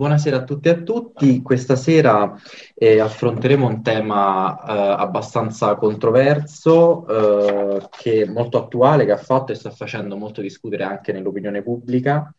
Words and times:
buonasera 0.00 0.38
a 0.38 0.44
tutti 0.44 0.68
e 0.68 0.70
a 0.70 0.80
tutti. 0.80 1.42
Questa 1.42 1.76
sera 1.76 2.34
eh, 2.74 3.00
affronteremo 3.00 3.66
un 3.66 3.82
tema 3.82 4.58
eh, 4.58 4.98
abbastanza 4.98 5.74
controverso, 5.74 7.06
eh, 7.06 7.86
che 7.90 8.22
è 8.22 8.24
molto 8.24 8.56
attuale, 8.56 9.04
che 9.04 9.12
ha 9.12 9.18
fatto 9.18 9.52
e 9.52 9.56
sta 9.56 9.70
facendo 9.70 10.16
molto 10.16 10.40
discutere 10.40 10.84
anche 10.84 11.12
nell'opinione 11.12 11.62
pubblica, 11.62 12.34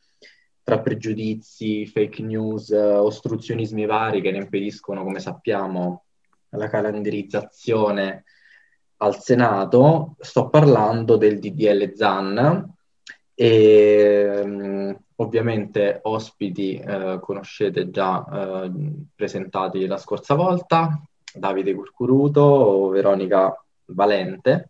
tra 0.63 0.79
pregiudizi, 0.79 1.85
fake 1.85 2.23
news, 2.23 2.71
ostruzionismi 2.71 3.85
vari 3.85 4.21
che 4.21 4.31
ne 4.31 4.39
impediscono, 4.39 5.03
come 5.03 5.19
sappiamo, 5.19 6.05
la 6.49 6.67
calendarizzazione 6.67 8.23
al 8.97 9.19
Senato. 9.19 10.15
Sto 10.17 10.49
parlando 10.49 11.15
del 11.15 11.37
DDL 11.37 11.93
ZAN. 11.93 12.73
E, 13.35 14.97
Ovviamente 15.21 15.99
ospiti 16.01 16.77
eh, 16.77 17.19
conoscete 17.21 17.91
già 17.91 18.25
eh, 18.25 18.71
presentati 19.13 19.85
la 19.85 19.97
scorsa 19.97 20.33
volta, 20.33 20.99
Davide 21.31 21.75
Curcuruto, 21.75 22.89
Veronica 22.89 23.55
Valente. 23.85 24.69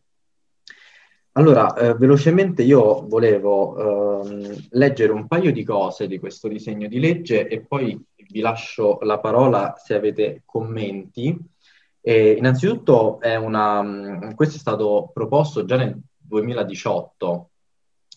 Allora, 1.34 1.74
eh, 1.76 1.94
velocemente 1.94 2.64
io 2.64 3.08
volevo 3.08 4.24
ehm, 4.24 4.68
leggere 4.72 5.14
un 5.14 5.26
paio 5.28 5.54
di 5.54 5.64
cose 5.64 6.08
di 6.08 6.20
questo 6.20 6.50
disegno 6.50 6.90
di 6.90 7.00
legge 7.00 7.48
e 7.48 7.62
poi 7.62 7.98
vi 8.14 8.42
lascio 8.42 9.00
la 9.04 9.20
parola 9.20 9.76
se 9.78 9.94
avete 9.94 10.42
commenti. 10.46 11.34
E 12.02 12.32
innanzitutto 12.32 13.22
è 13.22 13.38
una, 13.38 14.34
questo 14.36 14.58
è 14.58 14.60
stato 14.60 15.12
proposto 15.14 15.64
già 15.64 15.78
nel 15.78 15.98
2018 16.18 17.51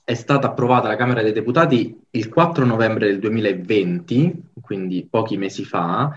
è 0.05 0.15
stata 0.15 0.49
approvata 0.49 0.87
alla 0.87 0.97
Camera 0.97 1.23
dei 1.23 1.33
Deputati 1.33 1.99
il 2.11 2.29
4 2.29 2.67
novembre 2.67 3.07
del 3.07 3.19
2020, 3.19 4.51
quindi 4.61 5.07
pochi 5.09 5.39
mesi 5.39 5.65
fa. 5.65 6.13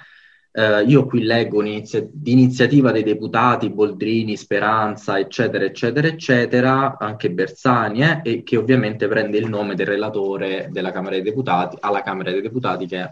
Eh, 0.51 0.83
io 0.83 1.05
qui 1.05 1.23
leggo 1.23 1.59
un'inizia- 1.59 2.05
di 2.11 2.31
iniziativa 2.33 2.91
dei 2.91 3.03
deputati 3.03 3.69
Boldrini, 3.69 4.35
Speranza, 4.35 5.17
eccetera, 5.17 5.63
eccetera, 5.63 6.07
eccetera, 6.07 6.97
anche 6.99 7.31
Bersani, 7.31 8.01
eh, 8.01 8.19
e 8.23 8.43
che 8.43 8.57
ovviamente 8.57 9.07
prende 9.07 9.37
il 9.37 9.47
nome 9.47 9.75
del 9.75 9.85
relatore 9.87 10.67
della 10.69 10.91
Camera 10.91 11.15
dei 11.15 11.23
Deputati, 11.23 11.77
alla 11.79 12.01
Camera 12.01 12.31
dei 12.31 12.41
Deputati, 12.41 12.87
che 12.87 12.99
è 12.99 13.09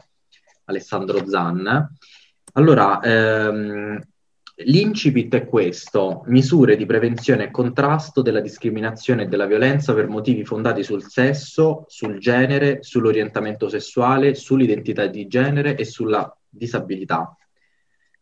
Alessandro 0.65 1.25
Zanna. 1.27 1.89
Allora, 2.53 2.99
ehm, 3.01 4.01
L'incipit 4.59 5.35
è 5.35 5.45
questo, 5.45 6.23
misure 6.27 6.77
di 6.77 6.85
prevenzione 6.85 7.45
e 7.45 7.51
contrasto 7.51 8.21
della 8.21 8.39
discriminazione 8.39 9.23
e 9.23 9.27
della 9.27 9.45
violenza 9.45 9.93
per 9.93 10.07
motivi 10.07 10.45
fondati 10.45 10.81
sul 10.81 11.03
sesso, 11.03 11.83
sul 11.89 12.19
genere, 12.19 12.81
sull'orientamento 12.81 13.67
sessuale, 13.67 14.33
sull'identità 14.33 15.07
di 15.07 15.27
genere 15.27 15.75
e 15.75 15.83
sulla 15.83 16.33
disabilità. 16.47 17.35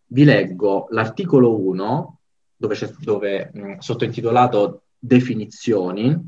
Vi 0.07 0.23
leggo 0.23 0.87
l'articolo 0.89 1.55
1, 1.55 2.19
dove, 2.55 2.73
c'è, 2.73 2.91
dove 2.99 3.51
mh, 3.53 3.77
sottointitolato 3.77 4.85
definizioni, 4.97 6.19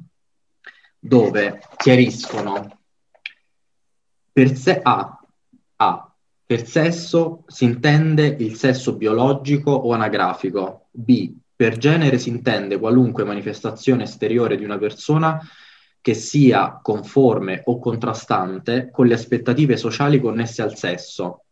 dove 0.99 1.61
chiariscono 1.77 2.79
per 4.31 4.55
sé 4.55 4.79
A, 4.83 5.19
A 5.77 6.04
per 6.45 6.67
sesso 6.67 7.43
si 7.47 7.65
intende 7.65 8.35
il 8.39 8.55
sesso 8.55 8.95
biologico 8.95 9.71
o 9.71 9.93
anagrafico. 9.93 10.89
B. 10.91 11.33
Per 11.55 11.77
genere 11.77 12.19
si 12.19 12.29
intende 12.29 12.77
qualunque 12.77 13.23
manifestazione 13.23 14.03
esteriore 14.03 14.55
di 14.55 14.63
una 14.63 14.77
persona 14.77 15.39
che 16.01 16.13
sia 16.13 16.79
conforme 16.83 17.61
o 17.65 17.79
contrastante 17.79 18.91
con 18.91 19.07
le 19.07 19.15
aspettative 19.15 19.75
sociali 19.75 20.19
connesse 20.19 20.61
al 20.61 20.75
sesso. 20.75 21.45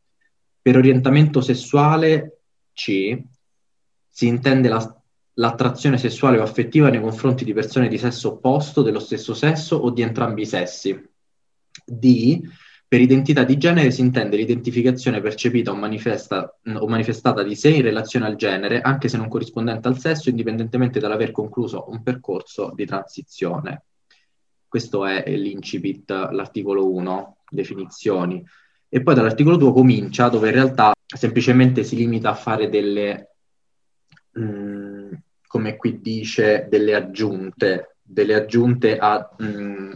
Per 0.62 0.78
orientamento 0.78 1.42
sessuale 1.42 2.42
C 2.74 3.20
si 4.08 4.28
intende 4.28 4.70
la, 4.70 5.02
l'attrazione 5.34 5.98
sessuale 5.98 6.38
o 6.38 6.44
affettiva 6.44 6.90
nei 6.90 7.02
confronti 7.02 7.44
di 7.44 7.54
persone 7.54 7.88
di 7.88 7.98
sesso 7.98 8.34
opposto, 8.34 8.84
dello 8.84 9.00
stesso 9.00 9.34
sesso 9.34 9.76
o 9.76 9.90
di 9.90 10.04
entrambi 10.04 10.44
i 10.44 10.46
sessi. 10.46 11.10
D 11.84 12.42
per 12.94 13.02
identità 13.02 13.44
di 13.44 13.58
genere 13.58 13.90
si 13.90 14.02
intende 14.02 14.38
l'identificazione 14.38 15.20
percepita 15.20 15.72
o, 15.72 15.76
manifesta, 15.76 16.60
o, 16.64 16.88
manifestata 16.88 17.42
di 17.42 17.56
sé 17.56 17.70
in 17.70 17.82
relazione 17.82 18.28
al 18.28 18.36
genere, 18.36 18.82
anche 18.82 19.08
se 19.08 19.18
non 19.18 19.30
corrispondente 19.30 19.88
al 19.88 19.98
sesso, 19.98 20.30
indipendentemente 20.30 21.00
dall'aver 21.00 21.32
concluso 21.32 21.90
un 21.90 22.04
percorso 22.04 22.72
di 22.76 22.86
transizione. 22.86 23.86
Questo 24.68 25.08
è 25.08 25.28
l'incipit, 25.36 26.12
l'articolo 26.12 26.88
1, 26.94 27.38
definizioni. 27.50 28.46
E 28.88 29.02
poi 29.02 29.16
dall'articolo 29.16 29.56
2 29.56 29.74
comincia, 29.74 30.30
dove 30.30 30.50
in 30.50 30.54
realtà 30.54 30.94
semplicemente 31.04 31.84
si 31.84 31.96
limita 31.96 32.30
a 32.30 32.36
fare 32.36 32.70
delle, 32.70 33.38
mh, 34.34 34.44
mm, 34.44 35.12
come 35.48 35.78
qui 35.78 36.00
dice, 36.00 36.68
delle 36.70 36.94
aggiunte, 36.94 37.96
delle 38.04 38.36
aggiunte 38.36 39.00
a 39.00 39.34
mh, 39.36 39.46
mm, 39.46 39.92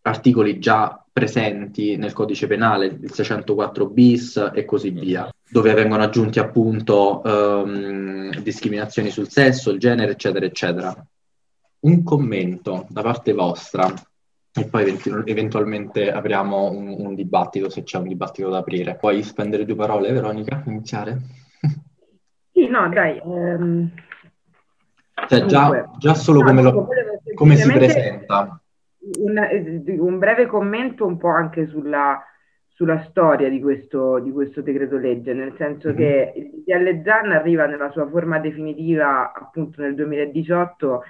articoli 0.00 0.58
già 0.58 1.04
presenti 1.12 1.96
nel 1.96 2.12
codice 2.12 2.46
penale, 2.46 2.86
il 2.86 3.12
604 3.12 3.86
bis 3.88 4.50
e 4.54 4.64
così 4.64 4.90
via, 4.90 5.28
dove 5.48 5.74
vengono 5.74 6.02
aggiunti 6.02 6.38
appunto 6.38 7.20
um, 7.24 8.30
discriminazioni 8.40 9.10
sul 9.10 9.28
sesso, 9.28 9.70
il 9.70 9.78
genere, 9.78 10.12
eccetera, 10.12 10.46
eccetera. 10.46 11.06
Un 11.80 12.02
commento 12.02 12.86
da 12.88 13.02
parte 13.02 13.32
vostra 13.32 13.92
e 14.52 14.66
poi 14.66 14.98
eventualmente 15.24 16.10
apriamo 16.10 16.70
un, 16.70 16.94
un 16.98 17.14
dibattito 17.14 17.70
se 17.70 17.82
c'è 17.84 17.98
un 17.98 18.08
dibattito 18.08 18.48
da 18.50 18.58
aprire. 18.58 18.96
Puoi 18.96 19.22
spendere 19.22 19.64
due 19.64 19.76
parole, 19.76 20.12
Veronica? 20.12 20.62
Iniziare? 20.66 21.18
Sì, 22.52 22.66
no, 22.66 22.88
dai. 22.88 23.18
Ehm... 23.24 23.90
Cioè, 25.28 25.44
già, 25.44 25.90
già, 25.98 26.14
solo 26.14 26.42
come, 26.42 26.62
lo, 26.62 26.88
come 27.34 27.56
si 27.56 27.70
presenta 27.70 28.59
un, 29.18 29.82
un, 29.98 30.18
breve 30.18 30.46
commento 30.46 31.06
un 31.06 31.16
po' 31.16 31.30
anche 31.30 31.66
sulla, 31.66 32.22
sulla 32.68 33.02
storia 33.08 33.48
di 33.48 33.60
questo, 33.60 34.18
di 34.18 34.30
questo, 34.30 34.60
decreto 34.60 34.96
legge, 34.96 35.32
nel 35.32 35.54
senso 35.56 35.88
mm-hmm. 35.88 35.96
che 35.96 36.32
il 36.36 36.62
DL 36.64 37.02
Zan 37.02 37.32
arriva 37.32 37.66
nella 37.66 37.90
sua 37.90 38.06
forma 38.08 38.38
definitiva 38.38 39.32
appunto 39.32 39.80
nel 39.80 39.94
2018, 39.94 41.02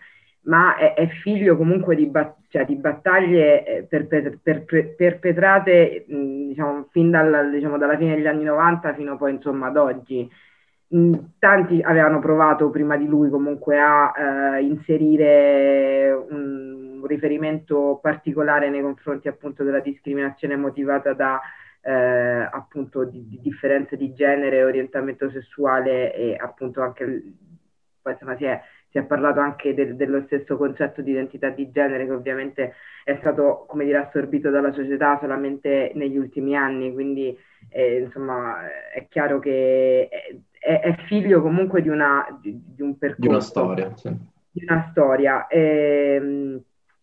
ma 0.43 0.77
è, 0.77 0.95
è 0.95 1.07
figlio 1.09 1.57
comunque 1.57 1.97
di, 1.97 2.07
bat- 2.07 2.37
cioè, 2.49 2.65
di 2.65 2.77
battaglie 2.77 3.65
eh, 3.65 3.83
perpet- 3.83 4.39
per- 4.43 4.95
perpetrate 4.97 6.05
mh, 6.07 6.47
diciamo, 6.49 6.89
fin 6.91 7.11
dal, 7.11 7.51
diciamo, 7.51 7.77
dalla 7.77 7.97
fine 7.97 8.15
degli 8.15 8.27
anni 8.27 8.45
90 8.45 8.95
fino 8.95 9.17
poi 9.17 9.33
insomma 9.33 9.67
ad 9.67 9.77
oggi. 9.77 10.31
Tanti 11.39 11.81
avevano 11.83 12.19
provato 12.19 12.69
prima 12.71 12.97
di 12.97 13.07
lui 13.07 13.31
comunque 13.31 13.79
a 13.79 14.13
eh, 14.57 14.63
inserire 14.65 16.11
un 16.29 16.80
un 17.01 17.07
riferimento 17.07 17.99
particolare 18.03 18.71
nei 18.71 18.83
confronti 18.83 19.29
appunto 19.29 19.65
della 19.65 19.81
discriminazione 19.81 20.57
motivata 20.57 21.13
da 21.13 21.41
eh, 21.83 22.49
appunto 22.51 23.05
di, 23.05 23.27
di, 23.27 23.41
differenze 23.41 23.97
di 23.97 24.13
genere, 24.13 24.65
orientamento 24.65 25.31
sessuale 25.31 26.15
e 26.15 26.37
appunto 26.37 26.83
anche 26.83 27.05
poi 28.03 28.13
insomma 28.13 28.37
si 28.37 28.45
è, 28.45 28.61
si 28.89 28.99
è 28.99 29.05
parlato 29.05 29.41
anche 29.41 29.75
del, 29.75 29.97
dello 29.97 30.23
stesso 30.27 30.57
concetto 30.57 31.03
di 31.03 31.11
identità 31.11 31.51
di 31.51 31.71
genere 31.71 32.07
che 32.07 32.13
ovviamente 32.13 32.75
è 33.05 33.17
stato 33.21 33.65
come 33.69 33.85
dire 33.85 33.99
assorbito 33.99 34.51
dalla 34.51 34.73
società 34.73 35.19
solamente 35.21 35.93
negli 35.95 36.17
ultimi 36.17 36.57
anni 36.57 36.93
quindi 36.93 37.37
eh, 37.69 38.01
insomma 38.01 38.59
è 38.93 39.07
chiaro 39.09 39.39
che 39.39 40.09
è, 40.59 40.81
è, 40.81 40.97
figlio 41.07 41.41
comunque 41.41 41.83
di, 41.83 41.89
una, 41.89 42.27
di, 42.41 42.59
di 42.75 42.83
un 42.83 42.97
percorso 42.99 43.21
di 43.21 43.29
una 43.29 43.41
storia 43.41 43.97
sì. 43.97 44.17
di 44.51 44.65
una 44.65 44.89
storia 44.91 45.47
e, 45.47 46.15
ehm, 46.15 46.63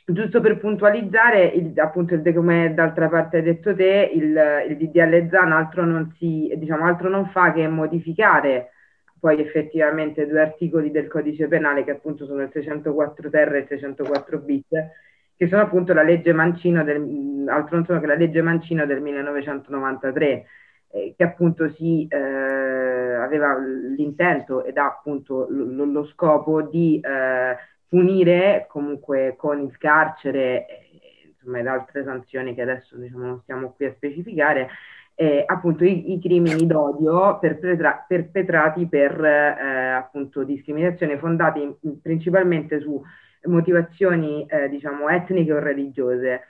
Giusto 0.10 0.40
per 0.40 0.58
puntualizzare, 0.58 1.44
il, 1.48 1.78
appunto, 1.82 2.18
come 2.34 2.74
d'altra 2.74 3.10
parte 3.10 3.38
hai 3.38 3.44
detto 3.44 3.76
te, 3.76 4.10
il, 4.14 4.40
il 4.70 4.78
DDL 4.78 5.28
ZAN 5.30 5.52
altro 5.52 5.84
non, 5.84 6.16
si, 6.18 6.50
diciamo, 6.56 6.86
altro 6.86 7.10
non 7.10 7.28
fa 7.28 7.52
che 7.52 7.68
modificare 7.68 8.72
poi 9.20 9.42
effettivamente 9.42 10.26
due 10.26 10.40
articoli 10.40 10.92
del 10.92 11.10
codice 11.10 11.50
penale 11.50 11.84
che 11.84 11.92
appunto 11.92 12.26
sono 12.26 12.42
il 12.44 12.50
604 12.54 13.30
ter 13.30 13.56
e 13.56 13.60
il 13.60 13.68
604 13.68 14.40
bis, 14.40 14.68
che 15.36 15.48
sono 15.50 15.64
appunto 15.64 15.92
la 15.92 16.04
legge 16.04 16.32
Mancino 16.32 16.86
del, 16.86 17.46
altro 17.50 17.76
non 17.76 17.86
sono 17.86 18.00
che 18.00 18.08
la 18.08 18.16
legge 18.16 18.42
Mancino 18.42 18.86
del 18.86 19.02
1993, 19.02 20.46
eh, 20.90 21.14
che 21.18 21.24
appunto 21.26 21.70
si 21.72 22.08
eh, 22.08 22.16
aveva 22.16 23.58
l'intento 23.58 24.64
ed 24.64 24.78
ha 24.78 24.86
appunto 24.86 25.48
lo, 25.50 25.84
lo 25.84 26.06
scopo 26.06 26.62
di 26.62 26.98
eh, 27.04 27.58
punire 27.88 28.66
comunque 28.70 29.36
con 29.38 29.62
il 29.62 29.78
carcere 29.78 30.66
insomma, 31.30 31.60
ed 31.60 31.68
altre 31.68 32.04
sanzioni 32.04 32.54
che 32.54 32.62
adesso 32.62 32.98
diciamo, 32.98 33.26
non 33.26 33.40
stiamo 33.42 33.72
qui 33.72 33.86
a 33.86 33.94
specificare, 33.94 34.70
eh, 35.16 35.44
appunto 35.46 35.84
i, 35.84 36.14
i, 36.14 36.20
crimini 36.20 36.68
d'odio 36.68 37.40
perpetra- 37.40 38.06
perpetrati 38.08 38.88
per 38.88 39.20
eh, 39.24 39.94
appunto 39.94 40.44
discriminazione 40.44 41.18
fondati 41.18 41.76
principalmente 42.02 42.80
su 42.80 43.02
motivazioni 43.46 44.46
eh, 44.46 44.70
diciamo 44.70 45.10
etniche 45.10 45.54
o 45.54 45.60
religiose. 45.60 46.42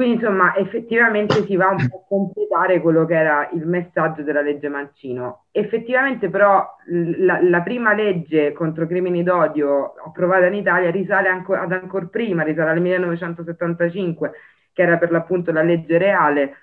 Quindi 0.00 0.16
insomma 0.16 0.56
effettivamente 0.56 1.44
si 1.44 1.56
va 1.56 1.68
un 1.68 1.86
po' 1.86 1.98
a 1.98 2.04
completare 2.08 2.80
quello 2.80 3.04
che 3.04 3.14
era 3.14 3.50
il 3.52 3.66
messaggio 3.66 4.22
della 4.22 4.40
legge 4.40 4.70
Mancino. 4.70 5.44
Effettivamente 5.50 6.30
però 6.30 6.66
la, 6.86 7.38
la 7.42 7.60
prima 7.60 7.92
legge 7.92 8.52
contro 8.52 8.86
crimini 8.86 9.22
d'odio 9.22 9.92
approvata 10.02 10.46
in 10.46 10.54
Italia 10.54 10.90
risale 10.90 11.28
anco, 11.28 11.52
ad 11.52 11.72
ancora 11.72 12.06
prima, 12.06 12.42
risale 12.42 12.70
al 12.70 12.80
1975, 12.80 14.32
che 14.72 14.80
era 14.80 14.96
per 14.96 15.10
l'appunto 15.10 15.52
la 15.52 15.60
legge 15.60 15.98
reale, 15.98 16.54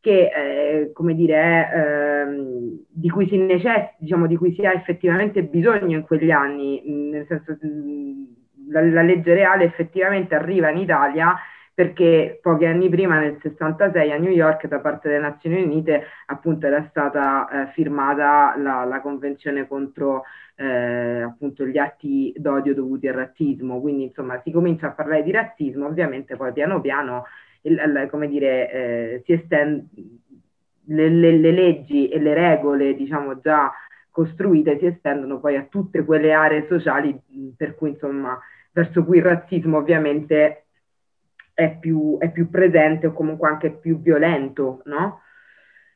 che 0.00 0.32
eh, 0.34 0.90
come 0.92 1.14
dire, 1.14 1.34
è, 1.36 1.70
eh, 1.78 2.84
di, 2.88 3.10
cui 3.10 3.28
si 3.28 3.36
necess- 3.36 3.94
diciamo, 3.98 4.26
di 4.26 4.34
cui 4.34 4.54
si 4.54 4.66
ha 4.66 4.72
effettivamente 4.72 5.44
bisogno 5.44 5.96
in 5.96 6.02
quegli 6.02 6.32
anni, 6.32 6.82
nel 7.12 7.26
senso 7.28 7.56
la, 8.70 8.82
la 8.82 9.02
legge 9.02 9.34
reale 9.34 9.66
effettivamente 9.66 10.34
arriva 10.34 10.68
in 10.68 10.78
Italia 10.78 11.36
perché 11.74 12.38
pochi 12.42 12.66
anni 12.66 12.88
prima, 12.88 13.18
nel 13.18 13.38
66, 13.40 14.12
a 14.12 14.18
New 14.18 14.30
York, 14.30 14.66
da 14.66 14.80
parte 14.80 15.08
delle 15.08 15.20
Nazioni 15.20 15.62
Unite, 15.62 16.04
appunto 16.26 16.66
era 16.66 16.86
stata 16.90 17.48
eh, 17.48 17.72
firmata 17.72 18.54
la, 18.58 18.84
la, 18.84 19.00
convenzione 19.00 19.66
contro 19.66 20.24
eh, 20.56 21.22
appunto 21.22 21.64
gli 21.64 21.78
atti 21.78 22.32
d'odio 22.36 22.74
dovuti 22.74 23.08
al 23.08 23.14
razzismo. 23.14 23.80
Quindi, 23.80 24.04
insomma, 24.04 24.40
si 24.44 24.50
comincia 24.50 24.88
a 24.88 24.92
parlare 24.92 25.22
di 25.22 25.30
razzismo, 25.30 25.86
ovviamente 25.86 26.36
poi 26.36 26.52
piano 26.52 26.80
piano, 26.80 27.24
il, 27.62 27.72
il, 27.72 28.08
come 28.10 28.28
dire, 28.28 28.70
eh, 28.70 29.22
si 29.24 29.32
estende 29.32 29.86
le, 30.86 31.08
le, 31.08 31.38
le 31.38 31.52
leggi 31.52 32.08
e 32.08 32.18
le 32.18 32.34
regole, 32.34 32.94
diciamo, 32.94 33.40
già 33.40 33.72
costruite 34.10 34.78
si 34.78 34.86
estendono 34.86 35.40
poi 35.40 35.56
a 35.56 35.66
tutte 35.68 36.04
quelle 36.04 36.32
aree 36.32 36.66
sociali 36.68 37.18
per 37.56 37.74
cui, 37.74 37.90
insomma, 37.90 38.38
verso 38.72 39.04
cui 39.04 39.18
il 39.18 39.24
razzismo 39.24 39.78
ovviamente 39.78 40.61
è 41.64 41.76
più, 41.78 42.16
è 42.18 42.30
più 42.30 42.50
presente 42.50 43.08
o 43.08 43.12
comunque 43.12 43.48
anche 43.48 43.70
più 43.70 44.00
violento, 44.00 44.82
no? 44.84 45.20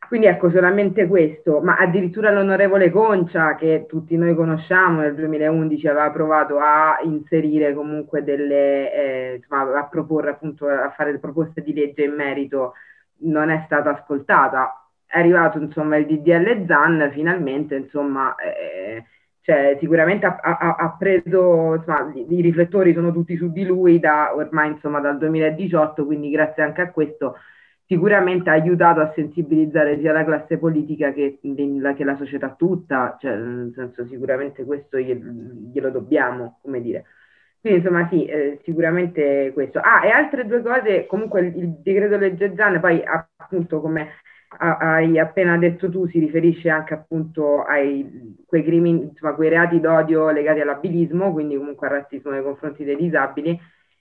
Quindi 0.07 0.27
ecco 0.29 0.51
solamente 0.51 1.07
questo, 1.09 1.61
ma 1.61 1.77
addirittura 1.77 2.31
l'onorevole 2.31 2.91
Concia, 2.91 3.57
che 3.57 3.87
tutti 3.89 4.17
noi 4.17 4.37
conosciamo, 4.37 5.01
nel 5.01 5.17
2011 5.17 5.89
aveva 5.89 6.11
provato 6.13 6.59
a 6.59 6.99
inserire 7.03 7.75
comunque 7.75 8.23
delle, 8.23 8.93
eh, 8.93 9.35
insomma, 9.37 9.79
a 9.79 9.89
proporre 9.89 10.31
appunto, 10.31 10.69
a 10.69 10.91
fare 10.91 11.19
proposte 11.19 11.61
di 11.61 11.75
legge 11.75 12.05
in 12.05 12.15
merito, 12.15 12.75
non 13.23 13.51
è 13.51 13.63
stata 13.67 13.91
ascoltata. 13.91 14.89
È 15.05 15.19
arrivato 15.19 15.59
insomma 15.59 15.97
il 15.97 16.07
DDL 16.07 16.67
ZAN, 16.67 17.11
finalmente 17.13 17.75
insomma 17.75 18.35
eh, 18.37 19.05
cioè, 19.47 19.77
sicuramente 19.79 20.27
ha, 20.27 20.41
ha, 20.41 20.75
ha 20.75 20.97
preso, 20.99 21.75
insomma, 21.77 22.13
i, 22.15 22.41
riflettori 22.41 22.93
sono 22.93 23.13
tutti 23.13 23.37
su 23.37 23.53
di 23.53 23.65
lui 23.65 24.01
da 24.01 24.35
ormai 24.35 24.73
insomma 24.73 24.99
dal 24.99 25.19
2018, 25.19 26.05
quindi 26.05 26.31
grazie 26.31 26.65
anche 26.65 26.81
a 26.81 26.91
questo 26.91 27.37
sicuramente 27.87 28.51
ha 28.51 28.55
aiutato 28.55 28.99
a 28.99 29.13
sensibilizzare 29.15 30.01
sia 30.01 30.13
la 30.13 30.25
classe 30.25 30.59
politica 30.59 31.13
che, 31.13 31.39
che 31.41 32.05
la 32.05 32.17
società 32.17 32.57
tutta, 32.59 33.17
cioè, 33.21 33.37
nel 33.37 33.73
senso 33.73 34.05
sicuramente 34.07 34.65
questo 34.65 34.99
glielo 34.99 35.91
dobbiamo, 35.91 36.59
come 36.61 36.81
dire. 36.81 37.05
Quindi 37.61 37.79
insomma 37.79 38.09
sì, 38.09 38.25
eh, 38.27 38.61
sicuramente 38.65 39.53
questo. 39.53 39.79
Ah, 39.79 40.05
e 40.05 40.11
altre 40.11 40.45
due 40.49 40.61
cose, 40.61 41.07
comunque 41.07 41.43
il, 41.43 41.57
il 41.57 41.69
decreto 41.85 42.17
legge 42.17 42.53
Zan, 42.57 42.81
poi 42.81 43.01
appunto 43.05 43.81
come 43.81 44.09
hai 44.59 45.19
appena 45.19 45.57
detto 45.59 45.91
tu 45.91 46.07
si 46.09 46.19
riferisce 46.19 46.71
anche 46.71 46.95
appunto 46.95 47.63
ai 47.63 48.37
quei 48.47 48.63
crimini, 48.63 49.03
insomma, 49.03 49.35
quei 49.35 49.49
reati 49.49 49.81
d'odio 49.81 50.31
legati 50.31 50.61
all'abilismo, 50.61 51.33
quindi 51.33 51.57
comunque 51.57 51.89
al 51.89 51.95
razzismo 51.95 52.31
nei 52.31 52.43
confronti 52.43 52.85
dei 52.85 52.97
disabili. 52.97 53.59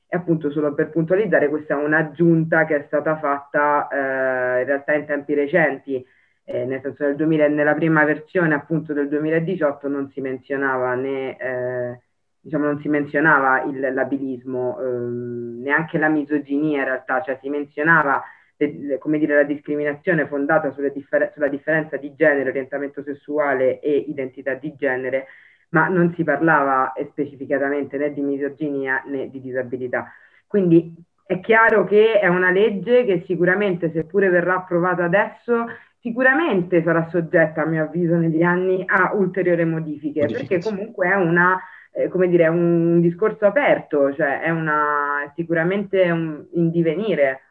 E 0.08 0.16
appunto 0.16 0.52
solo 0.52 0.74
per 0.74 0.92
puntualizzare, 0.92 1.50
questa 1.50 1.74
è 1.80 1.84
un'aggiunta 1.84 2.66
che 2.66 2.76
è 2.76 2.84
stata 2.88 3.18
fatta 3.18 3.88
eh, 3.88 4.62
in 4.62 4.66
realtà 4.68 4.94
in 4.94 5.06
tempi 5.06 5.34
recenti, 5.34 6.06
eh, 6.46 6.66
nel 6.66 6.80
senso 6.82 7.06
del 7.06 7.16
2000, 7.16 7.48
nella 7.48 7.74
prima 7.74 8.04
versione 8.06 8.54
appunto 8.54 8.94
del 8.94 9.10
2018 9.10 9.88
non 9.88 10.10
si 10.12 10.22
menzionava 10.22 10.94
né, 10.94 11.38
eh, 11.38 12.00
diciamo 12.40 12.66
non 12.66 12.80
si 12.80 12.88
menzionava 12.88 13.64
il, 13.64 13.80
l'abilismo, 13.80 14.80
ehm, 14.80 15.62
neanche 15.64 15.98
la 15.98 16.10
misoginia 16.10 16.80
in 16.80 16.86
realtà, 16.86 17.22
cioè 17.24 17.40
si 17.42 17.50
menzionava 17.50 18.22
le, 18.58 18.98
come 18.98 19.20
dire, 19.20 19.36
la 19.36 19.44
discriminazione 19.44 20.28
fondata 20.28 20.74
differ- 20.94 21.32
sulla 21.34 21.48
differenza 21.48 21.98
di 21.98 22.14
genere, 22.16 22.50
orientamento 22.50 23.04
sessuale 23.04 23.80
e 23.80 23.96
identità 24.08 24.54
di 24.54 24.74
genere, 24.76 25.28
ma 25.70 25.88
non 25.88 26.14
si 26.16 26.24
parlava 26.24 26.94
specificatamente 27.10 27.98
né 27.98 28.14
di 28.14 28.22
misoginia 28.22 29.04
né 29.06 29.30
di 29.30 29.42
disabilità. 29.42 30.12
Quindi 30.48 30.94
è 31.26 31.40
chiaro 31.40 31.86
che 31.86 32.20
è 32.20 32.28
una 32.28 32.52
legge 32.52 33.04
che 33.04 33.24
sicuramente, 33.26 33.92
seppure 33.92 34.30
verrà 34.30 34.56
approvata 34.56 35.04
adesso, 35.04 35.66
sicuramente 36.00 36.84
sarà 36.84 37.08
soggetta, 37.10 37.64
a 37.64 37.66
mio 37.66 37.84
avviso, 37.84 38.16
negli 38.16 38.44
anni 38.44 38.84
a 38.86 39.12
ulteriori 39.14 39.66
modifiche, 39.66 40.22
modifiche. 40.22 40.60
perché 40.60 40.70
comunque 40.70 41.10
è 41.10 41.16
una 41.16 41.60
eh, 41.96 42.10
come 42.10 42.28
dire, 42.28 42.48
un 42.48 43.00
discorso 43.00 43.46
aperto, 43.46 44.14
cioè 44.14 44.42
è 44.42 44.50
una, 44.50 45.32
sicuramente 45.34 46.12
un, 46.12 46.46
in 46.54 46.70
divenire 46.70 47.45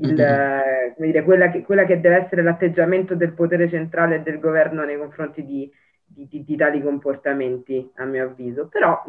il, 0.00 0.14
mm-hmm. 0.14 0.92
dire, 0.96 1.22
quella, 1.22 1.50
che, 1.50 1.62
quella, 1.62 1.84
che, 1.84 2.00
deve 2.00 2.24
essere 2.24 2.42
l'atteggiamento 2.42 3.14
del 3.14 3.32
potere 3.32 3.68
centrale 3.68 4.16
e 4.16 4.22
del 4.22 4.38
governo 4.38 4.84
nei 4.84 4.96
confronti 4.96 5.44
di, 5.44 5.70
di, 6.04 6.26
di, 6.28 6.44
di 6.44 6.56
tali 6.56 6.82
comportamenti, 6.82 7.90
a 7.96 8.04
mio 8.04 8.24
avviso. 8.24 8.68
Però, 8.68 9.02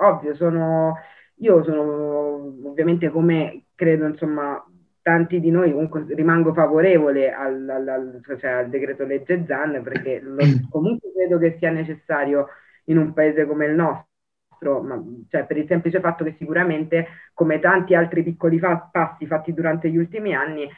ovvio, 0.00 0.34
sono, 0.34 0.98
io 1.36 1.62
sono 1.64 2.54
ovviamente 2.64 3.08
come 3.10 3.64
credo, 3.74 4.06
insomma, 4.06 4.62
tanti 5.02 5.40
di 5.40 5.50
noi 5.50 5.72
comunque 5.72 6.04
rimango 6.08 6.52
favorevole 6.54 7.32
al, 7.32 7.68
al, 7.68 7.88
al, 7.88 8.22
cioè 8.38 8.50
al 8.50 8.70
decreto 8.70 9.04
legge 9.04 9.44
ZAN 9.46 9.82
perché 9.82 10.18
lo, 10.20 10.36
comunque 10.70 11.12
credo 11.14 11.36
che 11.36 11.56
sia 11.58 11.70
necessario 11.70 12.46
in 12.84 12.96
un 12.96 13.12
paese 13.12 13.44
come 13.44 13.66
il 13.66 13.74
nostro 13.74 13.74
nostro, 13.74 14.13
ma, 14.60 15.02
cioè 15.28 15.44
per 15.44 15.56
il 15.56 15.66
semplice 15.66 16.00
fatto 16.00 16.24
che 16.24 16.34
sicuramente, 16.38 17.06
come 17.32 17.60
tanti 17.60 17.94
altri 17.94 18.22
piccoli 18.22 18.58
fa- 18.58 18.88
passi 18.90 19.26
fatti 19.26 19.52
durante 19.52 19.90
gli 19.90 19.96
ultimi 19.96 20.34
anni, 20.34 20.68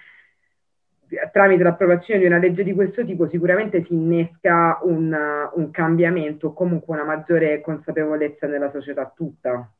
tramite 1.32 1.62
l'approvazione 1.62 2.20
di 2.20 2.26
una 2.26 2.38
legge 2.38 2.64
di 2.64 2.72
questo 2.72 3.04
tipo 3.04 3.28
sicuramente 3.28 3.84
si 3.84 3.94
innesca 3.94 4.80
un, 4.82 5.16
un 5.54 5.70
cambiamento, 5.70 6.52
comunque 6.52 6.96
una 6.96 7.04
maggiore 7.04 7.60
consapevolezza 7.60 8.46
nella 8.46 8.70
società 8.70 9.12
tutta. 9.14 9.70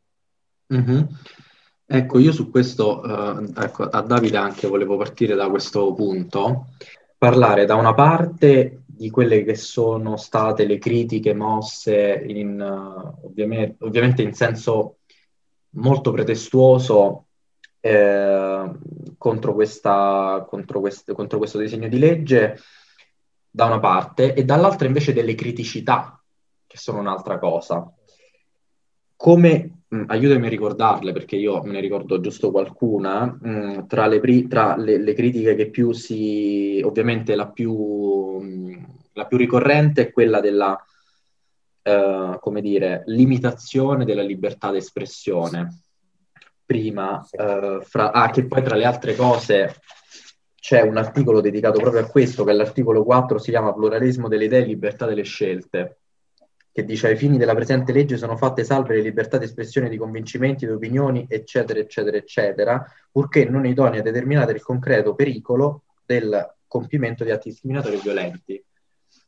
Mm-hmm. 0.72 1.00
Ecco, 1.88 2.18
io 2.18 2.32
su 2.32 2.50
questo, 2.50 3.02
eh, 3.04 3.52
ecco, 3.56 3.84
a 3.84 4.00
Davide 4.02 4.36
anche 4.36 4.66
volevo 4.66 4.96
partire 4.96 5.34
da 5.34 5.48
questo 5.48 5.92
punto, 5.94 6.66
parlare 7.16 7.64
da 7.64 7.76
una 7.76 7.94
parte 7.94 8.82
di 8.96 9.10
quelle 9.10 9.44
che 9.44 9.54
sono 9.54 10.16
state 10.16 10.64
le 10.64 10.78
critiche 10.78 11.34
mosse 11.34 12.24
in, 12.26 12.58
uh, 12.58 13.26
ovviamente, 13.26 13.84
ovviamente, 13.84 14.22
in 14.22 14.32
senso 14.32 15.00
molto 15.76 16.10
pretestuoso 16.12 17.26
eh, 17.80 18.70
contro, 19.18 19.54
questa, 19.54 20.46
contro, 20.48 20.80
quest, 20.80 21.12
contro 21.12 21.38
questo 21.38 21.58
disegno 21.58 21.88
di 21.88 21.98
legge 21.98 22.58
da 23.50 23.66
una 23.66 23.80
parte 23.80 24.34
e 24.34 24.44
dall'altra 24.44 24.86
invece 24.86 25.12
delle 25.12 25.34
criticità 25.34 26.20
che 26.66 26.78
sono 26.78 26.98
un'altra 26.98 27.38
cosa. 27.38 27.92
Come, 29.14 29.75
mh, 29.88 30.04
aiutami 30.06 30.46
a 30.46 30.50
ricordarle 30.50 31.12
perché 31.12 31.36
io 31.36 31.62
me 31.62 31.72
ne 31.72 31.80
ricordo 31.80 32.20
giusto 32.20 32.50
qualcuna, 32.50 33.24
mh, 33.24 33.86
tra, 33.86 34.06
le, 34.06 34.20
pri- 34.20 34.46
tra 34.48 34.76
le, 34.76 34.98
le, 34.98 35.14
critiche 35.14 35.54
che 35.54 35.70
più 35.70 35.92
si, 35.92 36.80
ovviamente 36.84 37.34
la 37.34 37.48
più, 37.48 37.74
mh, 37.74 38.86
la 39.12 39.26
più 39.26 39.36
ricorrente 39.36 40.02
è 40.02 40.12
quella 40.12 40.40
della, 40.40 40.76
eh, 41.82 42.36
come 42.40 42.60
dire, 42.60 43.02
limitazione 43.06 44.04
della 44.04 44.22
libertà 44.22 44.70
d'espressione. 44.70 45.82
Prima, 46.64 47.24
eh, 47.30 47.78
fra, 47.82 48.12
ah, 48.12 48.30
che 48.30 48.46
poi 48.46 48.62
tra 48.62 48.74
le 48.74 48.84
altre 48.84 49.14
cose 49.14 49.76
c'è 50.58 50.80
un 50.80 50.96
articolo 50.96 51.40
dedicato 51.40 51.78
proprio 51.78 52.02
a 52.02 52.08
questo, 52.08 52.42
che 52.42 52.50
è 52.50 52.54
l'articolo 52.54 53.04
4, 53.04 53.38
si 53.38 53.50
chiama 53.50 53.72
Pluralismo 53.72 54.26
delle 54.26 54.46
idee 54.46 54.62
e 54.62 54.66
libertà 54.66 55.06
delle 55.06 55.22
scelte 55.22 56.00
che 56.76 56.84
dice 56.84 57.06
ai 57.06 57.16
fini 57.16 57.38
della 57.38 57.54
presente 57.54 57.90
legge 57.90 58.18
sono 58.18 58.36
fatte 58.36 58.62
salve 58.62 58.96
le 58.96 59.00
libertà 59.00 59.38
di 59.38 59.46
espressione 59.46 59.88
di 59.88 59.96
convincimenti, 59.96 60.66
di 60.66 60.72
opinioni, 60.72 61.24
eccetera, 61.26 61.80
eccetera, 61.80 62.18
eccetera, 62.18 62.84
purché 63.10 63.46
non 63.46 63.64
idonei 63.64 64.00
a 64.00 64.02
determinare 64.02 64.52
il 64.52 64.60
concreto 64.60 65.14
pericolo 65.14 65.84
del 66.04 66.54
compimento 66.66 67.24
di 67.24 67.30
atti 67.30 67.48
discriminatori 67.48 67.96
violenti. 67.96 68.62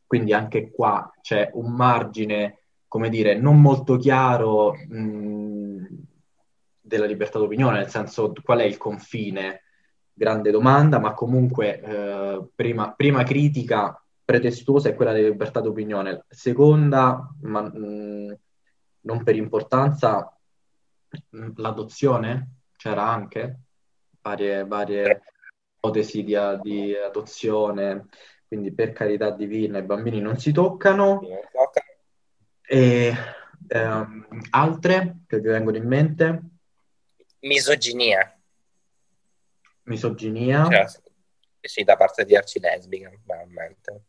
Quindi 0.05 0.31
anche 0.31 0.69
qua 0.69 1.11
c'è 1.21 1.49
un 1.53 1.71
margine, 1.71 2.59
come 2.87 3.09
dire, 3.09 3.35
non 3.35 3.59
molto 3.59 3.97
chiaro 3.97 4.75
mh, 4.87 5.85
della 6.81 7.07
libertà 7.07 7.39
d'opinione, 7.39 7.79
nel 7.79 7.89
senso 7.89 8.31
qual 8.43 8.59
è 8.59 8.63
il 8.63 8.77
confine, 8.77 9.63
grande 10.13 10.51
domanda, 10.51 10.99
ma 10.99 11.15
comunque 11.15 11.81
eh, 11.81 12.47
prima, 12.53 12.93
prima 12.95 13.23
critica 13.23 13.99
pretestuosa 14.29 14.89
è 14.89 14.93
quella 14.93 15.11
della 15.11 15.29
libertà 15.29 15.59
d'opinione. 15.59 16.25
Seconda, 16.29 17.33
ma 17.41 17.61
mh, 17.63 18.37
non 19.01 19.23
per 19.23 19.35
importanza, 19.35 20.37
mh, 21.29 21.53
l'adozione 21.55 22.57
c'era 22.75 23.07
anche, 23.07 23.61
varie, 24.21 24.67
varie 24.67 25.21
ipotesi 25.77 26.23
di, 26.23 26.37
di, 26.61 26.93
adozione, 26.93 28.05
quindi 28.47 28.71
per 28.71 28.91
carità 28.91 29.31
divina 29.31 29.79
i 29.79 29.83
bambini 29.83 30.21
non 30.21 30.37
si 30.37 30.51
toccano. 30.51 31.21
E 32.61 33.13
ehm, 33.67 34.27
altre 34.51 35.21
che 35.25 35.39
vi 35.39 35.47
vengono 35.47 35.77
in 35.77 35.87
mente? 35.87 36.41
Misoginia. 37.39 38.39
Misoginia. 39.85 40.67
Cioè, 40.69 40.85
sì, 41.61 41.83
da 41.83 41.95
parte 41.95 42.25
di 42.25 42.35
arcilesbica, 42.35 43.11
veramente. 43.23 44.03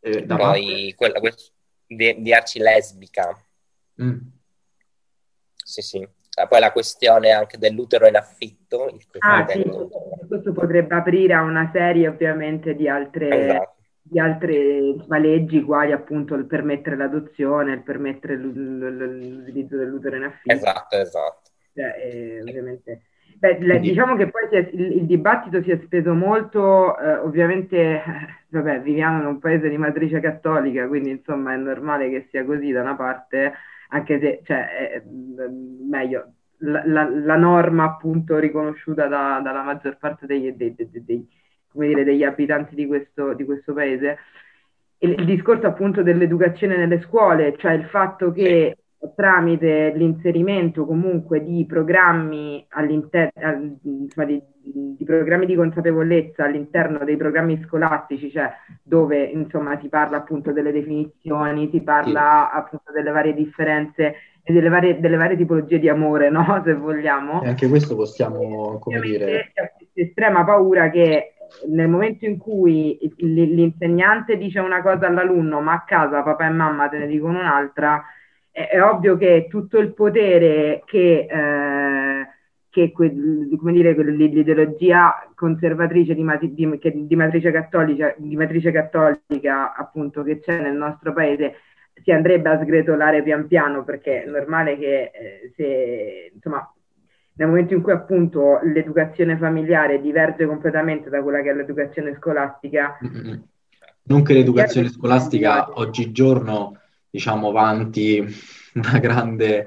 Eh, 0.00 0.24
Poi 0.24 0.36
parte... 0.36 0.94
quella, 0.94 1.20
quella 1.20 1.36
di, 1.86 2.22
di 2.22 2.32
arcilesbica. 2.32 3.36
Mm. 4.02 4.18
Sì, 5.54 5.82
sì. 5.82 6.08
Ah, 6.38 6.46
poi 6.46 6.60
la 6.60 6.70
questione 6.70 7.30
anche 7.30 7.56
dell'utero 7.56 8.06
in 8.06 8.16
affitto. 8.16 8.94
Ah, 9.20 9.46
sì. 9.48 9.64
Questo 10.28 10.52
potrebbe 10.52 10.94
aprire 10.94 11.32
a 11.32 11.42
una 11.42 11.70
serie 11.72 12.08
ovviamente 12.08 12.74
di 12.74 12.88
altre, 12.88 13.28
esatto. 13.28 13.74
di 14.02 14.18
altre 14.18 14.94
leggi, 15.18 15.62
quali 15.62 15.92
appunto 15.92 16.34
il 16.34 16.44
permettere 16.44 16.96
l'adozione, 16.96 17.72
il 17.72 17.82
permettere 17.82 18.36
l'utilizzo 18.36 19.76
dell'utero 19.76 20.16
in 20.16 20.24
affitto. 20.24 20.54
Esatto, 20.54 20.96
esatto. 20.98 21.50
Cioè, 21.74 21.94
eh, 22.04 22.40
ovviamente... 22.42 23.02
Beh, 23.38 23.80
diciamo 23.80 24.16
che 24.16 24.30
poi 24.30 24.48
è, 24.50 24.68
il, 24.72 24.96
il, 24.96 25.06
dibattito 25.06 25.62
si 25.62 25.70
è 25.70 25.78
speso 25.84 26.14
molto, 26.14 26.98
eh, 26.98 27.16
ovviamente, 27.16 28.02
vabbè, 28.62 28.80
viviamo 28.82 29.20
in 29.20 29.26
un 29.26 29.38
paese 29.38 29.68
di 29.68 29.76
matrice 29.76 30.20
cattolica, 30.20 30.86
quindi 30.88 31.10
insomma 31.10 31.54
è 31.54 31.56
normale 31.56 32.10
che 32.10 32.26
sia 32.30 32.44
così 32.44 32.70
da 32.72 32.82
una 32.82 32.96
parte, 32.96 33.52
anche 33.88 34.18
se, 34.20 34.40
cioè, 34.44 34.90
è, 34.90 35.02
meglio, 35.06 36.32
la, 36.58 36.82
la, 36.86 37.08
la, 37.08 37.36
norma 37.36 37.84
appunto 37.84 38.38
riconosciuta 38.38 39.06
da, 39.06 39.40
dalla 39.42 39.62
maggior 39.62 39.98
parte 39.98 40.26
degli, 40.26 40.50
dei, 40.52 40.74
dei, 40.74 40.88
dei, 40.90 41.28
dire, 41.72 42.04
degli 42.04 42.22
abitanti 42.22 42.74
di 42.74 42.86
questo, 42.86 43.34
di 43.34 43.44
questo 43.44 43.72
paese. 43.72 44.18
Il, 44.98 45.10
il, 45.18 45.24
discorso 45.24 45.66
appunto 45.66 46.02
dell'educazione 46.02 46.76
nelle 46.76 47.00
scuole, 47.02 47.56
cioè 47.58 47.72
il 47.72 47.84
fatto 47.84 48.32
che 48.32 48.76
tramite 49.14 49.92
l'inserimento 49.94 50.84
comunque 50.84 51.42
di 51.42 51.64
programmi 51.66 52.64
all'interno 52.70 53.78
di, 53.80 54.08
di, 54.96 55.04
programmi 55.04 55.46
di 55.46 55.54
consapevolezza 55.54 56.44
all'interno 56.44 57.04
dei 57.04 57.16
programmi 57.16 57.62
scolastici, 57.64 58.30
cioè 58.30 58.50
dove 58.82 59.22
insomma 59.22 59.78
si 59.80 59.88
parla 59.88 60.18
appunto 60.18 60.52
delle 60.52 60.72
definizioni, 60.72 61.68
si 61.70 61.82
parla 61.82 62.48
sì. 62.50 62.58
appunto 62.58 62.92
delle 62.92 63.10
varie 63.10 63.34
differenze 63.34 64.14
e 64.42 64.52
delle 64.52 64.68
varie, 64.68 65.00
delle 65.00 65.16
varie 65.16 65.36
tipologie 65.36 65.78
di 65.78 65.88
amore, 65.88 66.30
no? 66.30 66.62
Se 66.64 66.74
vogliamo. 66.74 67.42
E 67.42 67.48
anche 67.48 67.68
questo 67.68 67.96
possiamo, 67.96 68.78
come 68.78 69.00
dire... 69.00 69.50
C'è 69.52 69.72
estrema 69.92 70.44
paura 70.44 70.90
che 70.90 71.32
nel 71.68 71.88
momento 71.88 72.26
in 72.26 72.38
cui 72.38 72.98
l'insegnante 73.18 74.36
dice 74.36 74.60
una 74.60 74.82
cosa 74.82 75.06
all'alunno, 75.06 75.60
ma 75.60 75.72
a 75.72 75.84
casa 75.86 76.22
papà 76.22 76.46
e 76.46 76.50
mamma 76.50 76.88
te 76.88 76.98
ne 76.98 77.06
dicono 77.06 77.40
un'altra, 77.40 78.04
è, 78.56 78.70
è 78.70 78.82
ovvio 78.82 79.18
che 79.18 79.46
tutto 79.50 79.78
il 79.78 79.92
potere 79.92 80.82
che, 80.86 81.26
eh, 81.30 82.26
che 82.70 82.90
come 82.90 83.72
dire, 83.72 83.92
l'ideologia 83.92 85.28
conservatrice 85.34 86.14
di, 86.14 86.24
di, 86.54 87.06
di, 87.06 87.16
matrice 87.16 87.50
cattolica, 87.50 88.14
di 88.16 88.34
matrice 88.34 88.72
cattolica 88.72 89.74
appunto 89.74 90.22
che 90.22 90.40
c'è 90.40 90.58
nel 90.62 90.74
nostro 90.74 91.12
paese 91.12 91.56
si 92.02 92.12
andrebbe 92.12 92.48
a 92.50 92.62
sgretolare 92.62 93.22
pian 93.22 93.46
piano 93.46 93.84
perché 93.84 94.24
è 94.24 94.26
normale 94.26 94.78
che 94.78 95.10
eh, 95.14 95.52
se 95.54 96.30
insomma 96.34 96.70
nel 97.34 97.48
momento 97.48 97.74
in 97.74 97.82
cui 97.82 97.92
appunto 97.92 98.60
l'educazione 98.62 99.36
familiare 99.36 100.00
diverge 100.00 100.46
completamente 100.46 101.10
da 101.10 101.22
quella 101.22 101.42
che 101.42 101.50
è 101.50 101.54
l'educazione 101.54 102.14
scolastica. 102.14 102.98
Non 104.08 104.22
che 104.22 104.32
l'educazione 104.32 104.88
scolastica 104.88 105.78
oggigiorno 105.78 106.78
diciamo, 107.16 107.48
avanti 107.48 108.22
grande, 109.00 109.66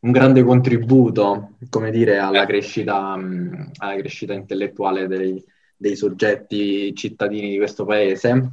un 0.00 0.10
grande 0.10 0.42
contributo, 0.42 1.50
come 1.70 1.92
dire, 1.92 2.18
alla 2.18 2.44
crescita, 2.44 3.12
alla 3.12 3.96
crescita 3.96 4.32
intellettuale 4.32 5.06
dei, 5.06 5.42
dei, 5.76 5.94
soggetti 5.94 6.92
cittadini 6.96 7.50
di 7.50 7.56
questo 7.56 7.84
paese. 7.84 8.50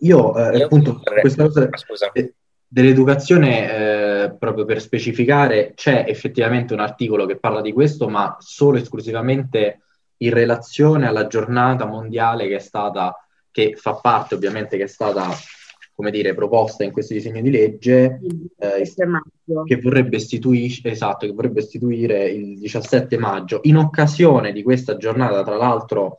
Io, 0.00 0.34
eh, 0.36 0.56
Io 0.56 0.64
appunto, 0.64 1.02
questa 1.20 1.44
cosa 1.44 1.68
eh, 2.14 2.34
dell'educazione, 2.66 4.24
eh, 4.24 4.36
proprio 4.38 4.64
per 4.64 4.80
specificare, 4.80 5.74
c'è 5.74 6.06
effettivamente 6.08 6.72
un 6.72 6.80
articolo 6.80 7.26
che 7.26 7.36
parla 7.36 7.60
di 7.60 7.72
questo, 7.72 8.08
ma 8.08 8.36
solo 8.40 8.78
esclusivamente 8.78 9.82
in 10.18 10.32
relazione 10.32 11.06
alla 11.06 11.26
giornata 11.26 11.84
mondiale 11.84 12.48
che 12.48 12.56
è 12.56 12.60
stata, 12.60 13.14
che 13.50 13.74
fa 13.76 13.96
parte 13.96 14.34
ovviamente, 14.34 14.78
che 14.78 14.84
è 14.84 14.88
stata 14.88 15.28
come 15.96 16.10
dire, 16.10 16.34
proposta 16.34 16.84
in 16.84 16.92
questo 16.92 17.14
disegno 17.14 17.40
di 17.40 17.50
legge 17.50 18.20
eh, 18.58 18.92
che, 19.64 19.80
vorrebbe 19.80 20.18
esatto, 20.18 21.26
che 21.26 21.32
vorrebbe 21.32 21.60
istituire 21.60 22.28
il 22.28 22.58
17 22.58 23.16
maggio 23.16 23.60
in 23.62 23.78
occasione 23.78 24.52
di 24.52 24.62
questa 24.62 24.98
giornata, 24.98 25.42
tra 25.42 25.56
l'altro 25.56 26.18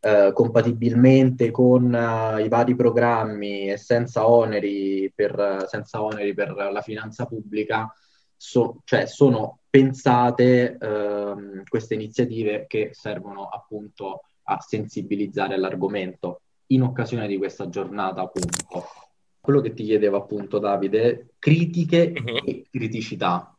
eh, 0.00 0.32
compatibilmente 0.34 1.52
con 1.52 1.84
uh, 1.84 2.38
i 2.38 2.48
vari 2.48 2.74
programmi 2.74 3.70
e 3.70 3.76
senza 3.76 4.28
oneri 4.28 5.12
per, 5.14 5.66
senza 5.68 6.02
oneri 6.02 6.34
per 6.34 6.52
la 6.72 6.82
finanza 6.82 7.24
pubblica, 7.26 7.94
so, 8.36 8.80
cioè 8.82 9.06
sono 9.06 9.60
pensate 9.70 10.76
uh, 10.80 11.62
queste 11.68 11.94
iniziative 11.94 12.64
che 12.66 12.90
servono 12.92 13.46
appunto 13.46 14.22
a 14.42 14.60
sensibilizzare 14.60 15.56
l'argomento 15.56 16.40
in 16.66 16.82
occasione 16.82 17.28
di 17.28 17.36
questa 17.36 17.68
giornata 17.68 18.22
appunto 18.22 19.03
quello 19.44 19.60
che 19.60 19.74
ti 19.74 19.84
chiedevo 19.84 20.16
appunto 20.16 20.58
Davide, 20.58 21.34
critiche 21.38 22.14
uh-huh. 22.16 22.42
e 22.46 22.64
criticità. 22.70 23.54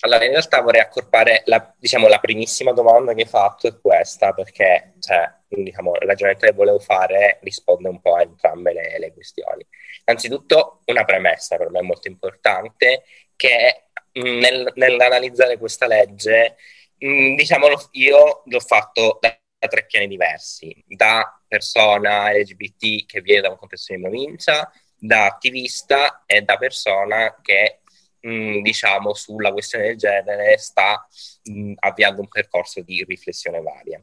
Allora, 0.00 0.24
in 0.24 0.30
realtà 0.30 0.62
vorrei 0.62 0.80
accorpare 0.80 1.42
la, 1.44 1.74
diciamo, 1.76 2.08
la 2.08 2.18
primissima 2.18 2.72
domanda 2.72 3.12
che 3.12 3.22
hai 3.22 3.28
fatto 3.28 3.66
è 3.66 3.78
questa, 3.78 4.32
perché 4.32 4.94
cioè, 5.00 5.30
diciamo, 5.46 5.96
il 6.00 6.06
ragionamento 6.06 6.46
che 6.46 6.54
volevo 6.54 6.78
fare 6.78 7.40
risponde 7.42 7.90
un 7.90 8.00
po' 8.00 8.14
a 8.14 8.22
entrambe 8.22 8.72
le, 8.72 8.98
le 8.98 9.12
questioni. 9.12 9.66
Innanzitutto, 10.06 10.80
una 10.86 11.04
premessa 11.04 11.58
per 11.58 11.68
me 11.68 11.82
molto 11.82 12.08
importante, 12.08 13.02
che 13.36 13.88
nel, 14.12 14.72
nell'analizzare 14.76 15.58
questa 15.58 15.86
legge, 15.86 16.56
mh, 16.96 17.34
diciamo, 17.34 17.66
io 17.90 18.44
l'ho 18.46 18.60
fatto 18.60 19.18
da, 19.20 19.38
da 19.58 19.68
tre 19.68 19.84
piani 19.84 20.06
diversi, 20.06 20.74
da 20.86 21.38
persona 21.46 22.32
LGBT 22.32 23.04
che 23.04 23.20
viene 23.20 23.42
da 23.42 23.50
un 23.50 23.58
contesto 23.58 23.94
di 23.94 24.00
provincia, 24.00 24.72
da 24.98 25.26
attivista 25.26 26.24
e 26.26 26.42
da 26.42 26.56
persona 26.56 27.38
che 27.40 27.80
mh, 28.20 28.60
diciamo 28.62 29.14
sulla 29.14 29.52
questione 29.52 29.86
del 29.88 29.96
genere 29.96 30.58
sta 30.58 31.06
mh, 31.44 31.74
avviando 31.78 32.20
un 32.20 32.28
percorso 32.28 32.80
di 32.82 33.04
riflessione 33.04 33.60
varia. 33.60 34.02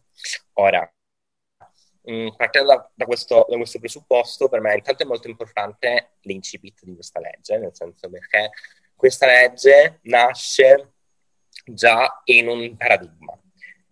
Ora, 0.53 0.89
mh, 2.03 2.29
partendo 2.35 2.73
da, 2.73 2.91
da, 2.93 3.05
questo, 3.05 3.45
da, 3.49 3.57
questo, 3.57 3.79
presupposto, 3.79 4.47
per 4.49 4.61
me 4.61 4.73
intanto 4.75 5.03
è 5.03 5.05
molto 5.05 5.27
importante 5.27 6.17
l'incipit 6.21 6.83
di 6.83 6.93
questa 6.93 7.19
legge, 7.19 7.57
nel 7.57 7.75
senso 7.75 8.09
perché 8.09 8.51
questa 8.95 9.25
legge 9.25 9.99
nasce 10.03 10.93
già 11.65 12.21
in 12.25 12.47
un 12.47 12.75
paradigma, 12.77 13.37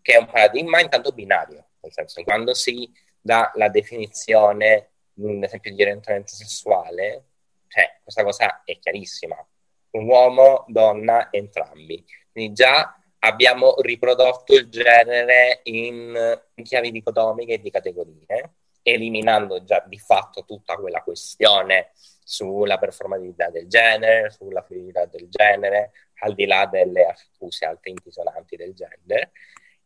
che 0.02 0.14
è 0.14 0.18
un 0.18 0.28
paradigma 0.28 0.80
intanto 0.80 1.12
binario, 1.12 1.68
nel 1.82 1.92
senso 1.92 2.24
quando 2.24 2.54
si 2.54 2.90
dà 3.20 3.52
la 3.56 3.70
definizione 3.70 4.93
un 5.16 5.44
esempio 5.44 5.74
di 5.74 5.82
orientamento 5.82 6.34
sessuale, 6.34 7.26
cioè 7.68 8.00
questa 8.02 8.24
cosa 8.24 8.64
è 8.64 8.78
chiarissima. 8.80 9.36
Un 9.92 10.08
uomo, 10.08 10.66
donna, 10.68 11.30
entrambi. 11.32 12.04
Quindi 12.32 12.54
già 12.54 12.98
abbiamo 13.20 13.76
riprodotto 13.80 14.54
il 14.54 14.70
genere 14.70 15.62
in, 15.64 16.42
in 16.56 16.64
chiavi 16.64 16.92
dicotomiche 16.92 17.54
e 17.54 17.62
di 17.62 17.70
categorie, 17.70 18.56
eliminando 18.82 19.64
già 19.64 19.84
di 19.88 19.98
fatto 19.98 20.44
tutta 20.46 20.76
quella 20.76 21.02
questione 21.02 21.92
sulla 22.24 22.78
performatività 22.78 23.50
del 23.50 23.68
genere, 23.68 24.30
sulla 24.32 24.62
fluidità 24.62 25.06
del 25.06 25.28
genere, 25.30 25.92
al 26.20 26.34
di 26.34 26.46
là 26.46 26.66
delle 26.66 27.06
accuse 27.06 27.66
altintisonanti 27.66 28.56
del 28.56 28.74
gender. 28.74 29.32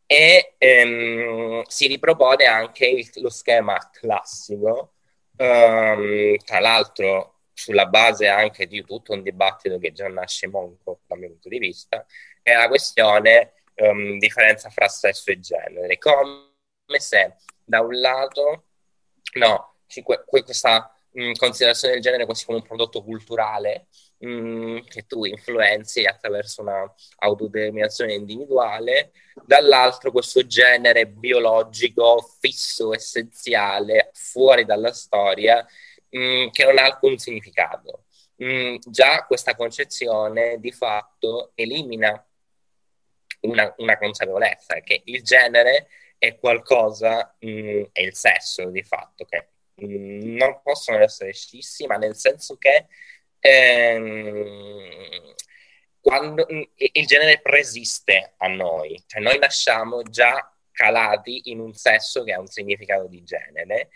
E 0.06 0.54
ehm, 0.56 1.62
si 1.66 1.86
ripropone 1.86 2.46
anche 2.46 2.86
il, 2.86 3.10
lo 3.16 3.28
schema 3.28 3.76
classico 3.92 4.94
Um, 5.38 6.36
tra 6.44 6.58
l'altro, 6.58 7.42
sulla 7.52 7.86
base 7.86 8.26
anche 8.26 8.66
di 8.66 8.84
tutto 8.84 9.12
un 9.12 9.22
dibattito 9.22 9.78
che 9.78 9.92
già 9.92 10.08
nasce 10.08 10.48
molto 10.48 11.00
dal 11.06 11.18
mio 11.18 11.28
punto 11.28 11.48
di 11.48 11.58
vista, 11.58 12.04
è 12.42 12.54
la 12.54 12.68
questione 12.68 13.54
um, 13.76 14.18
differenza 14.18 14.68
fra 14.70 14.88
sesso 14.88 15.30
e 15.30 15.38
genere, 15.38 15.98
come 15.98 16.98
se 16.98 17.36
da 17.64 17.80
un 17.80 18.00
lato 18.00 18.64
no, 19.34 19.74
que- 20.02 20.24
questa 20.26 20.92
mh, 21.12 21.32
considerazione 21.32 21.94
del 21.94 22.02
genere 22.02 22.24
quasi 22.24 22.44
come 22.44 22.58
un 22.58 22.64
prodotto 22.64 23.02
culturale 23.02 23.86
mm, 24.24 24.78
che 24.88 25.06
tu 25.06 25.24
influenzi 25.24 26.04
attraverso 26.04 26.62
una 26.62 26.92
autodeterminazione 27.18 28.14
individuale, 28.14 29.12
dall'altro 29.44 30.10
questo 30.12 30.46
genere 30.46 31.06
biologico 31.06 32.18
fisso, 32.40 32.94
essenziale, 32.94 34.10
fuori 34.14 34.64
dalla 34.64 34.92
storia, 34.92 35.64
mh, 36.10 36.18
mm, 36.18 36.48
che 36.50 36.64
non 36.64 36.78
ha 36.78 36.84
alcun 36.84 37.18
significato. 37.18 38.04
Mh, 38.36 38.76
già 38.86 39.24
questa 39.26 39.54
concezione 39.56 40.58
di 40.60 40.70
fatto 40.72 41.52
elimina 41.54 42.22
una, 43.40 43.72
una 43.78 43.98
consapevolezza 43.98 44.80
che 44.80 45.02
il 45.04 45.22
genere 45.22 45.88
è 46.18 46.38
qualcosa, 46.38 47.36
mh, 47.38 47.82
è 47.92 48.02
il 48.02 48.14
sesso 48.14 48.68
di 48.70 48.82
fatto, 48.82 49.24
che 49.24 49.48
mh, 49.74 50.34
non 50.36 50.60
possono 50.62 50.98
essere 50.98 51.32
scissi, 51.32 51.86
ma 51.86 51.96
nel 51.96 52.16
senso 52.16 52.56
che 52.56 52.86
ehm, 53.40 55.34
quando, 56.00 56.46
il 56.48 57.06
genere 57.06 57.40
presiste 57.40 58.34
a 58.38 58.48
noi, 58.48 59.02
cioè 59.06 59.20
noi 59.20 59.38
nasciamo 59.38 60.02
già 60.02 60.52
calati 60.72 61.50
in 61.50 61.60
un 61.60 61.74
sesso 61.74 62.22
che 62.24 62.32
ha 62.32 62.40
un 62.40 62.46
significato 62.46 63.06
di 63.08 63.22
genere 63.24 63.90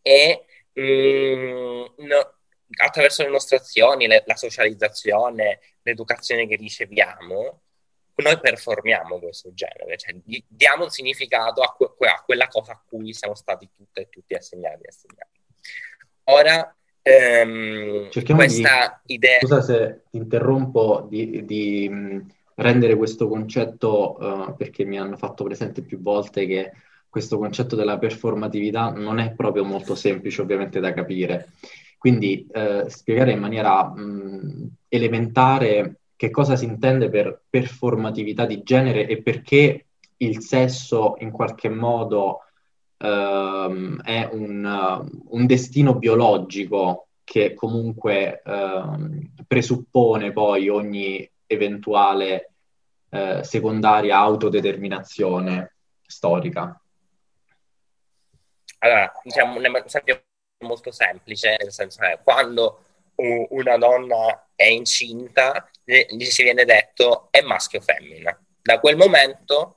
e 0.00 0.44
mh, 0.72 1.94
no, 2.04 2.34
attraverso 2.80 3.22
le 3.22 3.30
nostre 3.30 3.56
azioni, 3.56 4.06
le, 4.06 4.22
la 4.26 4.36
socializzazione, 4.36 5.60
l'educazione 5.82 6.46
che 6.46 6.56
riceviamo, 6.56 7.62
noi 8.14 8.40
performiamo 8.40 9.18
questo 9.18 9.52
genere, 9.52 9.96
cioè 9.96 10.14
diamo 10.46 10.84
un 10.84 10.90
significato 10.90 11.62
a, 11.62 11.74
que- 11.74 12.08
a, 12.08 12.22
quella 12.24 12.48
cosa 12.48 12.72
a 12.72 12.82
cui 12.84 13.12
siamo 13.12 13.34
stati 13.34 13.68
tutte 13.76 14.02
e 14.02 14.08
tutti 14.08 14.34
assegnati. 14.34 14.86
assegnati. 14.86 15.40
Ora, 16.24 16.76
ehm, 17.02 18.08
questa 18.34 19.00
di, 19.04 19.14
idea... 19.14 19.38
Scusa 19.40 19.60
se 19.62 20.02
ti 20.10 20.16
interrompo, 20.16 21.06
di, 21.08 21.44
di 21.44 22.24
rendere 22.54 22.96
questo 22.96 23.28
concetto, 23.28 24.16
uh, 24.18 24.56
perché 24.56 24.84
mi 24.84 24.98
hanno 24.98 25.16
fatto 25.16 25.44
presente 25.44 25.82
più 25.82 26.00
volte 26.00 26.46
che 26.46 26.72
questo 27.08 27.38
concetto 27.38 27.74
della 27.74 27.98
performatività 27.98 28.90
non 28.90 29.18
è 29.18 29.32
proprio 29.32 29.64
molto 29.64 29.94
semplice 29.94 30.42
ovviamente 30.42 30.80
da 30.80 30.92
capire. 30.92 31.52
Quindi 31.98 32.46
eh, 32.52 32.84
spiegare 32.88 33.32
in 33.32 33.40
maniera 33.40 33.84
mh, 33.84 34.68
elementare 34.88 35.96
che 36.14 36.30
cosa 36.30 36.54
si 36.54 36.64
intende 36.64 37.10
per 37.10 37.42
performatività 37.48 38.46
di 38.46 38.62
genere 38.62 39.06
e 39.06 39.20
perché 39.22 39.86
il 40.18 40.40
sesso 40.40 41.16
in 41.18 41.30
qualche 41.30 41.68
modo 41.68 42.40
ehm, 42.98 44.02
è 44.02 44.28
un, 44.30 45.08
un, 45.28 45.46
destino 45.46 45.94
biologico 45.94 47.08
che 47.24 47.54
comunque 47.54 48.42
ehm, 48.44 49.32
presuppone 49.46 50.32
poi 50.32 50.68
ogni 50.68 51.30
eventuale 51.46 52.52
eh, 53.10 53.42
secondaria 53.42 54.18
autodeterminazione 54.18 55.74
storica. 56.06 56.80
Allora, 58.80 59.12
diciamo 59.22 59.56
un 59.56 59.82
esempio 59.84 60.22
molto 60.64 60.90
semplice, 60.90 61.56
nel 61.58 61.72
senso 61.72 62.00
che 62.00 62.18
quando 62.22 62.84
una 63.16 63.76
donna 63.76 64.48
è 64.54 64.66
incinta, 64.66 65.68
gli 65.84 66.24
si 66.24 66.42
viene 66.44 66.64
detto 66.64 67.28
è 67.30 67.40
maschio 67.40 67.80
o 67.80 67.82
femmina. 67.82 68.38
Da 68.62 68.78
quel 68.78 68.96
momento 68.96 69.76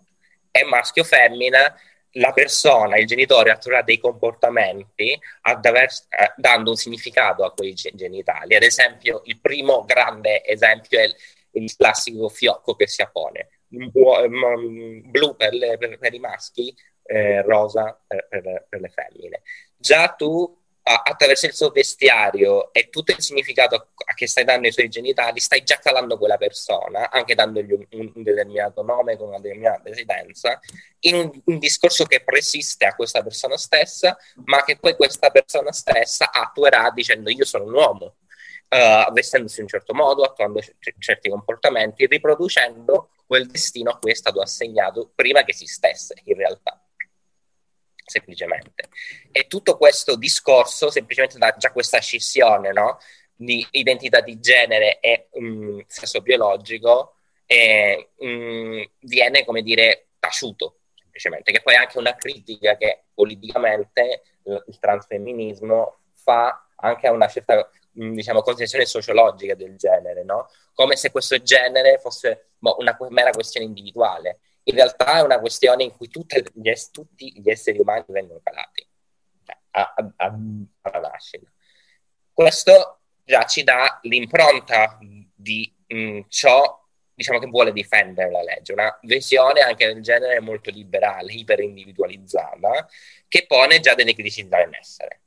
è 0.51 0.63
maschio 0.63 1.01
o 1.01 1.05
femmina, 1.05 1.75
la 2.15 2.31
persona, 2.33 2.97
il 2.97 3.07
genitore 3.07 3.51
attuerà 3.51 3.81
dei 3.81 3.97
comportamenti 3.97 5.17
attraverso, 5.41 6.05
eh, 6.09 6.33
dando 6.35 6.71
un 6.71 6.75
significato 6.75 7.43
a 7.43 7.53
quei 7.53 7.73
genitali. 7.73 8.55
Ad 8.55 8.63
esempio, 8.63 9.21
il 9.25 9.39
primo 9.39 9.83
grande 9.85 10.45
esempio 10.45 10.99
è 10.99 11.03
il, 11.03 11.15
il 11.51 11.75
classico 11.75 12.27
fiocco 12.29 12.75
che 12.75 12.87
si 12.87 13.01
appone, 13.01 13.49
blu 13.67 15.35
per, 15.35 15.53
le, 15.53 15.77
per, 15.77 15.97
per 15.97 16.13
i 16.13 16.19
maschi, 16.19 16.75
eh, 17.03 17.41
rosa 17.43 17.99
per, 18.05 18.27
per, 18.69 18.79
le 18.79 18.89
femmine. 18.89 19.41
Già 19.77 20.09
tu 20.09 20.60
attraverso 20.83 21.45
il 21.45 21.53
suo 21.53 21.69
vestiario 21.69 22.73
e 22.73 22.89
tutto 22.89 23.11
il 23.11 23.21
significato 23.21 23.89
che 24.15 24.27
stai 24.27 24.43
dando 24.43 24.65
ai 24.65 24.73
suoi 24.73 24.89
genitali, 24.89 25.39
stai 25.39 25.63
già 25.63 25.77
calando 25.77 26.17
quella 26.17 26.37
persona, 26.37 27.11
anche 27.11 27.35
dandogli 27.35 27.71
un, 27.71 27.85
un 27.91 28.23
determinato 28.23 28.81
nome 28.81 29.15
con 29.15 29.27
una 29.27 29.39
determinata 29.39 29.81
residenza, 29.85 30.59
in 31.01 31.15
un, 31.15 31.41
un, 31.45 31.59
discorso 31.59 32.05
che 32.05 32.23
persiste 32.23 32.85
a 32.85 32.95
questa 32.95 33.21
persona 33.21 33.57
stessa, 33.57 34.17
ma 34.45 34.63
che 34.63 34.77
poi 34.77 34.95
questa 34.95 35.29
persona 35.29 35.71
stessa 35.71 36.31
attuerà 36.31 36.91
dicendo 36.93 37.29
io 37.29 37.45
sono 37.45 37.65
un 37.65 37.73
uomo, 37.73 38.15
uh, 38.69 39.11
vestendosi 39.13 39.57
in 39.57 39.63
un 39.63 39.69
certo 39.69 39.93
modo, 39.93 40.23
attuando 40.23 40.59
c- 40.59 40.95
certi 40.97 41.29
comportamenti, 41.29 42.07
riproducendo 42.07 43.09
quel 43.27 43.45
destino 43.45 43.91
a 43.91 43.97
cui 43.99 44.11
è 44.11 44.15
stato 44.15 44.41
assegnato 44.41 45.11
prima 45.13 45.43
che 45.43 45.51
esistesse 45.51 46.15
in 46.23 46.35
realtà 46.35 46.81
semplicemente. 48.11 48.89
E 49.31 49.47
tutto 49.47 49.77
questo 49.77 50.15
discorso 50.15 50.91
semplicemente 50.91 51.37
da 51.37 51.55
già 51.57 51.71
questa 51.71 51.99
scissione 51.99 52.71
no? 52.71 52.99
di 53.33 53.65
identità 53.71 54.21
di 54.21 54.39
genere 54.39 54.99
e 54.99 55.29
um, 55.31 55.81
sesso 55.87 56.21
biologico 56.21 57.15
e, 57.45 58.09
um, 58.17 58.85
viene, 58.99 59.45
come 59.45 59.61
dire, 59.61 60.09
taciuto 60.19 60.81
semplicemente, 60.95 61.51
che 61.51 61.61
poi 61.61 61.73
è 61.73 61.77
anche 61.77 61.97
una 61.97 62.15
critica 62.15 62.77
che 62.77 63.03
politicamente 63.13 64.23
il 64.43 64.79
transfemminismo 64.79 65.99
fa 66.13 66.67
anche 66.75 67.07
a 67.07 67.11
una 67.11 67.27
certa 67.27 67.69
diciamo, 67.91 68.41
concezione 68.41 68.85
sociologica 68.85 69.55
del 69.55 69.75
genere, 69.75 70.23
no? 70.23 70.49
come 70.73 70.95
se 70.95 71.11
questo 71.11 71.41
genere 71.41 71.97
fosse 71.99 72.51
boh, 72.57 72.77
una 72.79 72.97
mera 73.09 73.31
questione 73.31 73.65
individuale 73.65 74.39
in 74.63 74.75
realtà 74.75 75.17
è 75.17 75.21
una 75.21 75.39
questione 75.39 75.83
in 75.83 75.91
cui 75.91 76.07
gli, 76.07 76.71
tutti 76.91 77.41
gli 77.41 77.49
esseri 77.49 77.79
umani 77.79 78.05
vengono 78.07 78.39
calati 78.43 78.87
cioè, 79.45 79.57
a, 79.71 79.93
a, 79.95 80.37
alla 80.81 81.09
nascita. 81.09 81.49
Questo 82.33 83.01
già 83.23 83.45
ci 83.45 83.63
dà 83.63 83.99
l'impronta 84.03 84.97
di 85.35 85.73
mh, 85.87 85.95
mm, 85.95 86.19
ciò 86.27 86.79
diciamo, 87.13 87.39
che 87.39 87.47
vuole 87.47 87.71
difendere 87.71 88.31
la 88.31 88.41
legge, 88.41 88.73
una 88.73 88.97
visione 89.03 89.61
anche 89.61 89.85
del 89.85 90.01
genere 90.01 90.39
molto 90.39 90.71
liberale, 90.71 91.33
iperindividualizzata, 91.33 92.87
che 93.27 93.45
pone 93.45 93.79
già 93.79 93.93
delle 93.93 94.13
criticità 94.13 94.61
in 94.61 94.73
essere. 94.73 95.21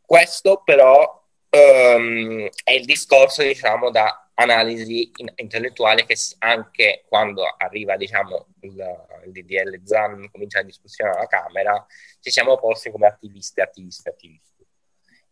Questo 0.00 0.62
però 0.64 1.25
um, 1.50 2.48
è 2.64 2.72
il 2.72 2.84
discorso 2.84 3.42
diciamo, 3.42 3.90
da 3.90 4.30
analisi 4.34 5.10
in- 5.16 5.32
intellettuale 5.36 6.04
che 6.04 6.16
anche 6.38 7.04
quando 7.08 7.42
arriva 7.56 7.96
diciamo, 7.96 8.48
il, 8.60 9.06
il 9.24 9.32
DDL 9.32 9.80
ZAN, 9.84 10.30
comincia 10.30 10.58
la 10.58 10.64
discussione 10.64 11.10
alla 11.10 11.26
Camera, 11.26 11.86
ci 12.20 12.30
siamo 12.30 12.56
posti 12.58 12.90
come 12.90 13.06
attivisti, 13.06 13.60
attivisti, 13.60 14.08
attivisti. 14.08 14.66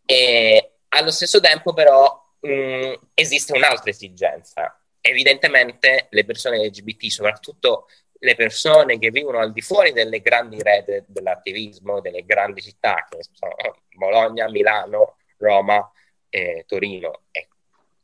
E 0.06 0.72
allo 0.88 1.10
stesso 1.10 1.40
tempo 1.40 1.72
però 1.72 2.24
mh, 2.40 2.92
esiste 3.14 3.52
un'altra 3.54 3.90
esigenza. 3.90 4.78
Evidentemente 5.00 6.06
le 6.10 6.24
persone 6.24 6.64
LGBT, 6.64 7.06
soprattutto 7.06 7.88
le 8.24 8.34
persone 8.36 8.98
che 8.98 9.10
vivono 9.10 9.38
al 9.38 9.52
di 9.52 9.60
fuori 9.60 9.92
delle 9.92 10.20
grandi 10.20 10.62
rete 10.62 11.04
dell'attivismo, 11.08 12.00
delle 12.00 12.24
grandi 12.24 12.62
città, 12.62 13.06
che 13.10 13.18
sono 13.32 13.54
Bologna, 13.94 14.48
Milano, 14.48 15.16
Roma, 15.36 15.90
eh, 16.34 16.64
Torino 16.66 17.22
e 17.30 17.46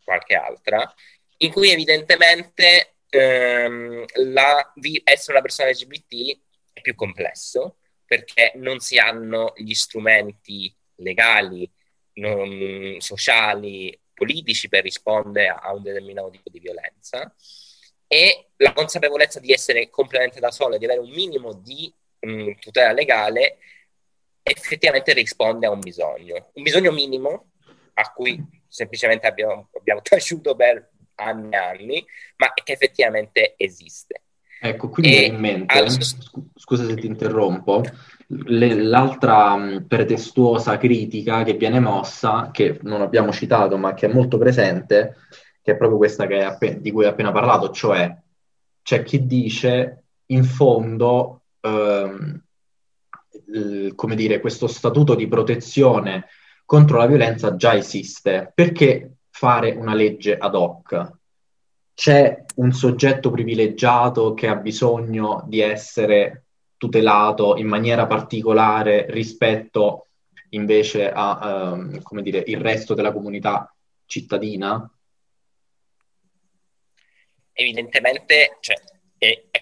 qualche 0.04 0.36
altra, 0.36 0.94
in 1.38 1.50
cui 1.50 1.70
evidentemente 1.70 2.94
ehm, 3.08 4.04
la, 4.32 4.72
essere 5.02 5.32
una 5.32 5.42
persona 5.42 5.70
LGBT 5.70 6.38
è 6.72 6.80
più 6.80 6.94
complesso 6.94 7.78
perché 8.04 8.52
non 8.54 8.78
si 8.78 8.98
hanno 8.98 9.52
gli 9.56 9.74
strumenti 9.74 10.72
legali, 10.96 11.68
non, 12.14 12.96
sociali, 12.98 13.98
politici 14.14 14.68
per 14.68 14.84
rispondere 14.84 15.48
a 15.48 15.72
un 15.72 15.82
determinato 15.82 16.30
tipo 16.30 16.50
di 16.50 16.60
violenza 16.60 17.34
e 18.06 18.50
la 18.56 18.72
consapevolezza 18.72 19.40
di 19.40 19.52
essere 19.52 19.88
completamente 19.88 20.40
da 20.40 20.50
solo 20.50 20.74
e 20.74 20.78
di 20.78 20.84
avere 20.84 21.00
un 21.00 21.10
minimo 21.10 21.52
di 21.54 21.92
mh, 22.20 22.52
tutela 22.60 22.92
legale 22.92 23.58
effettivamente 24.42 25.12
risponde 25.12 25.66
a 25.66 25.70
un 25.70 25.80
bisogno, 25.80 26.50
un 26.54 26.62
bisogno 26.62 26.92
minimo 26.92 27.49
a 28.00 28.12
cui 28.12 28.42
semplicemente 28.66 29.26
abbiamo, 29.26 29.68
abbiamo 29.76 30.00
taciuto 30.02 30.54
per 30.54 30.90
anni 31.16 31.50
e 31.50 31.56
anni, 31.56 32.06
ma 32.36 32.52
che 32.52 32.72
effettivamente 32.72 33.54
esiste. 33.56 34.22
Ecco, 34.62 34.90
quindi 34.90 35.16
e 35.16 35.26
in 35.26 35.36
mente, 35.36 35.78
allo... 35.78 35.90
scusa 36.54 36.84
se 36.84 36.94
ti 36.96 37.06
interrompo, 37.06 37.82
le, 38.26 38.74
l'altra 38.74 39.56
mh, 39.56 39.86
pretestuosa 39.86 40.76
critica 40.76 41.42
che 41.44 41.54
viene 41.54 41.80
mossa, 41.80 42.50
che 42.52 42.78
non 42.82 43.00
abbiamo 43.00 43.32
citato 43.32 43.78
ma 43.78 43.94
che 43.94 44.06
è 44.06 44.12
molto 44.12 44.36
presente, 44.36 45.16
che 45.62 45.72
è 45.72 45.76
proprio 45.76 45.98
questa 45.98 46.26
che 46.26 46.42
appen- 46.42 46.82
di 46.82 46.90
cui 46.90 47.04
hai 47.04 47.10
appena 47.10 47.32
parlato, 47.32 47.70
cioè 47.70 48.14
c'è 48.82 49.02
chi 49.02 49.26
dice 49.26 50.04
in 50.26 50.44
fondo, 50.44 51.42
ehm, 51.60 52.42
l- 53.46 53.94
come 53.94 54.14
dire, 54.14 54.40
questo 54.40 54.66
statuto 54.66 55.14
di 55.14 55.26
protezione 55.26 56.26
contro 56.70 56.98
la 56.98 57.06
violenza 57.08 57.56
già 57.56 57.74
esiste, 57.74 58.52
perché 58.54 59.16
fare 59.28 59.72
una 59.72 59.92
legge 59.92 60.38
ad 60.38 60.54
hoc. 60.54 61.14
C'è 61.92 62.44
un 62.54 62.70
soggetto 62.70 63.32
privilegiato 63.32 64.34
che 64.34 64.46
ha 64.46 64.54
bisogno 64.54 65.42
di 65.48 65.58
essere 65.58 66.44
tutelato 66.76 67.56
in 67.56 67.66
maniera 67.66 68.06
particolare 68.06 69.06
rispetto 69.10 70.10
invece 70.50 71.10
a, 71.10 71.72
um, 71.72 72.00
come 72.02 72.22
dire, 72.22 72.44
il 72.46 72.60
resto 72.60 72.94
della 72.94 73.10
comunità 73.10 73.74
cittadina? 74.06 74.88
Evidentemente, 77.52 78.58
cioè, 78.60 78.76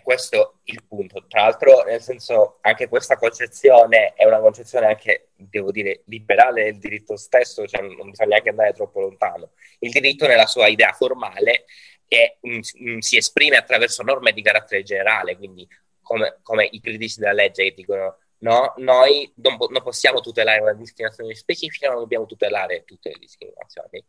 questo 0.09 0.61
il 0.65 0.83
punto. 0.89 1.27
Tra 1.29 1.43
l'altro, 1.43 1.83
nel 1.83 2.01
senso, 2.01 2.61
anche 2.63 2.89
questa 2.89 3.19
concezione 3.19 4.15
è 4.15 4.25
una 4.25 4.41
concezione 4.41 4.87
anche, 4.87 5.33
devo 5.37 5.71
dire, 5.71 6.01
liberale 6.07 6.65
del 6.65 6.79
diritto 6.79 7.15
stesso, 7.19 7.67
cioè 7.67 7.83
non 7.83 8.09
bisogna 8.09 8.31
neanche 8.31 8.49
andare 8.49 8.73
troppo 8.73 9.01
lontano. 9.01 9.51
Il 9.81 9.91
diritto 9.91 10.27
nella 10.27 10.47
sua 10.47 10.67
idea 10.69 10.93
formale 10.93 11.67
è, 12.07 12.39
um, 12.41 12.61
si 13.01 13.19
esprime 13.19 13.59
attraverso 13.59 14.03
norme 14.03 14.33
di 14.33 14.41
carattere 14.41 14.83
generale, 14.83 15.37
quindi 15.37 15.69
come, 16.01 16.39
come 16.43 16.67
i 16.71 16.81
critici 16.81 17.21
della 17.21 17.35
legge 17.35 17.65
che 17.65 17.75
dicono 17.75 18.17
no, 18.39 18.73
noi 18.79 19.31
non, 19.37 19.59
non, 19.59 19.83
possiamo 19.83 20.21
tutelare 20.21 20.63
una 20.63 20.73
discriminazione 20.73 21.35
specifica, 21.35 21.91
non 21.91 21.99
dobbiamo 21.99 22.25
tutelare 22.25 22.85
tutte 22.85 23.11
le 23.11 23.19
discriminazioni. 23.19 24.03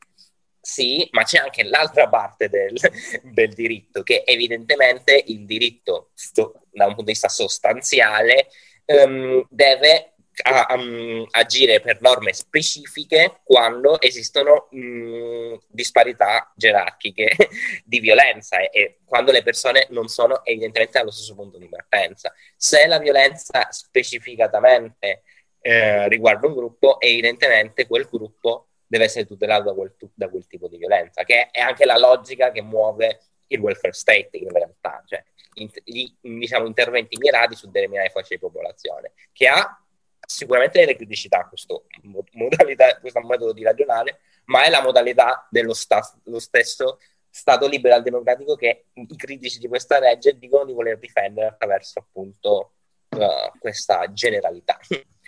Sì, 0.62 1.08
ma 1.12 1.24
c'è 1.24 1.38
anche 1.40 1.64
l'altra 1.64 2.10
parte 2.10 2.50
del, 2.50 2.76
del 3.24 3.54
diritto, 3.54 4.04
che 4.04 4.24
evidentemente 4.26 5.24
il 5.28 5.46
diritto, 5.46 6.12
sto, 6.14 6.66
da 6.72 6.84
un 6.86 6.90
punto 6.90 7.06
di 7.06 7.12
vista 7.12 7.30
sostanziale, 7.30 8.48
um, 8.86 9.46
deve 9.50 10.14
a, 10.44 10.74
um, 10.74 11.26
agire 11.32 11.82
per 11.82 12.02
norme 12.02 12.34
specifiche 12.34 13.42
quando 13.44 14.00
esistono 14.00 14.68
mh, 14.72 15.56
disparità 15.68 16.52
gerarchiche 16.56 17.36
di 17.84 18.00
violenza 18.00 18.60
e, 18.60 18.70
e, 18.72 19.00
quando 19.06 19.32
le 19.32 19.44
persone 19.44 19.88
non 19.90 20.08
sono 20.08 20.44
evidentemente 20.46 20.98
allo 20.98 21.12
stesso 21.12 21.36
punto 21.36 21.58
di 21.58 21.68
partenza. 21.68 22.34
Se 22.56 22.86
la 22.88 23.00
violenza 23.00 23.68
specificatamente 23.72 25.24
eh, 25.62 26.08
riguarda 26.08 26.48
un 26.48 26.54
gruppo, 26.54 27.00
evidentemente 27.02 27.88
quel 27.88 28.08
gruppo 28.10 28.69
deve 28.90 29.04
essere 29.04 29.26
tutelato 29.26 29.66
da 29.66 29.74
quel, 29.74 29.96
da 30.16 30.28
quel, 30.30 30.48
tipo 30.48 30.68
di 30.68 30.78
violenza, 30.78 31.24
che 31.24 31.50
è 31.52 31.60
anche 31.60 31.86
la 31.86 31.98
logica 31.98 32.52
che 32.52 32.64
muove 32.64 33.22
il 33.48 33.60
welfare 33.60 33.94
state 33.94 34.38
in 34.38 34.50
realtà, 34.50 35.04
cioè 35.06 35.24
in, 35.56 35.70
gli, 35.84 36.12
diciamo, 36.20 36.66
interventi 36.66 37.18
mirati 37.18 37.56
su 37.56 37.70
determinate 37.70 38.10
fasce 38.10 38.36
di 38.36 38.40
popolazione, 38.40 39.14
che 39.32 39.48
ha 39.48 39.80
sicuramente 40.20 40.80
delle 40.80 40.96
criticità 40.96 41.48
questo, 41.48 41.86
modalità, 42.34 43.00
questo 43.00 43.22
metodo 43.22 43.54
di 43.54 43.64
ragionare, 43.64 44.20
ma 44.46 44.64
è 44.64 44.70
la 44.70 44.82
modalità 44.82 45.48
dello 45.52 45.74
sta- 45.74 46.02
stesso 46.38 46.98
Stato 47.32 47.68
liberal 47.68 48.02
democratico 48.02 48.56
che 48.56 48.86
i 48.94 49.16
critici 49.16 49.60
di 49.60 49.68
questa 49.68 50.00
legge 50.00 50.40
dicono 50.40 50.66
di 50.66 50.74
voler 50.74 50.98
difendere 50.98 51.46
attraverso 51.46 52.00
appunto 52.00 52.74
uh, 53.10 53.58
questa 53.60 54.12
generalità. 54.12 54.80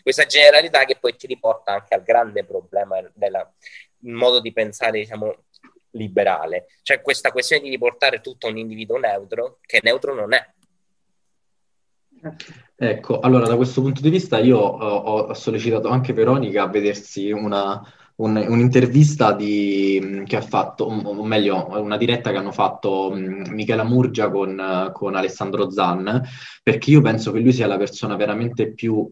Questa 0.02 0.26
generalità 0.26 0.86
che 0.86 0.98
poi 1.00 1.16
ci 1.18 1.28
riporta 1.28 1.74
anche 1.74 1.94
al 1.94 2.04
grande 2.04 2.44
problema 2.44 2.98
del 3.14 3.48
modo 4.00 4.40
di 4.40 4.52
pensare, 4.52 5.00
diciamo, 5.00 5.44
liberale. 5.92 6.68
Cioè 6.82 7.02
questa 7.02 7.32
questione 7.32 7.64
di 7.64 7.70
riportare 7.70 8.22
tutto 8.22 8.48
a 8.48 8.50
un 8.50 8.58
individuo 8.58 8.98
neutro, 8.98 9.60
che 9.62 9.80
neutro 9.84 10.14
non 10.14 10.34
è. 10.34 10.50
Ecco, 12.76 13.20
allora 13.20 13.48
da 13.48 13.56
questo 13.56 13.82
punto 13.82 14.02
di 14.02 14.10
vista 14.10 14.38
io 14.38 14.58
ho, 14.58 14.98
ho 15.28 15.34
sollecitato 15.34 15.88
anche 15.88 16.14
Veronica 16.14 16.64
a 16.64 16.68
vedersi 16.68 17.32
una, 17.32 17.82
un, 18.18 18.36
un'intervista 18.36 19.34
di, 19.34 20.24
che 20.26 20.36
ha 20.36 20.42
fatto, 20.42 20.86
o 20.86 21.24
meglio, 21.24 21.68
una 21.80 21.98
diretta 21.98 22.32
che 22.32 22.38
hanno 22.38 22.52
fatto 22.52 23.12
Michela 23.14 23.84
Murgia 23.84 24.30
con, 24.30 24.92
con 24.94 25.16
Alessandro 25.16 25.72
Zan, 25.72 26.22
perché 26.62 26.92
io 26.92 27.02
penso 27.02 27.32
che 27.32 27.40
lui 27.40 27.54
sia 27.54 27.68
la 27.68 27.78
persona 27.78 28.16
veramente 28.16 28.74
più 28.74 29.12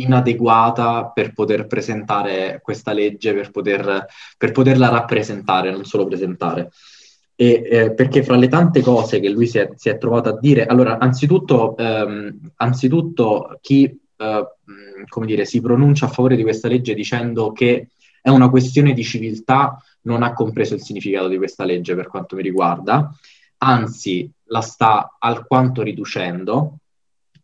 inadeguata 0.00 1.06
per 1.06 1.32
poter 1.32 1.66
presentare 1.66 2.60
questa 2.62 2.92
legge, 2.92 3.34
per, 3.34 3.50
poter, 3.50 4.06
per 4.36 4.52
poterla 4.52 4.88
rappresentare, 4.88 5.70
non 5.70 5.84
solo 5.84 6.06
presentare. 6.06 6.70
E, 7.34 7.62
eh, 7.70 7.94
perché 7.94 8.24
fra 8.24 8.36
le 8.36 8.48
tante 8.48 8.80
cose 8.80 9.20
che 9.20 9.28
lui 9.28 9.46
si 9.46 9.58
è, 9.58 9.70
si 9.76 9.88
è 9.88 9.98
trovato 9.98 10.28
a 10.28 10.38
dire, 10.38 10.66
allora, 10.66 10.98
anzitutto, 10.98 11.76
ehm, 11.76 12.52
anzitutto 12.56 13.58
chi 13.60 13.84
eh, 13.84 14.46
come 15.08 15.26
dire, 15.26 15.44
si 15.44 15.60
pronuncia 15.60 16.06
a 16.06 16.10
favore 16.10 16.36
di 16.36 16.42
questa 16.42 16.68
legge 16.68 16.94
dicendo 16.94 17.52
che 17.52 17.88
è 18.20 18.30
una 18.30 18.50
questione 18.50 18.92
di 18.92 19.04
civiltà, 19.04 19.80
non 20.02 20.22
ha 20.22 20.32
compreso 20.32 20.74
il 20.74 20.82
significato 20.82 21.28
di 21.28 21.36
questa 21.36 21.64
legge 21.64 21.94
per 21.94 22.08
quanto 22.08 22.36
mi 22.36 22.42
riguarda, 22.42 23.10
anzi 23.58 24.30
la 24.46 24.60
sta 24.60 25.16
alquanto 25.18 25.82
riducendo 25.82 26.78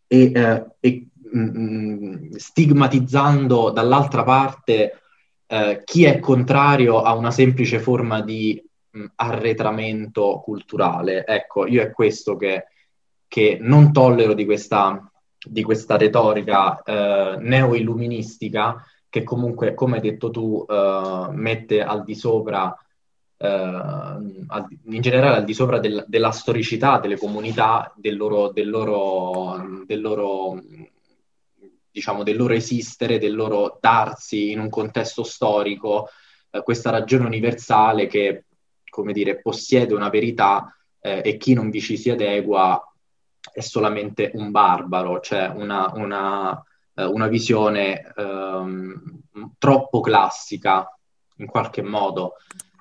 e, 0.07 0.33
eh, 0.35 0.64
e 0.81 1.07
mh, 1.35 1.59
mm, 1.59 2.33
stigmatizzando 2.37 3.70
dall'altra 3.70 4.23
parte 4.23 5.01
eh, 5.47 5.83
chi 5.85 6.05
è 6.05 6.18
contrario 6.20 7.03
a 7.03 7.14
una 7.14 7.31
semplice 7.31 7.79
forma 7.79 8.23
di 8.23 8.62
arretramento 9.16 10.40
culturale. 10.44 11.27
Ecco, 11.27 11.66
io 11.66 11.83
è 11.83 11.90
questo 11.90 12.37
che, 12.37 12.66
che 13.27 13.59
non 13.61 13.92
tollero 13.92 14.35
di 14.35 14.44
questa, 14.44 15.11
di 15.44 15.62
questa 15.62 15.97
retorica 15.97 16.81
eh, 16.83 17.37
neo-illuministica 17.40 18.85
che 19.09 19.23
comunque, 19.23 19.75
come 19.75 19.97
hai 19.97 20.03
detto 20.03 20.31
tu, 20.31 20.64
eh, 20.68 21.27
mette 21.31 21.83
al 21.83 22.05
di 22.05 22.14
sopra, 22.14 22.77
al, 23.37 24.66
in 24.85 25.01
generale 25.03 25.37
al 25.37 25.44
di 25.44 25.53
sopra 25.53 25.79
del, 25.79 26.05
della 26.09 26.31
storicità 26.31 26.99
delle 26.99 27.18
comunità, 27.18 27.92
del 27.94 28.16
loro, 28.16 28.51
del 28.53 28.70
loro, 28.70 29.85
del 29.85 30.01
loro 30.01 30.62
diciamo, 31.95 32.25
del 32.25 32.37
loro 32.37 32.55
esistere, 32.55 33.21
del 33.21 33.37
loro 33.37 33.79
darsi 33.81 34.51
in 34.51 34.59
un 34.59 34.69
contesto 34.69 35.23
storico, 35.23 36.09
eh, 36.51 36.61
questa 36.65 36.91
ragione 36.91 37.25
universale 37.25 38.09
che 38.09 38.47
come 38.95 39.13
dire, 39.13 39.41
possiede 39.41 39.93
una 39.93 40.09
verità 40.09 40.73
eh, 41.01 41.21
e 41.25 41.37
chi 41.37 41.53
non 41.53 41.71
vi 41.71 41.81
ci 41.81 41.97
si 41.97 42.11
adegua 42.11 42.81
è 43.53 43.61
solamente 43.61 44.31
un 44.35 44.53
barbaro, 44.53 45.19
cioè 45.19 45.49
una, 45.49 45.91
una, 45.95 46.63
eh, 46.95 47.05
una 47.05 47.27
visione 47.27 48.13
ehm, 48.17 49.21
troppo 49.59 50.01
classica 50.01 50.89
in 51.39 51.47
qualche 51.47 51.83
modo, 51.83 52.35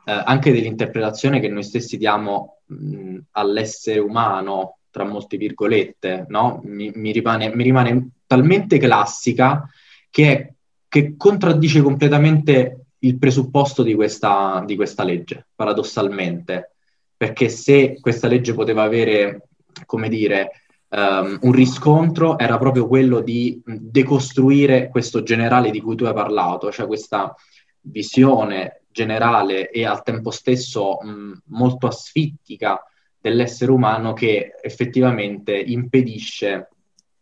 eh, 0.05 0.11
anche 0.11 0.51
dell'interpretazione 0.51 1.39
che 1.39 1.49
noi 1.49 1.63
stessi 1.63 1.97
diamo 1.97 2.59
mh, 2.65 3.17
all'essere 3.31 3.99
umano, 3.99 4.77
tra 4.93 5.05
molte 5.05 5.37
virgolette, 5.37 6.27
no? 6.27 6.61
mi, 6.65 6.91
mi, 6.93 7.11
rimane, 7.11 7.51
mi 7.55 7.63
rimane 7.63 8.09
talmente 8.27 8.77
classica 8.77 9.67
che, 10.11 10.53
che 10.87 11.15
contraddice 11.17 11.81
completamente 11.81 12.85
il 12.99 13.17
presupposto 13.17 13.81
di 13.81 13.95
questa, 13.95 14.61
di 14.67 14.75
questa 14.75 15.03
legge, 15.03 15.47
paradossalmente, 15.55 16.75
perché 17.17 17.49
se 17.49 17.97
questa 17.99 18.27
legge 18.27 18.53
poteva 18.53 18.83
avere, 18.83 19.47
come 19.87 20.09
dire, 20.09 20.61
um, 20.89 21.39
un 21.41 21.51
riscontro, 21.51 22.37
era 22.37 22.59
proprio 22.59 22.87
quello 22.87 23.19
di 23.21 23.59
decostruire 23.65 24.89
questo 24.89 25.23
generale 25.23 25.71
di 25.71 25.81
cui 25.81 25.95
tu 25.95 26.05
hai 26.05 26.13
parlato, 26.13 26.71
cioè 26.71 26.85
questa 26.85 27.33
visione 27.81 28.83
generale 28.91 29.71
e 29.71 29.85
al 29.87 30.03
tempo 30.03 30.29
stesso 30.29 30.99
mh, 31.01 31.41
molto 31.45 31.87
asfittica 31.87 32.79
dell'essere 33.23 33.71
umano 33.71 34.11
che 34.11 34.51
effettivamente 34.61 35.57
impedisce 35.57 36.67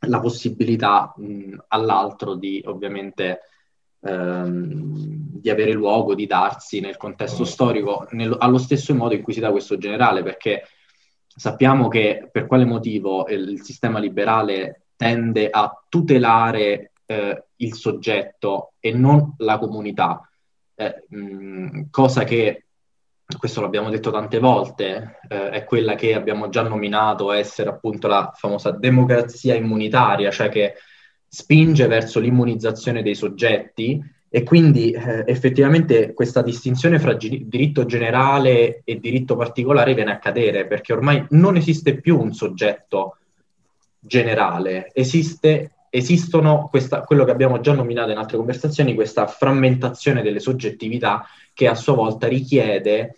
la 0.08 0.20
possibilità 0.20 1.14
mh, 1.16 1.58
all'altro 1.68 2.34
di 2.34 2.60
ovviamente 2.66 3.42
ehm, 4.00 4.94
di 5.40 5.48
avere 5.52 5.74
luogo, 5.74 6.16
di 6.16 6.26
darsi 6.26 6.80
nel 6.80 6.98
contesto 6.98 7.46
storico, 7.46 8.08
nel, 8.14 8.36
allo 8.40 8.58
stesso 8.58 8.96
modo 8.96 9.14
in 9.14 9.22
cui 9.22 9.34
si 9.34 9.42
dà 9.42 9.52
questo 9.52 9.78
generale, 9.78 10.24
perché 10.24 10.64
sappiamo 11.28 11.88
che 11.88 12.28
per 12.32 12.48
quale 12.48 12.66
motivo 12.66 13.28
il, 13.28 13.50
il 13.50 13.62
sistema 13.62 14.00
liberale 14.00 14.86
tende 14.96 15.52
a 15.52 15.72
tutelare 15.88 16.94
eh, 17.06 17.44
il 17.58 17.76
soggetto 17.76 18.74
e 18.80 18.92
non 18.92 19.36
la 19.38 19.60
comunità, 19.60 20.28
eh, 20.74 21.06
mh, 21.10 21.90
cosa 21.92 22.24
che 22.24 22.66
questo 23.38 23.62
l'abbiamo 23.62 23.90
detto 23.90 24.12
tante 24.12 24.40
volte, 24.40 25.20
eh, 25.28 25.50
è 25.50 25.64
quella 25.64 25.96
che 25.96 26.14
abbiamo 26.14 26.50
già 26.50 26.62
nominato 26.62 27.32
essere 27.32 27.70
appunto 27.70 28.08
la 28.08 28.32
famosa 28.36 28.72
democrazia 28.72 29.56
immunitaria, 29.56 30.32
cioè 30.32 30.50
che 30.50 30.76
spinge 31.28 31.88
verso 31.88 32.20
l'immunizzazione 32.20 33.02
dei 33.02 33.16
soggetti 33.16 34.02
e 34.30 34.44
quindi 34.44 34.92
eh, 34.92 35.24
effettivamente 35.28 36.14
questa 36.14 36.42
distinzione 36.42 37.00
fra 37.00 37.16
gi- 37.16 37.46
diritto 37.48 37.86
generale 37.86 38.82
e 38.84 39.00
diritto 39.00 39.36
particolare 39.36 39.94
viene 39.94 40.12
a 40.12 40.20
cadere 40.20 40.68
perché 40.68 40.94
ormai 40.94 41.26
non 41.32 41.58
esiste 41.58 42.00
più 42.00 42.20
un 42.20 42.34
soggetto 42.34 43.18
generale, 44.00 44.90
esiste 44.94 45.72
esistono 45.94 46.70
questa, 46.70 47.02
quello 47.02 47.26
che 47.26 47.32
abbiamo 47.32 47.60
già 47.60 47.74
nominato 47.74 48.12
in 48.12 48.18
altre 48.18 48.38
conversazioni, 48.38 48.96
questa 48.96 49.28
frammentazione 49.28 50.22
delle 50.22 50.40
soggettività 50.40 51.26
che 51.54 51.68
a 51.68 51.76
sua 51.76 51.94
volta 51.94 52.28
richiede 52.28 53.16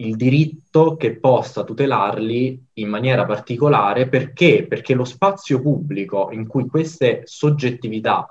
il 0.00 0.16
diritto 0.16 0.96
che 0.96 1.16
possa 1.18 1.64
tutelarli 1.64 2.66
in 2.74 2.88
maniera 2.88 3.24
particolare 3.24 4.08
perché? 4.08 4.66
Perché 4.66 4.94
lo 4.94 5.04
spazio 5.04 5.60
pubblico 5.60 6.28
in 6.30 6.46
cui 6.46 6.66
queste 6.66 7.22
soggettività 7.24 8.28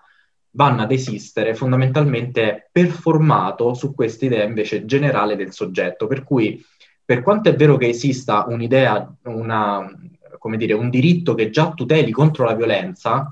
vanno 0.52 0.82
ad 0.82 0.92
esistere 0.92 1.54
fondamentalmente 1.54 2.44
è 2.44 2.68
performato 2.72 3.74
su 3.74 3.94
questa 3.94 4.26
idea 4.26 4.44
invece 4.44 4.86
generale 4.86 5.36
del 5.36 5.52
soggetto, 5.52 6.08
per 6.08 6.24
cui 6.24 6.64
per 7.04 7.22
quanto 7.22 7.50
è 7.50 7.56
vero 7.56 7.78
che 7.78 7.88
esista 7.88 8.46
un'idea, 8.48 9.16
una, 9.24 9.90
come 10.38 10.58
dire, 10.58 10.74
un 10.74 10.90
diritto 10.90 11.36
che 11.36 11.50
già 11.50 11.72
tuteli 11.72 12.12
contro 12.12 12.44
la 12.44 12.54
violenza, 12.54 13.32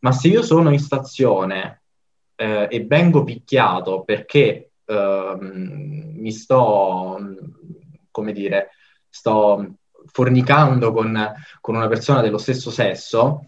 ma 0.00 0.12
se 0.12 0.28
io 0.28 0.42
sono 0.42 0.70
in 0.70 0.78
stazione 0.78 1.82
eh, 2.36 2.68
e 2.70 2.84
vengo 2.84 3.24
picchiato 3.24 4.02
perché 4.04 4.69
eh, 4.90 5.36
mi 5.40 6.32
sto, 6.32 7.18
come 8.10 8.32
dire, 8.32 8.70
sto 9.08 9.74
fornicando 10.06 10.92
con, 10.92 11.32
con 11.60 11.76
una 11.76 11.86
persona 11.86 12.20
dello 12.20 12.38
stesso 12.38 12.70
sesso 12.70 13.44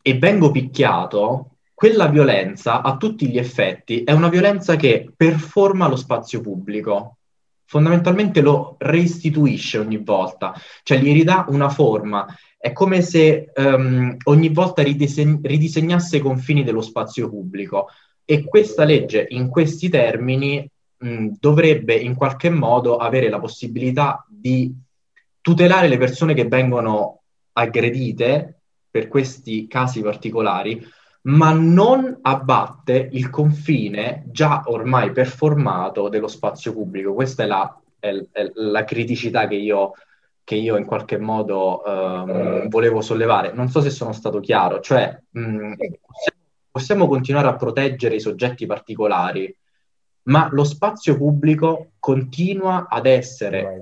e 0.00 0.18
vengo 0.18 0.50
picchiato, 0.50 1.56
quella 1.74 2.08
violenza 2.08 2.82
a 2.82 2.96
tutti 2.96 3.28
gli 3.28 3.36
effetti 3.36 4.04
è 4.04 4.12
una 4.12 4.28
violenza 4.28 4.76
che 4.76 5.12
performa 5.14 5.88
lo 5.88 5.96
spazio 5.96 6.40
pubblico, 6.40 7.18
fondamentalmente 7.66 8.40
lo 8.40 8.76
restituisce 8.78 9.78
ogni 9.78 9.98
volta, 9.98 10.54
cioè 10.82 10.98
gli 10.98 11.12
ridà 11.12 11.44
una 11.48 11.68
forma. 11.68 12.26
È 12.56 12.72
come 12.72 13.02
se 13.02 13.50
um, 13.56 14.16
ogni 14.24 14.48
volta 14.48 14.82
ridiseg- 14.82 15.46
ridisegnasse 15.46 16.16
i 16.16 16.20
confini 16.20 16.64
dello 16.64 16.80
spazio 16.80 17.28
pubblico 17.28 17.88
e 18.24 18.44
questa 18.44 18.84
legge 18.84 19.26
in 19.30 19.48
questi 19.48 19.88
termini 19.88 20.68
mh, 20.96 21.28
dovrebbe 21.38 21.94
in 21.94 22.14
qualche 22.14 22.50
modo 22.50 22.96
avere 22.96 23.28
la 23.28 23.38
possibilità 23.38 24.24
di 24.28 24.72
tutelare 25.40 25.88
le 25.88 25.98
persone 25.98 26.32
che 26.34 26.46
vengono 26.46 27.20
aggredite 27.52 28.60
per 28.90 29.08
questi 29.08 29.66
casi 29.66 30.00
particolari, 30.00 30.82
ma 31.22 31.52
non 31.52 32.18
abbatte 32.22 33.08
il 33.12 33.28
confine 33.28 34.24
già 34.26 34.62
ormai 34.66 35.10
performato 35.12 36.08
dello 36.08 36.28
spazio 36.28 36.72
pubblico. 36.72 37.12
Questa 37.12 37.42
è 37.42 37.46
la, 37.46 37.80
è, 37.98 38.14
è 38.30 38.50
la 38.54 38.84
criticità 38.84 39.46
che 39.46 39.56
io, 39.56 39.92
che 40.44 40.54
io, 40.54 40.76
in 40.76 40.84
qualche 40.84 41.18
modo 41.18 41.82
um, 41.84 42.68
volevo 42.68 43.00
sollevare. 43.00 43.52
Non 43.52 43.68
so 43.68 43.80
se 43.80 43.90
sono 43.90 44.12
stato 44.12 44.40
chiaro, 44.40 44.80
cioè 44.80 45.18
mh, 45.30 45.40
mm, 45.40 45.72
possiamo 46.74 47.06
continuare 47.06 47.46
a 47.46 47.54
proteggere 47.54 48.16
i 48.16 48.20
soggetti 48.20 48.66
particolari, 48.66 49.56
ma 50.22 50.48
lo 50.50 50.64
spazio 50.64 51.16
pubblico 51.16 51.92
continua 52.00 52.88
ad 52.90 53.06
essere 53.06 53.80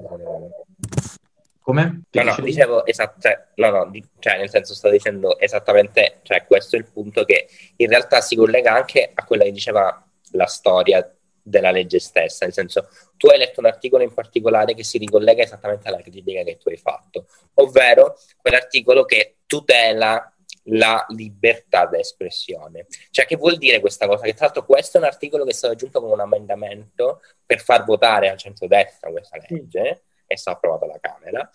come? 1.62 2.02
no, 2.10 2.22
no, 2.22 2.36
dicevo 2.42 2.84
esatto, 2.84 3.18
cioè, 3.18 3.46
no, 3.54 3.70
no, 3.70 3.90
cioè, 4.18 4.36
nel 4.36 4.50
senso 4.50 4.74
sto 4.74 4.90
dicendo 4.90 5.38
esattamente, 5.38 6.18
cioè 6.20 6.44
questo 6.44 6.76
è 6.76 6.80
il 6.80 6.84
punto 6.84 7.24
che 7.24 7.48
in 7.76 7.88
realtà 7.88 8.20
si 8.20 8.36
collega 8.36 8.74
anche 8.74 9.10
a 9.14 9.24
quella 9.24 9.44
che 9.44 9.52
diceva 9.52 10.06
la 10.32 10.46
storia 10.46 11.16
della 11.40 11.70
legge 11.70 11.98
stessa, 11.98 12.44
nel 12.44 12.52
senso 12.52 12.88
tu 13.16 13.28
hai 13.28 13.38
letto 13.38 13.60
un 13.60 13.66
articolo 13.66 14.02
in 14.02 14.12
particolare 14.12 14.74
che 14.74 14.84
si 14.84 14.98
ricollega 14.98 15.42
esattamente 15.42 15.88
alla 15.88 16.02
critica 16.02 16.42
che 16.42 16.58
tu 16.58 16.68
hai 16.68 16.76
fatto, 16.76 17.24
ovvero 17.54 18.18
quell'articolo 18.36 19.06
che 19.06 19.36
tutela 19.46 20.30
la 20.66 21.04
libertà 21.08 21.86
d'espressione. 21.86 22.86
Cioè, 23.10 23.26
che 23.26 23.36
vuol 23.36 23.56
dire 23.56 23.80
questa 23.80 24.06
cosa? 24.06 24.24
Che 24.24 24.34
tra 24.34 24.46
l'altro 24.46 24.64
questo 24.64 24.96
è 24.96 25.00
un 25.00 25.06
articolo 25.06 25.44
che 25.44 25.50
è 25.50 25.54
stato 25.54 25.72
aggiunto 25.72 26.00
come 26.00 26.12
un 26.12 26.20
emendamento 26.20 27.20
per 27.44 27.60
far 27.60 27.84
votare 27.84 28.28
al 28.28 28.38
centro-destra 28.38 29.10
questa 29.10 29.38
legge, 29.48 30.02
è 30.26 30.36
stato 30.36 30.56
approvato 30.56 30.84
alla 30.84 30.98
Camera, 31.00 31.50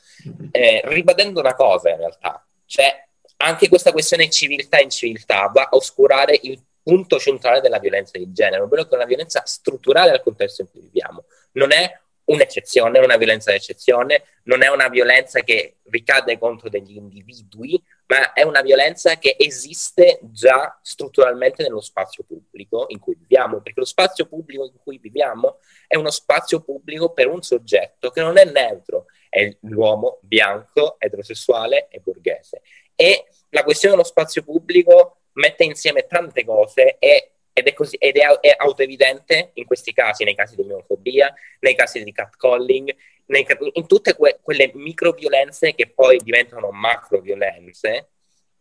eh, 0.51 0.81
ribadendo 0.85 1.39
una 1.39 1.55
cosa 1.55 1.89
in 1.89 1.97
realtà, 1.97 2.45
cioè 2.65 3.05
anche 3.37 3.69
questa 3.69 3.91
questione 3.91 4.29
civiltà 4.29 4.77
e 4.77 4.83
inciviltà 4.83 5.47
va 5.47 5.63
a 5.63 5.75
oscurare 5.75 6.37
il 6.41 6.61
punto 6.81 7.19
centrale 7.19 7.59
della 7.59 7.79
violenza 7.79 8.17
di 8.17 8.31
genere, 8.31 8.61
ovvero 8.61 8.83
che 8.83 8.91
è 8.91 8.95
una 8.95 9.05
violenza 9.05 9.41
strutturale 9.45 10.11
al 10.11 10.21
contesto 10.21 10.61
in 10.61 10.69
cui 10.71 10.81
viviamo. 10.81 11.25
Non 11.53 11.71
è 11.71 11.99
un'eccezione, 12.25 12.99
una 12.99 13.17
violenza 13.17 13.51
d'eccezione, 13.51 14.23
non 14.43 14.63
è 14.63 14.69
una 14.69 14.87
violenza 14.87 15.41
che 15.41 15.77
ricade 15.89 16.37
contro 16.37 16.69
degli 16.69 16.95
individui, 16.95 17.81
ma 18.07 18.33
è 18.33 18.43
una 18.43 18.61
violenza 18.61 19.17
che 19.17 19.35
esiste 19.37 20.19
già 20.21 20.79
strutturalmente 20.81 21.63
nello 21.63 21.81
spazio 21.81 22.23
pubblico 22.23 22.85
in 22.89 22.99
cui 22.99 23.15
viviamo, 23.15 23.61
perché 23.61 23.79
lo 23.79 23.85
spazio 23.85 24.27
pubblico 24.27 24.65
in 24.65 24.79
cui 24.81 24.97
viviamo 24.97 25.59
è 25.87 25.97
uno 25.97 26.09
spazio 26.09 26.61
pubblico 26.61 27.11
per 27.11 27.27
un 27.27 27.41
soggetto 27.41 28.09
che 28.09 28.21
non 28.21 28.37
è 28.37 28.45
neutro, 28.45 29.05
è 29.29 29.55
l'uomo 29.61 30.19
bianco, 30.21 30.95
eterosessuale 30.99 31.87
e 31.89 31.99
borghese. 31.99 32.61
E 32.95 33.25
la 33.49 33.63
questione 33.63 33.95
dello 33.95 34.07
spazio 34.07 34.41
pubblico 34.43 35.17
mette 35.33 35.65
insieme 35.65 36.07
tante 36.07 36.45
cose 36.45 36.97
e 36.99 37.31
ed, 37.57 37.65
è, 37.65 37.73
così, 37.73 37.95
ed 37.95 38.17
è, 38.17 38.27
è 38.39 38.53
autoevidente 38.55 39.49
in 39.55 39.65
questi 39.65 39.91
casi, 39.91 40.23
nei 40.23 40.35
casi 40.35 40.55
di 40.55 40.61
omofobia, 40.61 41.33
nei 41.61 41.73
casi 41.73 42.03
di 42.03 42.11
catcalling, 42.11 42.95
nei, 43.27 43.45
in 43.73 43.87
tutte 43.87 44.15
que, 44.15 44.39
quelle 44.41 44.71
microviolenze 44.73 45.73
che 45.73 45.89
poi 45.89 46.17
diventano 46.17 46.71
macroviolenze, 46.71 48.09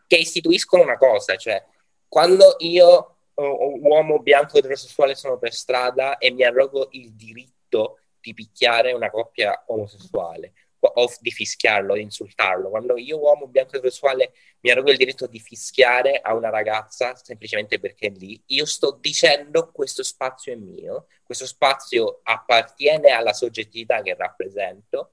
che 0.07 0.17
istituiscono 0.17 0.83
una 0.83 0.97
cosa, 0.97 1.37
cioè 1.37 1.65
quando 2.09 2.57
io, 2.59 3.17
uomo 3.35 4.21
bianco 4.21 4.59
eterosessuale, 4.59 5.15
sono 5.15 5.39
per 5.39 5.53
strada 5.53 6.19
e 6.19 6.31
mi 6.31 6.45
arrogo 6.45 6.89
il 6.93 7.13
diritto 7.13 7.99
di 8.21 8.33
picchiare 8.33 8.93
una 8.93 9.11
coppia 9.11 9.65
omosessuale, 9.67 10.53
o 10.87 11.13
di 11.21 11.31
fischiarlo, 11.31 11.95
di 11.95 12.03
insultarlo. 12.03 12.71
Quando 12.71 12.97
io, 12.97 13.19
uomo 13.19 13.47
bianco 13.47 13.77
eterosessuale, 13.77 14.33
mi 14.61 14.71
arrogo 14.71 14.91
il 14.91 14.97
diritto 14.97 15.27
di 15.27 15.39
fischiare 15.39 16.21
a 16.21 16.35
una 16.35 16.51
ragazza 16.51 17.15
semplicemente 17.15 17.79
perché 17.79 18.09
è 18.09 18.11
lì, 18.11 18.43
io 18.47 18.67
sto 18.67 18.99
dicendo 19.01 19.71
questo 19.71 20.03
spazio 20.03 20.53
è 20.53 20.57
mio, 20.57 21.07
questo 21.23 21.47
spazio 21.47 22.21
appartiene 22.23 23.11
alla 23.11 23.33
soggettività 23.33 24.03
che 24.03 24.15
rappresento 24.15 25.13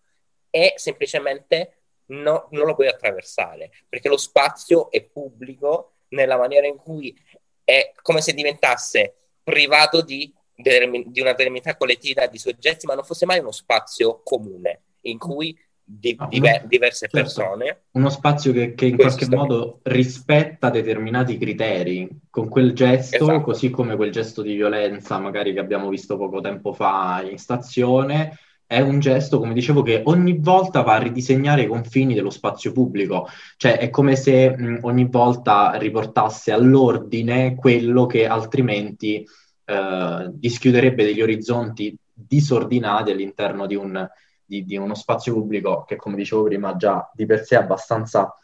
e 0.49 0.73
semplicemente 0.77 1.83
no, 2.07 2.47
non 2.51 2.65
lo 2.65 2.75
puoi 2.75 2.87
attraversare, 2.87 3.71
perché 3.87 4.09
lo 4.09 4.17
spazio 4.17 4.89
è 4.91 5.03
pubblico 5.03 5.93
nella 6.09 6.37
maniera 6.37 6.67
in 6.67 6.77
cui 6.77 7.15
è 7.63 7.91
come 8.01 8.21
se 8.21 8.33
diventasse 8.33 9.15
privato 9.43 10.01
di, 10.01 10.33
di 10.55 11.21
una 11.21 11.31
determinata 11.31 11.75
collettività 11.75 12.27
di 12.27 12.37
soggetti, 12.37 12.85
ma 12.85 12.95
non 12.95 13.03
fosse 13.03 13.25
mai 13.25 13.39
uno 13.39 13.51
spazio 13.51 14.21
comune 14.23 14.81
in 15.03 15.17
cui 15.17 15.57
di, 15.85 16.15
ah, 16.17 16.27
diver- 16.27 16.65
diverse 16.65 17.07
certo, 17.09 17.17
persone. 17.17 17.83
Uno 17.91 18.09
spazio 18.09 18.51
che, 18.51 18.73
che 18.73 18.85
in 18.85 18.95
qualche 18.95 19.27
modo 19.27 19.79
rispetta 19.83 20.69
determinati 20.69 21.37
criteri, 21.37 22.07
con 22.29 22.47
quel 22.47 22.73
gesto, 22.73 23.23
esatto. 23.23 23.41
così 23.41 23.69
come 23.69 23.95
quel 23.95 24.11
gesto 24.11 24.41
di 24.41 24.55
violenza 24.55 25.19
magari 25.19 25.53
che 25.53 25.59
abbiamo 25.59 25.89
visto 25.89 26.17
poco 26.17 26.41
tempo 26.41 26.73
fa 26.73 27.23
in 27.29 27.37
stazione, 27.37 28.37
è 28.65 28.79
un 28.79 28.99
gesto, 28.99 29.39
come 29.39 29.53
dicevo, 29.53 29.83
che 29.83 30.01
ogni 30.05 30.37
volta 30.39 30.81
va 30.81 30.95
a 30.95 30.99
ridisegnare 30.99 31.63
i 31.63 31.67
confini 31.67 32.15
dello 32.15 32.31
spazio 32.31 32.71
pubblico, 32.71 33.27
cioè 33.57 33.77
è 33.77 33.89
come 33.89 34.15
se 34.15 34.49
mh, 34.49 34.79
ogni 34.81 35.05
volta 35.05 35.73
riportasse 35.75 36.51
all'ordine 36.51 37.55
quello 37.55 38.07
che 38.07 38.25
altrimenti 38.25 39.23
eh, 39.65 40.29
dischiuderebbe 40.31 41.03
degli 41.03 41.21
orizzonti 41.21 41.95
disordinati 42.11 43.11
all'interno 43.11 43.67
di 43.67 43.75
un, 43.75 44.09
di, 44.53 44.65
di, 44.65 44.77
uno 44.77 44.93
spazio 44.93 45.33
pubblico 45.33 45.83
che, 45.87 45.95
come 45.95 46.15
dicevo 46.15 46.43
prima, 46.43 46.75
già 46.75 47.09
di 47.13 47.25
per 47.25 47.43
sé 47.43 47.55
è 47.55 47.59
abbastanza 47.59 48.35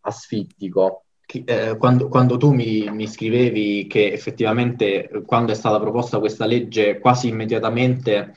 asfittico. 0.00 1.04
Eh, 1.26 1.76
quando, 1.76 2.08
quando, 2.08 2.36
tu 2.36 2.52
mi, 2.52 2.90
mi, 2.90 3.06
scrivevi 3.06 3.86
che 3.86 4.12
effettivamente 4.12 5.08
eh, 5.08 5.22
quando 5.22 5.52
è 5.52 5.54
stata 5.54 5.78
proposta 5.78 6.18
questa 6.18 6.44
legge 6.44 6.98
quasi 6.98 7.28
immediatamente 7.28 8.34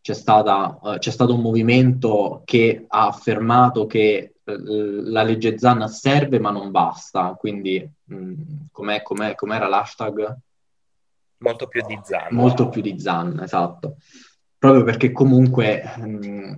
c'è, 0.00 0.14
stata, 0.14 0.76
uh, 0.82 0.98
c'è 0.98 1.12
stato 1.12 1.32
un 1.32 1.40
movimento 1.40 2.42
che 2.44 2.86
ha 2.88 3.06
affermato 3.06 3.86
che 3.86 4.34
uh, 4.42 4.52
la 4.52 5.22
legge 5.22 5.56
Zan 5.58 5.88
serve 5.88 6.40
ma 6.40 6.50
non 6.50 6.72
basta, 6.72 7.36
quindi 7.38 7.88
mh, 8.04 8.16
mm, 8.16 8.32
com'è, 8.72 9.02
com'è, 9.02 9.36
com'era 9.36 9.68
l'hashtag? 9.68 10.36
Molto 11.38 11.68
più 11.68 11.84
di 11.86 12.00
Zan. 12.02 12.34
Molto 12.34 12.68
più 12.68 12.82
di 12.82 12.98
Zan, 12.98 13.38
esatto 13.40 13.98
proprio 14.64 14.82
perché 14.82 15.12
comunque, 15.12 15.82
mh, 15.94 16.26
mm, 16.26 16.52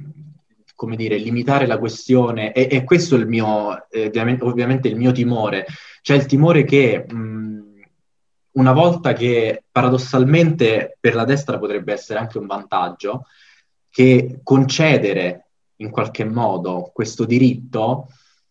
come 0.76 0.94
dire, 0.94 1.16
limitare 1.16 1.66
la 1.66 1.76
questione, 1.76 2.52
e, 2.52 2.68
e 2.70 2.84
questo 2.84 3.16
è 3.16 3.18
il 3.18 3.26
mio, 3.26 3.90
eh, 3.90 4.12
ovviamente 4.42 4.86
il 4.86 4.94
mio 4.94 5.10
timore, 5.10 5.66
cioè 6.02 6.16
il 6.16 6.26
timore 6.26 6.62
che 6.62 7.04
mm, 7.12 7.60
una 8.52 8.72
volta 8.72 9.12
che 9.12 9.64
paradossalmente 9.68 10.96
per 11.00 11.16
la 11.16 11.24
destra 11.24 11.58
potrebbe 11.58 11.94
essere 11.94 12.20
anche 12.20 12.38
un 12.38 12.46
vantaggio, 12.46 13.26
che 13.90 14.38
concedere 14.44 15.48
in 15.78 15.90
qualche 15.90 16.24
modo 16.24 16.92
questo 16.94 17.24
diritto 17.24 18.06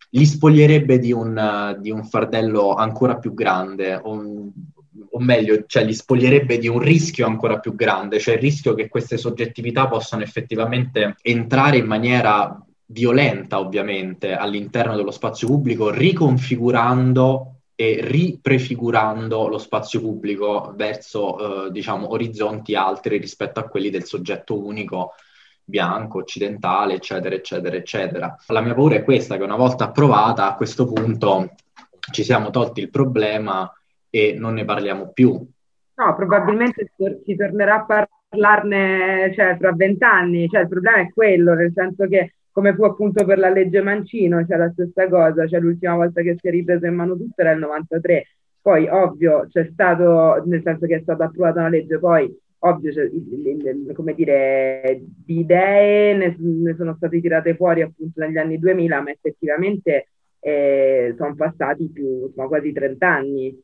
li 0.10 0.26
spoglierebbe 0.26 1.00
di 1.00 1.14
un, 1.14 1.78
di 1.80 1.92
un 1.92 2.04
fardello 2.04 2.74
ancora 2.74 3.18
più 3.20 3.34
grande, 3.34 3.96
o, 3.96 4.52
o, 5.12 5.20
meglio, 5.20 5.64
cioè 5.68 5.84
li 5.84 5.94
spoglierebbe 5.94 6.58
di 6.58 6.68
un 6.68 6.80
rischio 6.80 7.26
ancora 7.26 7.60
più 7.60 7.76
grande, 7.76 8.20
cioè 8.20 8.36
il 8.36 8.42
rischio 8.42 8.74
che 8.74 8.88
queste 8.88 9.18
soggettività 9.18 9.88
possano 9.88 10.24
effettivamente 10.24 11.16
entrare 11.22 11.78
in 11.78 11.86
maniera 11.86 12.60
violenta, 12.88 13.60
ovviamente, 13.60 14.34
all'interno 14.34 14.96
dello 14.96 15.12
spazio 15.12 15.48
pubblico, 15.48 15.90
riconfigurando 15.90 17.52
e 17.76 18.00
riprefigurando 18.02 19.48
lo 19.48 19.58
spazio 19.58 20.00
pubblico 20.00 20.74
verso, 20.76 21.66
eh, 21.68 21.72
diciamo, 21.72 22.12
orizzonti 22.12 22.76
altri 22.76 23.18
rispetto 23.18 23.60
a 23.60 23.68
quelli 23.68 23.90
del 23.90 24.06
soggetto 24.06 24.58
unico 24.58 25.14
bianco, 25.64 26.20
occidentale, 26.20 26.94
eccetera, 26.94 27.36
eccetera, 27.36 27.76
eccetera. 27.76 28.38
La 28.48 28.62
mia 28.62 28.76
paura 28.76 28.96
è 28.96 29.04
questa, 29.04 29.36
che 29.36 29.44
una 29.44 29.58
volta 29.58 29.86
approvata, 29.86 30.48
a 30.48 30.56
questo 30.56 30.86
punto 30.86 31.56
ci 32.12 32.24
siamo 32.24 32.52
tolti 32.52 32.82
il 32.82 32.90
problema 32.90 33.70
e 34.16 34.34
non 34.38 34.54
ne 34.54 34.64
parliamo 34.64 35.12
più. 35.12 35.32
No, 35.32 36.16
probabilmente 36.16 36.90
si 37.26 37.36
tornerà 37.36 37.86
a 37.86 38.06
parlarne 38.30 39.34
cioè, 39.36 39.58
fra 39.58 39.74
vent'anni, 39.74 40.48
cioè, 40.48 40.62
il 40.62 40.70
problema 40.70 40.98
è 40.98 41.12
quello, 41.12 41.54
nel 41.54 41.74
senso 41.76 42.08
che 42.08 42.36
come 42.52 42.74
fu 42.74 42.84
appunto 42.86 43.26
per 43.26 43.38
la 43.38 43.50
legge 43.50 43.82
Mancino, 43.82 44.38
c'è 44.40 44.46
cioè 44.46 44.58
la 44.58 44.72
stessa 44.72 45.10
cosa, 45.10 45.46
cioè 45.46 45.60
l'ultima 45.60 45.96
volta 45.96 46.22
che 46.22 46.38
si 46.40 46.48
è 46.48 46.52
ripreso 46.52 46.86
in 46.86 46.96
mano 46.96 47.18
tutto 47.18 47.42
era 47.42 47.52
il 47.52 47.60
93, 47.60 48.28
poi 48.62 48.88
ovvio 48.88 49.48
c'è 49.50 49.70
stato, 49.74 50.42
nel 50.46 50.62
senso 50.64 50.86
che 50.86 50.96
è 50.96 51.02
stata 51.02 51.26
approvata 51.26 51.60
una 51.60 51.70
legge, 51.70 52.00
poi 52.00 52.34
ovvio, 52.60 52.94
come 53.94 54.14
dire, 54.14 55.02
di 55.26 55.40
idee 55.40 56.16
ne, 56.16 56.36
ne, 56.40 56.76
sono 56.76 56.96
state 56.96 57.20
tirate 57.20 57.56
fuori 57.56 57.82
appunto 57.82 58.22
negli 58.22 58.38
anni 58.38 58.58
2000, 58.58 59.02
ma 59.02 59.12
effettivamente 59.12 60.08
eh, 60.40 61.14
sono 61.18 61.36
passati 61.36 61.90
più, 61.90 62.28
insomma, 62.28 62.48
quasi 62.48 62.72
30 62.72 63.08
anni. 63.08 63.64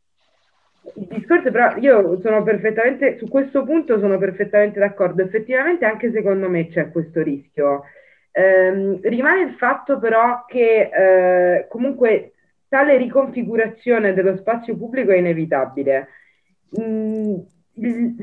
Il 0.95 1.07
discorso 1.07 1.51
però, 1.51 1.75
io 1.77 2.19
sono 2.21 2.41
perfettamente, 2.43 3.17
su 3.17 3.27
questo 3.27 3.63
punto 3.63 3.99
sono 3.99 4.17
perfettamente 4.17 4.79
d'accordo, 4.79 5.21
effettivamente 5.21 5.85
anche 5.85 6.11
secondo 6.11 6.49
me 6.49 6.67
c'è 6.69 6.89
questo 6.91 7.21
rischio. 7.21 7.83
Eh, 8.31 8.99
rimane 9.03 9.41
il 9.41 9.53
fatto 9.55 9.99
però 9.99 10.45
che 10.47 10.89
eh, 10.91 11.67
comunque 11.67 12.33
tale 12.67 12.97
riconfigurazione 12.97 14.13
dello 14.13 14.37
spazio 14.37 14.75
pubblico 14.75 15.11
è 15.11 15.17
inevitabile. 15.17 16.07
Mm, 16.79 17.35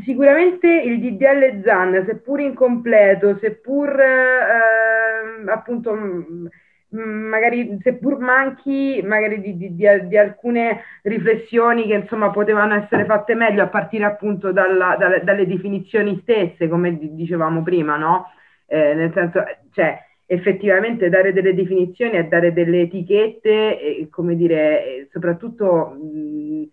sicuramente 0.05 0.69
il 0.69 1.01
DDL 1.01 1.63
ZAN, 1.63 2.05
seppur 2.07 2.41
incompleto, 2.41 3.39
seppur 3.39 4.01
eh, 4.01 5.51
appunto 5.51 5.95
mm, 5.95 6.47
magari 6.91 7.79
seppur 7.83 8.19
manchi 8.19 9.03
magari 9.03 9.41
di, 9.41 9.57
di, 9.57 9.75
di, 9.75 9.87
di, 10.07 10.17
alcune 10.17 10.83
riflessioni 11.03 11.87
che 11.87 11.95
insomma 11.95 12.31
potevano 12.31 12.75
essere 12.75 13.05
fatte 13.05 13.35
meglio 13.35 13.63
a 13.63 13.69
partire 13.69 14.05
appunto 14.05 14.53
dalla, 14.53 14.97
dalle, 14.99 15.23
dalle, 15.23 15.47
definizioni 15.47 16.19
stesse, 16.23 16.69
come 16.69 16.97
dicevamo 16.99 17.63
prima, 17.63 17.97
no? 17.97 18.33
Eh, 18.67 18.95
nel 18.95 19.13
senso, 19.13 19.43
cioè, 19.73 19.99
effettivamente 20.27 21.09
dare 21.09 21.33
delle 21.33 21.55
definizioni 21.55 22.13
e 22.13 22.25
dare 22.25 22.53
delle 22.53 22.83
etichette, 22.83 23.81
e, 23.81 24.09
come 24.11 24.37
dire, 24.37 25.09
soprattutto 25.11 25.89
mh, 25.91 26.65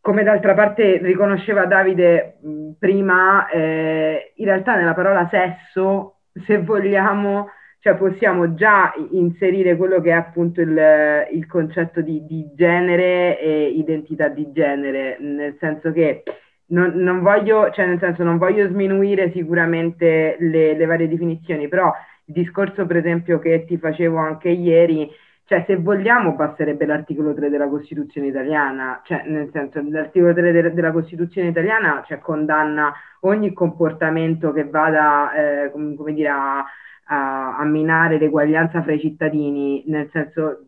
come 0.00 0.24
d'altra 0.24 0.54
parte 0.54 0.98
riconosceva 0.98 1.64
Davide 1.66 2.38
mh, 2.40 2.70
prima, 2.78 3.48
eh, 3.48 4.32
in 4.36 4.44
realtà 4.44 4.74
nella 4.76 4.94
parola 4.94 5.28
sesso, 5.30 6.16
se 6.44 6.58
vogliamo, 6.58 7.48
cioè 7.82 7.96
possiamo 7.96 8.54
già 8.54 8.94
inserire 9.10 9.76
quello 9.76 10.00
che 10.00 10.10
è 10.10 10.12
appunto 10.12 10.60
il, 10.60 11.26
il 11.32 11.46
concetto 11.48 12.00
di, 12.00 12.24
di, 12.24 12.48
genere 12.54 13.40
e 13.40 13.70
identità 13.70 14.28
di 14.28 14.52
genere, 14.52 15.16
nel 15.18 15.56
senso 15.58 15.90
che 15.90 16.22
non, 16.66 16.92
non, 16.94 17.22
voglio, 17.22 17.72
cioè 17.72 17.86
nel 17.86 17.98
senso 17.98 18.22
non 18.22 18.38
voglio 18.38 18.68
sminuire 18.68 19.32
sicuramente 19.32 20.36
le, 20.38 20.76
le 20.76 20.86
varie 20.86 21.08
definizioni, 21.08 21.66
però 21.66 21.92
il 22.26 22.34
discorso 22.34 22.86
per 22.86 22.98
esempio 22.98 23.40
che 23.40 23.64
ti 23.64 23.76
facevo 23.76 24.16
anche 24.16 24.50
ieri 24.50 25.10
cioè, 25.52 25.64
se 25.66 25.76
vogliamo, 25.76 26.32
basterebbe 26.32 26.86
l'articolo 26.86 27.34
3 27.34 27.50
della 27.50 27.68
Costituzione 27.68 28.28
italiana, 28.28 29.02
cioè, 29.04 29.24
nel 29.26 29.50
senso, 29.52 29.82
l'articolo 29.86 30.32
3 30.32 30.50
de- 30.50 30.72
della 30.72 30.92
Costituzione 30.92 31.48
italiana 31.48 32.02
cioè, 32.06 32.20
condanna 32.20 32.90
ogni 33.20 33.52
comportamento 33.52 34.50
che 34.52 34.64
vada, 34.64 35.30
eh, 35.34 35.70
com- 35.70 35.94
come 35.94 36.14
dire, 36.14 36.28
a, 36.30 36.64
a, 37.04 37.58
a 37.58 37.64
minare 37.64 38.16
l'eguaglianza 38.16 38.82
fra 38.82 38.92
i 38.92 39.00
cittadini, 39.00 39.84
nel 39.88 40.08
senso, 40.10 40.64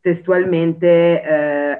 testualmente... 0.00 1.22
Eh, 1.22 1.78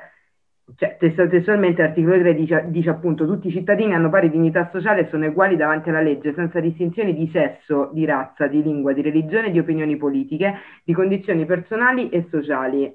cioè, 0.77 0.97
testualmente 0.97 1.83
l'articolo 1.83 2.19
3 2.19 2.35
dice, 2.35 2.65
dice, 2.69 2.89
appunto 2.89 3.27
tutti 3.27 3.49
i 3.49 3.51
cittadini 3.51 3.93
hanno 3.93 4.09
pari 4.09 4.31
dignità 4.31 4.71
sociale 4.73 5.03
e 5.03 5.09
sono 5.09 5.27
uguali 5.27 5.57
davanti 5.57 5.91
alla 5.91 6.01
legge 6.01 6.33
senza 6.33 6.59
distinzioni 6.59 7.15
di 7.15 7.29
sesso, 7.31 7.91
di 7.93 8.07
razza, 8.07 8.47
di 8.47 8.63
lingua, 8.63 8.95
di 8.95 9.03
religione, 9.03 9.51
di 9.51 9.59
opinioni 9.59 9.97
politiche, 9.97 10.55
di 10.83 10.95
condizioni 10.95 11.45
personali 11.45 12.09
e 12.09 12.27
sociali. 12.31 12.93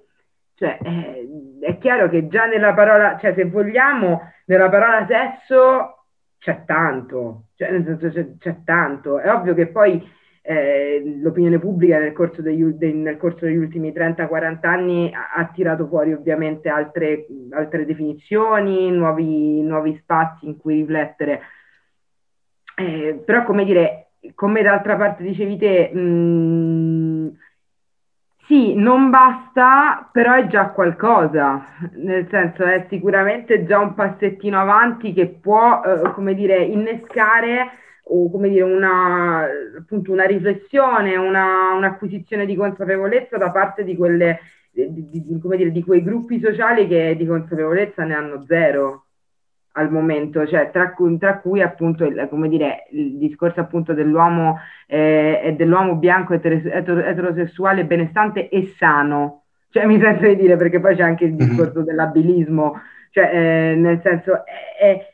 Cioè, 0.56 0.80
eh, 0.82 1.30
è 1.62 1.78
chiaro 1.78 2.10
che 2.10 2.28
già 2.28 2.46
nella 2.46 2.74
parola, 2.74 3.18
cioè 3.20 3.34
se 3.36 3.46
vogliamo, 3.46 4.22
nella 4.46 4.68
parola 4.68 5.06
sesso 5.06 6.06
c'è 6.40 6.64
tanto, 6.66 7.50
cioè 7.56 7.70
nel 7.72 7.86
senso 7.86 8.10
c'è, 8.10 8.38
c'è 8.40 8.64
tanto. 8.66 9.20
È 9.20 9.32
ovvio 9.32 9.54
che 9.54 9.68
poi 9.68 10.04
eh, 10.50 11.04
l'opinione 11.22 11.60
pubblica 11.60 12.00
nel 12.00 12.12
corso, 12.12 12.42
degli, 12.42 12.64
de, 12.64 12.92
nel 12.92 13.18
corso, 13.18 13.46
degli, 13.46 13.58
ultimi 13.58 13.92
30-40 13.92 14.58
anni 14.66 15.14
ha, 15.14 15.30
ha, 15.36 15.46
tirato 15.54 15.86
fuori 15.86 16.12
ovviamente 16.12 16.70
altre, 16.70 17.28
altre 17.52 17.86
definizioni, 17.86 18.90
nuovi, 18.90 19.62
nuovi, 19.62 19.96
spazi 20.02 20.48
in 20.48 20.58
cui 20.58 20.78
riflettere. 20.78 21.42
Eh, 22.76 23.22
però, 23.24 23.44
come 23.44 23.64
dire, 23.64 24.08
come 24.34 24.64
d'altra 24.64 24.96
parte 24.96 25.22
dicevi 25.22 25.56
te, 25.56 25.92
mh, 25.94 26.00
mm, 26.00 27.28
sì, 28.48 28.74
non 28.74 29.12
basta, 29.12 30.10
però 30.12 30.34
è 30.34 30.48
già 30.48 30.70
qualcosa, 30.70 31.64
nel 31.94 32.28
senso 32.28 32.64
è 32.64 32.88
sicuramente 32.90 33.68
già 33.68 33.78
un 33.78 33.94
passettino 33.94 34.60
avanti 34.60 35.14
che 35.14 35.28
può, 35.28 35.84
eh, 35.84 36.12
come 36.14 36.34
dire, 36.34 36.58
innescare 36.64 37.68
o 38.12 38.30
come 38.32 38.50
dire, 38.50 38.64
una, 38.64 39.46
appunto 39.78 40.12
una 40.12 40.26
riflessione, 40.26 41.16
una, 41.16 41.74
un'acquisizione 41.74 42.46
di 42.46 42.56
consapevolezza 42.56 43.38
da 43.38 43.52
parte 43.52 43.84
di, 43.84 43.96
quelle, 43.96 44.40
di, 44.72 45.10
di, 45.10 45.40
come 45.40 45.58
dire, 45.58 45.72
di 45.72 45.84
quei 45.84 46.04
gruppi 46.04 46.40
sociali 46.40 46.88
che 46.88 47.16
di 47.16 47.26
consapevolezza 47.26 48.04
ne 48.04 48.14
hanno 48.16 48.44
zero 48.46 49.06
al 49.74 49.92
momento, 49.92 50.46
cioè 50.48 50.72
tra, 50.72 50.94
tra 51.20 51.40
cui 51.40 51.62
appunto 51.62 52.04
il, 52.04 52.28
come 52.30 52.50
dire, 52.50 52.88
il 52.92 53.18
discorso 53.18 53.60
appunto 53.60 53.94
dell'uomo 53.94 54.60
eh, 54.88 55.40
e 55.44 55.54
dell'uomo 55.54 55.96
bianco 55.96 56.34
etero, 56.34 56.56
eterosessuale 56.56 57.86
benestante 57.86 58.50
e 58.50 58.74
sano, 58.76 59.44
cioè 59.70 59.86
mi 59.86 60.00
sento 60.00 60.26
di 60.26 60.36
dire 60.36 60.58
perché 60.58 60.80
poi 60.80 60.96
c'è 60.96 61.04
anche 61.04 61.26
il 61.26 61.34
mhm. 61.34 61.38
discorso 61.38 61.84
dell'abilismo, 61.84 62.82
cioè 63.12 63.30
eh, 63.32 63.76
nel 63.76 64.02
senso 64.02 64.44
è, 64.46 65.09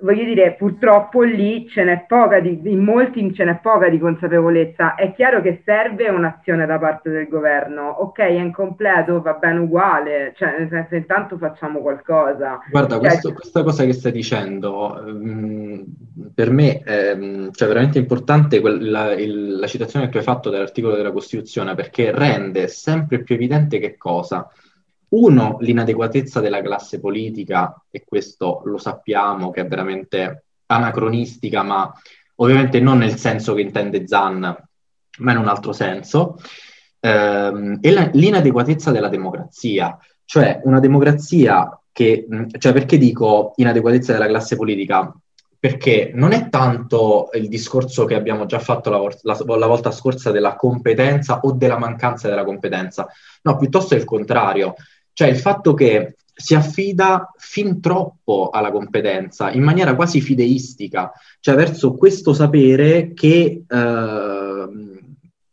voglio 0.00 0.24
dire, 0.24 0.54
purtroppo 0.54 1.22
lì 1.22 1.68
ce 1.68 1.82
n'è 1.82 2.04
poca, 2.06 2.38
di, 2.38 2.60
in 2.64 2.84
molti 2.84 3.32
ce 3.34 3.44
n'è 3.44 3.58
poca 3.60 3.88
di 3.88 3.98
consapevolezza. 3.98 4.94
È 4.94 5.12
chiaro 5.12 5.40
che 5.40 5.62
serve 5.64 6.08
un'azione 6.08 6.66
da 6.66 6.78
parte 6.78 7.10
del 7.10 7.28
governo. 7.28 7.88
Ok, 7.88 8.18
è 8.18 8.28
incompleto, 8.28 9.20
va 9.20 9.32
bene 9.34 9.60
uguale, 9.60 10.34
cioè 10.36 10.56
nel 10.58 10.68
senso 10.68 10.94
intanto 10.94 11.36
facciamo 11.36 11.80
qualcosa. 11.80 12.60
Guarda, 12.70 12.94
cioè, 12.94 13.08
questo, 13.08 13.32
questa 13.32 13.62
cosa 13.62 13.84
che 13.84 13.92
stai 13.92 14.12
dicendo, 14.12 15.02
um, 15.04 15.84
per 16.32 16.50
me 16.50 16.78
è 16.78 17.16
cioè, 17.50 17.68
veramente 17.68 17.98
importante 17.98 18.60
quella, 18.60 19.12
il, 19.14 19.58
la 19.58 19.66
citazione 19.66 20.04
che 20.06 20.12
tu 20.12 20.18
hai 20.18 20.22
fatto 20.22 20.50
dell'articolo 20.50 20.94
della 20.94 21.12
Costituzione, 21.12 21.74
perché 21.74 22.12
rende 22.12 22.68
sempre 22.68 23.22
più 23.22 23.34
evidente 23.34 23.78
che 23.78 23.96
cosa? 23.96 24.48
Uno, 25.10 25.56
l'inadeguatezza 25.60 26.40
della 26.40 26.60
classe 26.60 27.00
politica, 27.00 27.82
e 27.90 28.04
questo 28.06 28.62
lo 28.64 28.76
sappiamo 28.78 29.50
che 29.50 29.62
è 29.62 29.66
veramente 29.66 30.44
anacronistica, 30.66 31.62
ma 31.62 31.92
ovviamente 32.36 32.80
non 32.80 32.98
nel 32.98 33.16
senso 33.16 33.54
che 33.54 33.62
intende 33.62 34.06
Zan, 34.06 34.40
ma 35.18 35.32
in 35.32 35.38
un 35.38 35.48
altro 35.48 35.72
senso, 35.72 36.36
ehm, 37.00 37.78
e 37.80 37.90
la, 37.90 38.10
l'inadeguatezza 38.12 38.90
della 38.90 39.08
democrazia, 39.08 39.98
cioè 40.24 40.60
una 40.64 40.80
democrazia 40.80 41.80
che, 41.90 42.26
cioè 42.58 42.72
perché 42.72 42.98
dico 42.98 43.52
inadeguatezza 43.56 44.12
della 44.12 44.26
classe 44.26 44.56
politica? 44.56 45.12
Perché 45.60 46.12
non 46.14 46.30
è 46.30 46.48
tanto 46.50 47.30
il 47.32 47.48
discorso 47.48 48.04
che 48.04 48.14
abbiamo 48.14 48.46
già 48.46 48.60
fatto 48.60 48.90
la, 48.90 49.00
la, 49.22 49.56
la 49.56 49.66
volta 49.66 49.90
scorsa 49.90 50.30
della 50.30 50.54
competenza 50.54 51.40
o 51.40 51.52
della 51.52 51.78
mancanza 51.78 52.28
della 52.28 52.44
competenza, 52.44 53.08
no, 53.42 53.56
piuttosto 53.56 53.94
è 53.94 53.96
il 53.98 54.04
contrario 54.04 54.74
cioè 55.18 55.26
il 55.26 55.38
fatto 55.38 55.74
che 55.74 56.14
si 56.32 56.54
affida 56.54 57.32
fin 57.38 57.80
troppo 57.80 58.50
alla 58.52 58.70
competenza, 58.70 59.50
in 59.50 59.64
maniera 59.64 59.96
quasi 59.96 60.20
fideistica, 60.20 61.10
cioè 61.40 61.56
verso 61.56 61.94
questo 61.94 62.32
sapere 62.32 63.14
che 63.14 63.64
eh, 63.68 64.68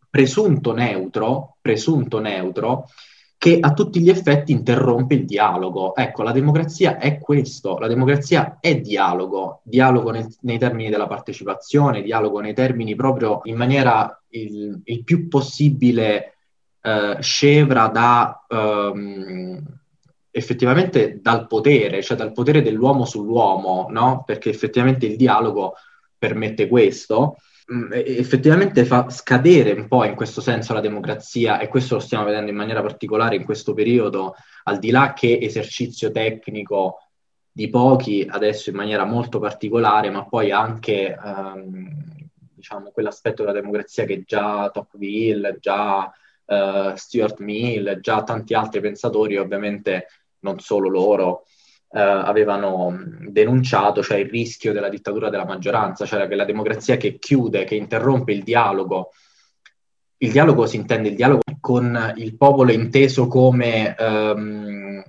presunto 0.08 0.72
neutro, 0.72 1.58
presunto 1.62 2.20
neutro 2.20 2.90
che 3.40 3.58
a 3.60 3.74
tutti 3.74 4.02
gli 4.02 4.10
effetti 4.10 4.52
interrompe 4.52 5.16
il 5.16 5.26
dialogo. 5.26 5.96
Ecco, 5.96 6.22
la 6.22 6.32
democrazia 6.32 7.00
è 7.00 7.18
questo, 7.18 7.80
la 7.80 7.88
democrazia 7.88 8.60
è 8.60 8.80
dialogo, 8.80 9.62
dialogo 9.64 10.12
nel, 10.12 10.28
nei 10.42 10.60
termini 10.60 10.92
della 10.92 11.08
partecipazione, 11.08 12.04
dialogo 12.04 12.40
nei 12.40 12.54
termini 12.54 12.94
proprio 12.94 13.42
in 13.46 13.56
maniera 13.56 14.22
il, 14.30 14.80
il 14.84 15.04
più 15.04 15.28
possibile 15.28 16.35
eh, 16.86 17.18
scevra 17.22 17.88
da... 17.88 18.46
Um, 18.50 19.62
effettivamente 20.36 21.22
dal 21.22 21.48
potere, 21.48 22.04
cioè 22.04 22.18
dal 22.18 22.34
potere 22.34 22.62
dell'uomo 22.62 23.06
sull'uomo, 23.06 23.88
no? 23.90 24.24
Perché 24.26 24.50
effettivamente 24.50 25.06
il 25.06 25.16
dialogo 25.16 25.76
permette 26.18 26.68
questo, 26.68 27.38
Mm, 27.74 27.92
effettivamente 27.94 28.86
fa 28.86 29.10
scadere 29.10 29.72
un 29.72 29.88
po' 29.88 30.04
in 30.04 30.14
questo 30.14 30.40
senso 30.40 30.74
la 30.74 30.82
democrazia 30.82 31.58
e 31.58 31.68
questo 31.68 31.96
lo 31.96 32.00
stiamo 32.00 32.24
vedendo 32.26 32.52
in 32.52 32.56
maniera 32.56 32.82
particolare 32.82 33.36
in 33.36 33.44
questo 33.44 33.74
periodo, 33.74 34.36
al 34.66 34.78
di 34.78 34.92
là 34.92 35.14
che 35.14 35.40
esercizio 35.42 36.12
tecnico 36.12 37.00
di 37.52 37.68
pochi, 37.70 38.24
adesso 38.30 38.70
in 38.70 38.76
maniera 38.76 39.04
molto 39.06 39.40
particolare, 39.40 40.12
ma 40.12 40.26
poi 40.26 40.52
anche 40.52 41.18
ehm, 41.18 42.30
diciamo, 42.54 42.92
quell'aspetto 42.92 43.42
della 43.42 43.60
democrazia 43.60 44.06
che 44.06 44.24
già 44.28 44.70
Tocqueville, 44.70 45.58
già 45.60 46.12
eh, 46.46 46.94
Stuart 46.96 47.40
Mill, 47.40 48.00
già 48.00 48.24
tanti 48.24 48.54
altri 48.54 48.82
pensatori, 48.82 49.38
ovviamente 49.38 50.08
non 50.40 50.60
solo 50.60 50.90
loro, 50.90 51.46
eh, 51.92 52.00
avevano 52.00 52.98
denunciato, 53.30 54.04
cioè 54.04 54.18
il 54.18 54.30
rischio 54.30 54.74
della 54.74 54.90
dittatura 54.90 55.30
della 55.30 55.46
maggioranza, 55.46 56.06
cioè 56.06 56.28
che 56.28 56.36
la 56.36 56.46
democrazia 56.46 56.98
che 56.98 57.18
chiude, 57.18 57.64
che 57.64 57.76
interrompe 57.76 58.32
il 58.32 58.44
dialogo, 58.44 59.12
il 60.18 60.32
dialogo 60.32 60.66
si 60.66 60.78
intende 60.78 61.10
il 61.10 61.16
dialogo 61.16 61.42
con 61.60 62.14
il 62.18 62.38
popolo 62.38 62.72
inteso 62.72 63.28
come 63.28 63.96
ehm, 63.96 65.04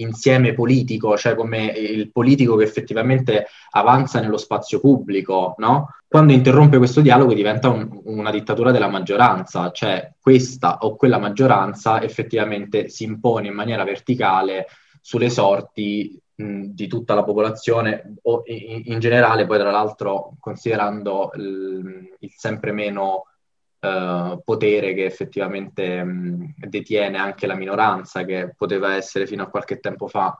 insieme 0.00 0.54
politico, 0.54 1.16
cioè 1.16 1.34
come 1.34 1.66
il 1.66 2.10
politico 2.10 2.56
che 2.56 2.64
effettivamente 2.64 3.46
avanza 3.70 4.20
nello 4.20 4.36
spazio 4.36 4.80
pubblico, 4.80 5.54
no? 5.58 5.94
Quando 6.06 6.32
interrompe 6.32 6.78
questo 6.78 7.00
dialogo 7.00 7.34
diventa 7.34 7.68
un, 7.68 8.00
una 8.04 8.30
dittatura 8.30 8.70
della 8.70 8.88
maggioranza, 8.88 9.70
cioè 9.70 10.14
questa 10.20 10.78
o 10.80 10.96
quella 10.96 11.18
maggioranza 11.18 12.02
effettivamente 12.02 12.88
si 12.88 13.04
impone 13.04 13.48
in 13.48 13.54
maniera 13.54 13.84
verticale 13.84 14.66
sulle 15.00 15.30
sorti 15.30 16.20
mh, 16.34 16.64
di 16.68 16.86
tutta 16.86 17.14
la 17.14 17.24
popolazione 17.24 18.14
o 18.22 18.42
in, 18.46 18.82
in, 18.86 18.98
generale, 19.00 19.46
poi 19.46 19.58
tra 19.58 19.70
l'altro 19.70 20.34
considerando 20.40 21.30
il, 21.34 22.16
il 22.18 22.32
sempre 22.34 22.72
meno 22.72 23.24
uh, 23.80 24.40
potere 24.44 24.94
che 24.94 25.04
effettivamente 25.04 26.02
mh, 26.02 26.54
detiene 26.56 27.18
anche 27.18 27.46
la 27.46 27.54
minoranza, 27.54 28.24
che 28.24 28.54
poteva 28.56 28.94
essere 28.94 29.26
fino 29.26 29.42
a 29.42 29.48
qualche 29.48 29.78
tempo 29.78 30.08
fa 30.08 30.38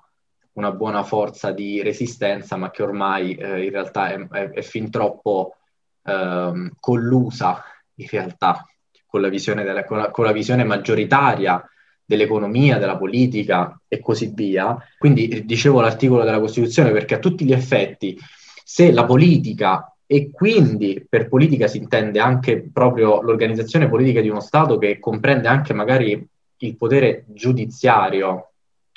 una 0.52 0.72
buona 0.72 1.04
forza 1.04 1.52
di 1.52 1.82
resistenza, 1.82 2.56
ma 2.56 2.70
che 2.70 2.82
ormai 2.82 3.34
eh, 3.34 3.64
in 3.64 3.70
realtà 3.70 4.10
è, 4.10 4.28
è, 4.28 4.50
è 4.50 4.62
fin 4.62 4.90
troppo 4.90 5.54
eh, 6.02 6.72
collusa 6.80 7.62
realtà 7.94 8.66
con 9.06 9.20
la 9.20 9.28
visione, 9.28 9.64
della, 9.64 9.84
con 9.84 9.98
la, 9.98 10.10
con 10.10 10.24
la 10.24 10.32
visione 10.32 10.64
maggioritaria 10.64 11.64
dell'economia, 12.04 12.78
della 12.78 12.96
politica 12.96 13.80
e 13.88 14.00
così 14.00 14.32
via. 14.34 14.76
Quindi 14.98 15.28
eh, 15.28 15.44
dicevo 15.44 15.80
l'articolo 15.80 16.24
della 16.24 16.40
Costituzione 16.40 16.90
perché 16.90 17.14
a 17.14 17.18
tutti 17.18 17.44
gli 17.44 17.52
effetti, 17.52 18.18
se 18.64 18.92
la 18.92 19.04
politica 19.04 19.96
e 20.10 20.30
quindi 20.30 21.04
per 21.06 21.28
politica 21.28 21.66
si 21.66 21.76
intende 21.76 22.18
anche 22.18 22.70
proprio 22.72 23.20
l'organizzazione 23.20 23.90
politica 23.90 24.22
di 24.22 24.30
uno 24.30 24.40
Stato 24.40 24.78
che 24.78 24.98
comprende 24.98 25.48
anche 25.48 25.74
magari 25.74 26.26
il 26.60 26.76
potere 26.78 27.26
giudiziario, 27.28 28.52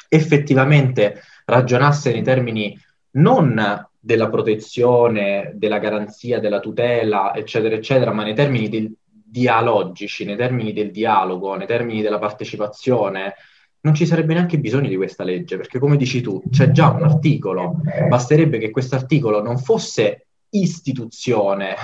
effettivamente 0.07 1.21
ragionasse 1.43 2.13
nei 2.13 2.23
termini 2.23 2.79
non 3.11 3.85
della 3.99 4.29
protezione, 4.29 5.51
della 5.55 5.79
garanzia, 5.79 6.39
della 6.39 6.61
tutela, 6.61 7.35
eccetera, 7.35 7.75
eccetera, 7.75 8.13
ma 8.13 8.23
nei 8.23 8.33
termini 8.33 8.69
del, 8.69 8.89
dialogici, 9.03 10.23
nei 10.23 10.37
termini 10.37 10.71
del 10.71 10.91
dialogo, 10.91 11.55
nei 11.55 11.67
termini 11.67 12.01
della 12.01 12.19
partecipazione, 12.19 13.33
non 13.81 13.93
ci 13.93 14.05
sarebbe 14.05 14.33
neanche 14.33 14.59
bisogno 14.59 14.87
di 14.87 14.95
questa 14.95 15.25
legge, 15.25 15.57
perché 15.57 15.77
come 15.77 15.97
dici 15.97 16.21
tu, 16.21 16.41
c'è 16.49 16.71
già 16.71 16.89
un 16.89 17.03
articolo, 17.03 17.81
basterebbe 18.07 18.59
che 18.59 18.69
questo 18.69 18.95
articolo 18.95 19.41
non 19.41 19.57
fosse 19.57 20.27
istituzione, 20.51 21.75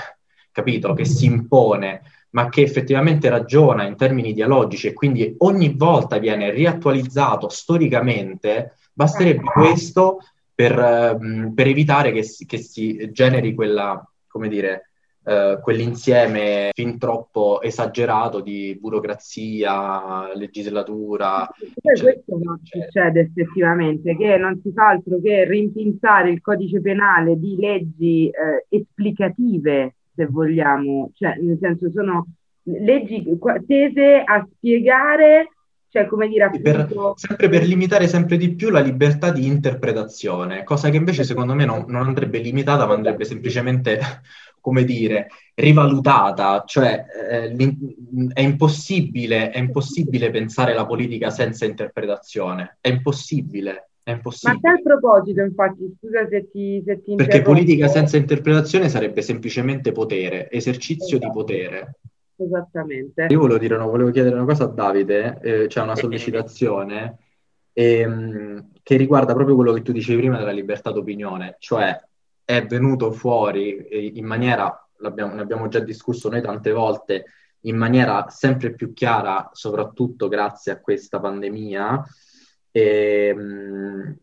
capito, 0.52 0.94
che 0.94 1.06
si 1.06 1.26
impone, 1.26 2.02
ma 2.32 2.50
che 2.50 2.62
effettivamente 2.62 3.30
ragiona 3.30 3.86
in 3.86 3.96
termini 3.96 4.34
dialogici 4.34 4.88
e 4.88 4.94
quindi 4.94 5.36
ogni 5.40 5.74
volta 5.76 6.18
viene 6.18 6.52
riattualizzato 6.52 7.50
storicamente, 7.50 8.78
basterebbe 8.94 9.44
questo 9.44 10.20
per, 10.54 10.78
ehm, 10.78 11.54
per 11.54 11.68
evitare 11.68 12.12
che 12.12 12.24
si, 12.24 12.46
che 12.46 12.58
si 12.58 13.10
generi 13.12 13.54
quella, 13.54 14.04
come 14.28 14.48
dire, 14.48 14.92
eh, 15.28 15.60
quell'insieme 15.62 16.70
fin 16.74 16.98
troppo 16.98 17.62
esagerato 17.62 18.40
di 18.40 18.78
burocrazia, 18.80 20.34
legislatura. 20.34 21.46
questo 21.82 22.40
non 22.42 22.62
succede 22.64 23.20
effettivamente, 23.20 24.16
che 24.16 24.38
non 24.38 24.58
si 24.64 24.72
fa 24.72 24.88
altro 24.88 25.20
che 25.22 25.44
rimpinzare 25.44 26.30
il 26.30 26.40
codice 26.40 26.80
penale 26.80 27.38
di 27.38 27.58
leggi 27.60 28.30
eh, 28.30 28.66
esplicative, 28.70 29.96
se 30.16 30.28
vogliamo, 30.28 31.12
cioè 31.14 31.36
nel 31.42 31.58
senso 31.60 31.92
sono 31.92 32.28
leggi 32.64 33.26
tese 33.66 34.24
a 34.24 34.48
spiegare 34.50 35.50
cioè, 35.90 36.06
come 36.06 36.28
dire, 36.28 36.44
appunto... 36.44 36.64
per, 36.64 37.14
sempre 37.16 37.50
per 37.50 37.64
limitare 37.64 38.08
sempre 38.08 38.38
di 38.38 38.54
più 38.54 38.70
la 38.70 38.82
libertà 38.82 39.32
di 39.32 39.46
interpretazione, 39.46 40.64
cosa 40.64 40.90
che 40.90 40.98
invece 40.98 41.24
secondo 41.24 41.56
me 41.56 41.66
non, 41.66 41.86
non 41.88 42.06
andrebbe 42.06 42.40
limitata, 42.40 42.86
ma 42.86 42.94
andrebbe 42.94 43.24
semplicemente 43.24 44.00
come 44.60 44.84
dire, 44.84 45.28
rivalutata, 45.56 46.64
cioè 46.66 47.06
eh, 47.32 47.56
è, 48.34 48.42
impossibile, 48.42 49.50
è 49.50 49.58
impossibile 49.58 50.30
pensare 50.30 50.74
la 50.74 50.86
politica 50.86 51.30
senza 51.30 51.66
interpretazione, 51.66 52.78
è 52.82 52.90
impossibile. 52.90 53.90
È 54.08 54.12
impossibile. 54.12 54.60
Ma 54.62 54.70
a 54.70 54.74
tal 54.74 54.82
proposito, 54.82 55.42
infatti, 55.42 55.94
scusa 55.98 56.26
se 56.30 56.50
ti, 56.50 56.82
se 56.86 57.04
ti 57.04 57.16
Perché 57.16 57.42
politica 57.42 57.90
senza 57.90 58.16
interpretazione 58.16 58.88
sarebbe 58.88 59.22
semplicemente 59.22 59.92
potere, 59.92 60.50
esercizio 60.50 61.18
esatto. 61.18 61.26
di 61.26 61.32
potere. 61.34 61.96
Esattamente. 62.38 63.26
Io 63.30 63.40
volevo, 63.40 63.60
dire, 63.60 63.76
no, 63.76 63.90
volevo 63.90 64.12
chiedere 64.12 64.36
una 64.36 64.46
cosa 64.46 64.64
a 64.64 64.68
Davide, 64.68 65.40
eh, 65.42 65.68
c'è 65.68 65.82
una 65.82 65.96
sollecitazione 65.96 67.18
ehm, 67.74 68.70
che 68.82 68.96
riguarda 68.96 69.34
proprio 69.34 69.56
quello 69.56 69.74
che 69.74 69.82
tu 69.82 69.92
dicevi 69.92 70.20
prima 70.20 70.38
della 70.38 70.52
libertà 70.52 70.92
d'opinione, 70.92 71.58
cioè 71.60 72.00
è 72.50 72.66
venuto 72.66 73.12
fuori 73.12 73.76
eh, 73.76 74.14
in 74.16 74.26
maniera, 74.26 74.88
ne 75.00 75.42
abbiamo 75.42 75.68
già 75.68 75.80
discusso 75.80 76.30
noi 76.30 76.42
tante 76.42 76.72
volte, 76.72 77.26
in 77.62 77.76
maniera 77.76 78.30
sempre 78.30 78.74
più 78.74 78.94
chiara, 78.94 79.50
soprattutto 79.52 80.30
grazie 80.30 80.72
a 80.72 80.80
questa 80.80 81.20
pandemia, 81.20 82.06
e, 82.72 83.36
ehm, 83.36 84.18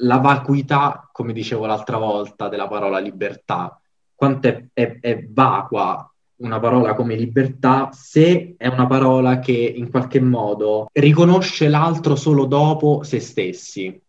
la 0.00 0.16
vacuità, 0.16 1.08
come 1.12 1.32
dicevo 1.32 1.64
l'altra 1.64 1.96
volta, 1.96 2.48
della 2.48 2.66
parola 2.66 2.98
libertà, 2.98 3.80
quanto 4.16 4.48
è, 4.48 4.66
è, 4.72 4.98
è 5.00 5.24
vacua 5.28 6.12
una 6.38 6.58
parola 6.58 6.94
come 6.94 7.14
libertà 7.14 7.90
se 7.92 8.56
è 8.56 8.66
una 8.66 8.88
parola 8.88 9.38
che 9.38 9.52
in 9.52 9.90
qualche 9.90 10.20
modo 10.20 10.88
riconosce 10.92 11.68
l'altro 11.68 12.16
solo 12.16 12.46
dopo 12.46 13.04
se 13.04 13.20
stessi 13.20 14.02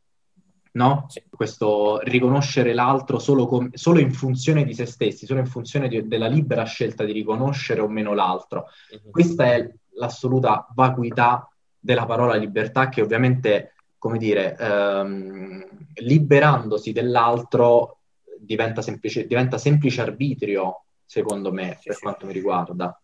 no? 0.74 1.06
Sì. 1.10 1.24
Questo 1.30 2.00
riconoscere 2.04 2.74
l'altro 2.74 3.20
solo, 3.20 3.48
com- 3.48 3.74
solo, 3.74 4.00
in 4.00 4.12
funzione 4.12 4.64
di 4.64 4.74
se 4.74 4.86
stessi, 4.86 5.26
solo 5.26 5.40
in 5.40 5.46
funzione 5.48 5.88
di- 5.88 6.08
della 6.08 6.28
libera 6.28 6.64
scelta 6.64 7.04
di 7.04 7.12
riconoscere 7.12 7.82
o 7.82 7.88
meno 7.88 8.14
l'altro. 8.14 8.68
Mm-hmm. 8.94 9.12
Questa 9.12 9.46
è 9.54 9.70
l'assoluta 9.96 10.68
vacuità 10.74 11.48
della 11.80 12.06
parola 12.06 12.36
libertà 12.36 12.90
che 12.90 13.02
ovviamente, 13.02 13.74
come 13.98 14.18
dire, 14.18 14.56
ehm, 14.58 15.68
liberandosi 15.96 16.92
dell'altro 16.92 18.00
diventa 18.40 18.82
semplice, 18.82 19.28
diventa 19.28 19.58
semplice 19.58 20.02
arbitrio, 20.02 20.86
secondo 21.06 21.52
me, 21.52 21.78
sì, 21.80 21.88
per 21.88 21.96
sì. 21.96 22.02
quanto 22.02 22.26
mi 22.26 22.34
riguarda. 22.34 22.98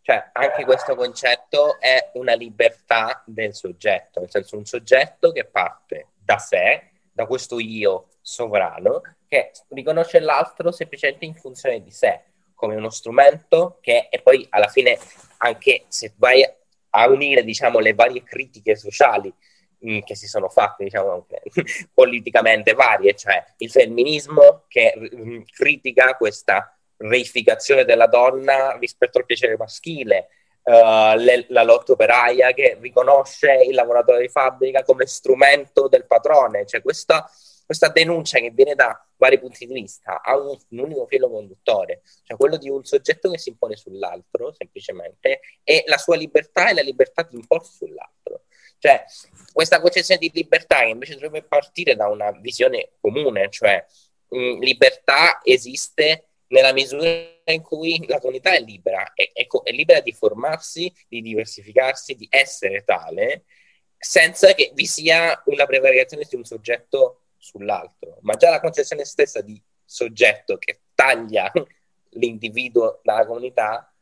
Cioè, 0.00 0.30
anche 0.32 0.64
questo 0.64 0.94
concetto 0.94 1.80
è 1.80 2.12
una 2.14 2.34
libertà 2.34 3.24
del 3.26 3.54
soggetto, 3.54 4.20
nel 4.20 4.30
senso 4.30 4.56
un 4.56 4.64
soggetto 4.64 5.32
che 5.32 5.46
parte 5.46 6.06
da 6.26 6.38
sé, 6.38 6.90
da 7.12 7.24
questo 7.24 7.58
io 7.60 8.08
sovrano, 8.20 9.00
che 9.28 9.52
riconosce 9.68 10.18
l'altro 10.18 10.72
semplicemente 10.72 11.24
in 11.24 11.34
funzione 11.34 11.80
di 11.82 11.92
sé, 11.92 12.20
come 12.54 12.74
uno 12.74 12.90
strumento 12.90 13.78
che, 13.80 14.08
e 14.10 14.20
poi 14.20 14.44
alla 14.50 14.68
fine, 14.68 14.98
anche 15.38 15.84
se 15.88 16.12
vai 16.16 16.44
a 16.90 17.08
unire, 17.08 17.44
diciamo, 17.44 17.78
le 17.78 17.94
varie 17.94 18.22
critiche 18.22 18.74
sociali 18.74 19.32
mh, 19.78 19.92
mm, 19.92 19.98
che 20.00 20.16
si 20.16 20.26
sono 20.26 20.48
fatte, 20.48 20.84
diciamo, 20.84 21.26
politicamente 21.94 22.74
varie, 22.74 23.14
cioè 23.14 23.44
il 23.58 23.70
femminismo 23.70 24.64
che 24.66 24.92
mh, 24.96 25.16
mm, 25.16 25.40
critica 25.54 26.16
questa 26.16 26.76
reificazione 26.98 27.84
della 27.84 28.06
donna 28.06 28.76
rispetto 28.78 29.18
al 29.18 29.26
piacere 29.26 29.56
maschile, 29.56 30.28
uh, 30.66 31.16
le, 31.16 31.46
la 31.48 31.62
lotta 31.62 31.92
operaia 31.92 32.52
che 32.52 32.76
riconosce 32.80 33.52
il 33.66 33.74
lavoratore 33.74 34.20
di 34.20 34.28
fabbrica 34.28 34.82
come 34.82 35.06
strumento 35.06 35.88
del 35.88 36.06
padrone, 36.06 36.66
cioè 36.66 36.82
questa, 36.82 37.30
questa 37.64 37.88
denuncia 37.88 38.38
che 38.38 38.50
viene 38.50 38.74
da 38.74 39.00
vari 39.16 39.38
punti 39.38 39.66
di 39.66 39.72
vista 39.72 40.20
ha 40.22 40.36
un, 40.36 40.56
un, 40.68 40.78
unico 40.78 41.06
filo 41.06 41.30
conduttore, 41.30 42.02
cioè 42.24 42.36
quello 42.36 42.56
di 42.56 42.68
un 42.68 42.84
soggetto 42.84 43.30
che 43.30 43.38
si 43.38 43.50
impone 43.50 43.76
sull'altro 43.76 44.52
semplicemente 44.52 45.40
e 45.62 45.84
la 45.86 45.98
sua 45.98 46.16
libertà 46.16 46.68
e 46.68 46.74
la 46.74 46.82
libertà 46.82 47.22
di 47.22 47.36
imporsi 47.36 47.76
sull'altro. 47.76 48.42
Cioè, 48.78 49.04
questa 49.52 49.80
concezione 49.80 50.20
di 50.20 50.30
libertà 50.34 50.80
che 50.80 50.88
invece 50.88 51.14
dovrebbe 51.14 51.42
partire 51.42 51.96
da 51.96 52.08
una 52.08 52.30
visione 52.32 52.90
comune, 53.00 53.48
cioè 53.48 53.82
mh, 54.28 54.58
libertà 54.58 55.40
esiste 55.42 56.25
nella 56.48 56.72
misura 56.72 57.08
in 57.44 57.62
cui 57.62 58.04
la 58.06 58.18
comunità 58.18 58.54
è 58.54 58.60
libera, 58.60 59.12
è, 59.14 59.30
è, 59.32 59.46
è, 59.46 59.70
libera 59.70 60.00
di 60.00 60.12
formarsi, 60.12 60.92
di 61.08 61.20
diversificarsi, 61.20 62.14
di 62.14 62.26
essere 62.30 62.84
tale, 62.84 63.44
senza 63.98 64.52
che 64.52 64.72
vi 64.74 64.86
sia 64.86 65.42
una 65.46 65.66
prevaricazione 65.66 66.26
di 66.28 66.36
un 66.36 66.44
soggetto 66.44 67.22
sull'altro. 67.38 68.18
Ma 68.22 68.34
già 68.34 68.50
la 68.50 68.60
concezione 68.60 69.04
stessa 69.04 69.40
di 69.40 69.60
soggetto 69.84 70.56
che 70.58 70.80
taglia 70.94 71.50
l'individuo 72.10 73.00
dalla 73.02 73.26
comunità 73.26 73.92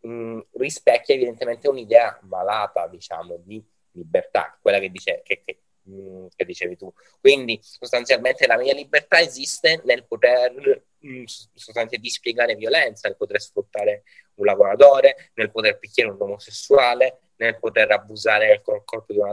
mh, 0.00 0.40
rispecchia 0.52 1.14
evidentemente 1.14 1.68
un'idea 1.68 2.18
malata, 2.22 2.86
diciamo, 2.88 3.36
di 3.44 3.62
libertà, 3.92 4.56
quella 4.60 4.78
che, 4.78 4.90
dice, 4.90 5.22
che, 5.24 5.42
che, 5.44 5.61
mh, 5.82 6.26
che 6.34 6.44
dicevi 6.44 6.76
tu. 6.76 6.92
Quindi 7.20 7.58
sostanzialmente 7.62 8.46
la 8.46 8.56
mia 8.56 8.74
libertà 8.74 9.20
esiste 9.20 9.80
nel 9.84 10.06
poter 10.06 10.84
sostanzialmente 11.24 11.98
dispiegare 11.98 12.54
violenza, 12.54 13.08
nel 13.08 13.16
poter 13.16 13.40
sfruttare 13.40 14.04
un 14.34 14.46
lavoratore, 14.46 15.30
nel 15.34 15.50
poter 15.50 15.78
picchiare 15.78 16.10
un 16.10 16.20
omosessuale, 16.20 17.20
nel 17.36 17.58
poter 17.58 17.90
abusare 17.90 18.46
del 18.46 18.62
corpo 18.62 19.12
di 19.12 19.18
una 19.18 19.32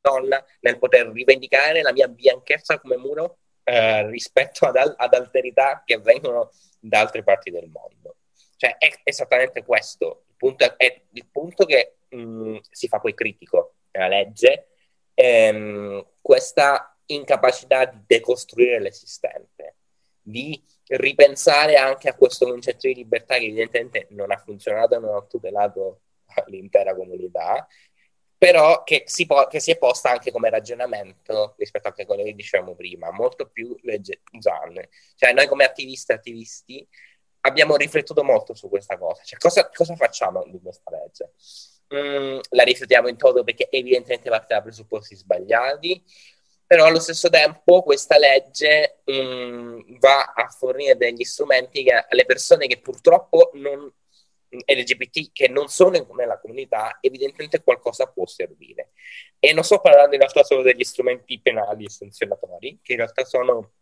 donna, 0.00 0.44
nel 0.60 0.78
poter 0.78 1.08
rivendicare 1.08 1.82
la 1.82 1.92
mia 1.92 2.08
bianchezza 2.08 2.78
come 2.80 2.96
muro 2.96 3.38
eh, 3.64 4.08
rispetto 4.08 4.66
ad, 4.66 4.76
ad, 4.76 5.14
alterità 5.14 5.82
che 5.84 5.98
vengono 5.98 6.50
da 6.78 7.00
altre 7.00 7.22
parti 7.22 7.50
del 7.50 7.68
mondo. 7.68 8.16
Cioè 8.56 8.76
è 8.76 8.90
esattamente 9.04 9.64
questo, 9.64 10.24
il 10.28 10.34
punto 10.36 10.64
è, 10.64 10.76
è 10.76 11.02
il 11.12 11.26
punto 11.30 11.64
che 11.64 11.96
mh, 12.08 12.58
si 12.70 12.88
fa 12.88 12.98
poi 12.98 13.14
critico 13.14 13.76
nella 13.92 14.08
legge, 14.08 14.68
ehm, 15.14 16.04
questa 16.20 16.96
incapacità 17.06 17.84
di 17.86 17.98
decostruire 18.06 18.80
l'esistente, 18.80 19.76
di 20.20 20.62
ripensare 20.88 21.76
anche 21.76 22.08
a 22.08 22.14
questo 22.14 22.46
concetto 22.46 22.86
di 22.86 22.94
libertà 22.94 23.36
che 23.36 23.44
evidentemente 23.44 24.06
non 24.10 24.30
ha 24.30 24.36
funzionato 24.36 24.94
e 24.94 24.98
non 24.98 25.14
ha 25.14 25.22
tutelato 25.22 26.02
l'intera 26.46 26.94
comunità, 26.94 27.66
però 28.36 28.84
che 28.84 29.02
si, 29.06 29.26
po- 29.26 29.46
che 29.48 29.60
si, 29.60 29.70
è 29.70 29.76
posta 29.76 30.10
anche 30.10 30.30
come 30.30 30.48
ragionamento 30.48 31.54
rispetto 31.58 31.88
a 31.88 31.92
quello 31.92 32.22
che 32.22 32.34
dicevamo 32.34 32.74
prima, 32.74 33.10
molto 33.10 33.48
più 33.48 33.76
leggermente. 33.82 34.88
Cioè 35.16 35.32
noi 35.32 35.46
come 35.46 35.64
attivisti 35.64 36.12
e 36.12 36.14
attivisti 36.14 36.88
abbiamo 37.40 37.76
riflettuto 37.76 38.24
molto 38.24 38.54
su 38.54 38.68
questa 38.68 38.96
cosa. 38.96 39.22
Cioè, 39.24 39.38
cosa, 39.38 39.68
cosa 39.68 39.94
facciamo 39.94 40.44
di 40.46 40.58
questa 40.60 40.90
legge? 40.90 41.32
Mm, 41.92 42.38
la 42.50 42.62
rifiutiamo 42.62 43.08
in 43.08 43.16
toto 43.16 43.42
perché 43.42 43.68
evidentemente 43.68 44.30
parte 44.30 44.54
da 44.54 44.62
presupposti 44.62 45.16
sbagliati, 45.16 46.00
però 46.64 46.84
allo 46.86 47.00
stesso 47.00 47.28
tempo 47.28 47.82
questa 47.82 48.16
legge 48.16 49.00
mh, 49.04 49.12
mm, 49.12 49.80
va 49.98 50.32
a 50.34 50.48
fornire 50.48 50.96
degli 50.96 51.24
strumenti 51.24 51.82
che, 51.82 52.06
alle 52.08 52.24
persone 52.26 52.68
che 52.68 52.78
purtroppo 52.78 53.50
non, 53.54 53.92
LGBT 54.50 55.32
che 55.32 55.48
non 55.48 55.68
sono 55.68 56.06
nella 56.14 56.38
comunità, 56.38 56.98
evidentemente 57.00 57.62
qualcosa 57.62 58.06
può 58.06 58.26
servire. 58.26 58.92
E 59.38 59.52
non 59.52 59.64
sto 59.64 59.80
parlando 59.80 60.14
in 60.14 60.20
realtà 60.20 60.42
solo 60.44 60.62
degli 60.62 60.84
strumenti 60.84 61.40
penali 61.40 61.84
e 61.86 61.90
sanzionatori, 61.90 62.78
che 62.82 62.92
in 62.92 62.98
realtà 62.98 63.24
sono 63.24 63.72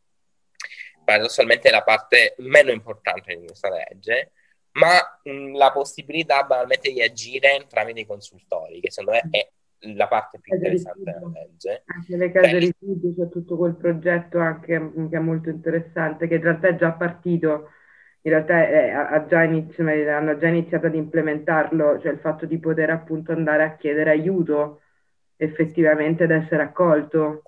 paradossalmente 1.04 1.70
la 1.70 1.82
parte 1.82 2.34
meno 2.38 2.70
importante 2.70 3.36
di 3.36 3.46
questa 3.46 3.70
legge, 3.70 4.32
ma 4.79 4.97
mh, 5.22 5.57
la 5.57 5.70
possibilità 5.72 6.43
banalmente 6.45 6.93
di 6.93 7.03
agire 7.03 7.64
tramite 7.68 8.01
i 8.01 8.07
consultori, 8.07 8.81
che 8.81 8.91
secondo 8.91 9.12
me 9.12 9.29
è 9.31 9.49
la 9.95 10.09
parte 10.09 10.39
più 10.41 10.53
interessante 10.53 11.03
della 11.05 11.31
legge. 11.33 11.85
Anche 11.87 12.16
le 12.16 12.31
case 12.33 12.51
Beh, 12.51 12.59
rifugio, 12.59 13.14
c'è 13.14 13.29
tutto 13.31 13.57
quel 13.57 13.74
progetto 13.76 14.39
anche 14.39 14.93
che 15.11 15.16
è 15.16 15.20
molto 15.20 15.49
interessante, 15.51 16.29
che 16.29 16.35
in 16.35 16.43
realtà 16.43 16.68
è 16.68 16.76
già 16.76 16.93
partito, 16.93 17.70
in 18.22 18.31
realtà 18.33 18.68
è, 18.68 18.91
ha 18.91 19.24
già 19.26 19.43
inizio, 19.43 19.85
hanno 19.89 20.37
già 20.37 20.49
iniziato 20.49 20.87
ad 20.87 20.95
implementarlo, 20.95 21.99
cioè 22.01 22.12
il 22.12 22.18
fatto 22.18 22.45
di 22.47 22.59
poter 22.59 22.91
appunto 22.91 23.33
andare 23.33 23.62
a 23.64 23.76
chiedere 23.76 24.11
aiuto 24.11 24.83
effettivamente 25.37 26.24
ad 26.24 26.31
essere 26.33 26.62
accolto. 26.62 27.43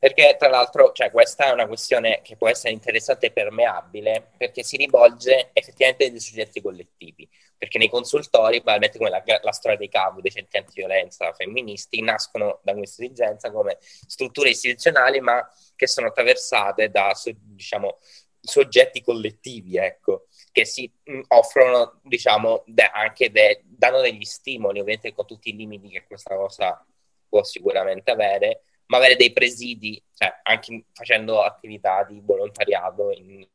Perché 0.00 0.36
tra 0.38 0.48
l'altro, 0.48 0.92
cioè, 0.92 1.10
questa 1.10 1.44
è 1.44 1.50
una 1.50 1.66
questione 1.66 2.22
che 2.22 2.34
può 2.36 2.48
essere 2.48 2.72
interessante 2.72 3.26
e 3.26 3.32
permeabile, 3.32 4.30
perché 4.38 4.62
si 4.62 4.78
rivolge 4.78 5.50
effettivamente 5.52 6.04
ai 6.04 6.18
soggetti 6.18 6.62
collettivi. 6.62 7.28
Perché 7.58 7.76
nei 7.76 7.90
consultori, 7.90 8.62
probabilmente 8.62 8.96
come 8.96 9.10
la, 9.10 9.22
la 9.42 9.52
storia 9.52 9.76
dei 9.76 9.90
CAV, 9.90 10.20
dei 10.20 10.30
centri 10.30 10.58
antiviolenza 10.58 11.30
femministi, 11.34 12.00
nascono 12.00 12.60
da 12.62 12.72
questa 12.72 13.02
esigenza 13.04 13.50
come 13.50 13.76
strutture 13.80 14.48
istituzionali, 14.48 15.20
ma 15.20 15.46
che 15.76 15.86
sono 15.86 16.06
attraversate 16.06 16.88
da, 16.88 17.12
diciamo, 17.34 17.98
soggetti 18.40 19.02
collettivi, 19.02 19.76
ecco, 19.76 20.28
che 20.50 20.64
si 20.64 20.90
mm, 21.10 21.20
offrono, 21.28 22.00
diciamo, 22.04 22.62
de, 22.64 22.84
anche 22.84 23.30
de, 23.30 23.64
danno 23.66 24.00
degli 24.00 24.24
stimoli, 24.24 24.80
ovviamente 24.80 25.12
con 25.12 25.26
tutti 25.26 25.50
i 25.50 25.56
limiti 25.56 25.90
che 25.90 26.06
questa 26.06 26.34
cosa 26.36 26.82
può 27.28 27.44
sicuramente 27.44 28.10
avere, 28.10 28.62
ma 28.90 28.96
avere 28.96 29.16
dei 29.16 29.32
presidi, 29.32 30.02
cioè 30.14 30.40
anche 30.42 30.86
facendo 30.92 31.42
attività 31.42 32.02
di 32.04 32.20
volontariato 32.22 33.12
in, 33.12 33.46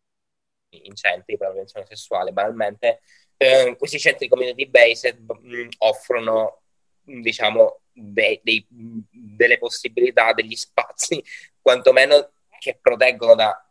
in 0.70 0.96
centri 0.96 1.38
per 1.38 1.48
la 1.48 1.54
prevenzione 1.54 1.86
sessuale, 1.86 2.32
banalmente 2.32 3.02
eh, 3.38 3.76
questi 3.78 4.00
centri 4.00 4.30
community 4.30 4.66
based 4.68 5.20
mh, 5.20 5.56
mm, 5.56 5.68
offrono 5.80 6.62
diciamo 7.04 7.82
dei, 7.92 8.40
dei, 8.44 8.66
delle 8.70 9.58
possibilità, 9.58 10.32
degli 10.32 10.56
spazi 10.56 11.22
quantomeno 11.62 12.32
che 12.58 12.80
proteggono 12.82 13.36
da 13.36 13.62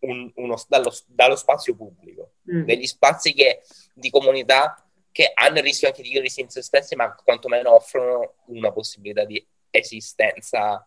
un, 0.00 0.30
uno, 0.36 0.62
dallo, 0.68 0.94
dallo, 1.06 1.36
spazio 1.36 1.74
pubblico, 1.74 2.34
mm. 2.52 2.64
degli 2.64 2.86
spazi 2.86 3.32
che, 3.32 3.62
di 3.94 4.10
comunità 4.10 4.86
che 5.10 5.30
hanno 5.32 5.56
il 5.58 5.64
rischio 5.64 5.88
anche 5.88 6.02
di 6.02 6.10
chiudersi 6.10 6.42
in 6.42 6.50
se 6.50 6.60
stessi, 6.60 6.94
ma 6.94 7.14
quantomeno 7.14 7.72
offrono 7.72 8.34
una 8.48 8.70
possibilità 8.70 9.24
di 9.24 9.44
esistenza 9.70 10.86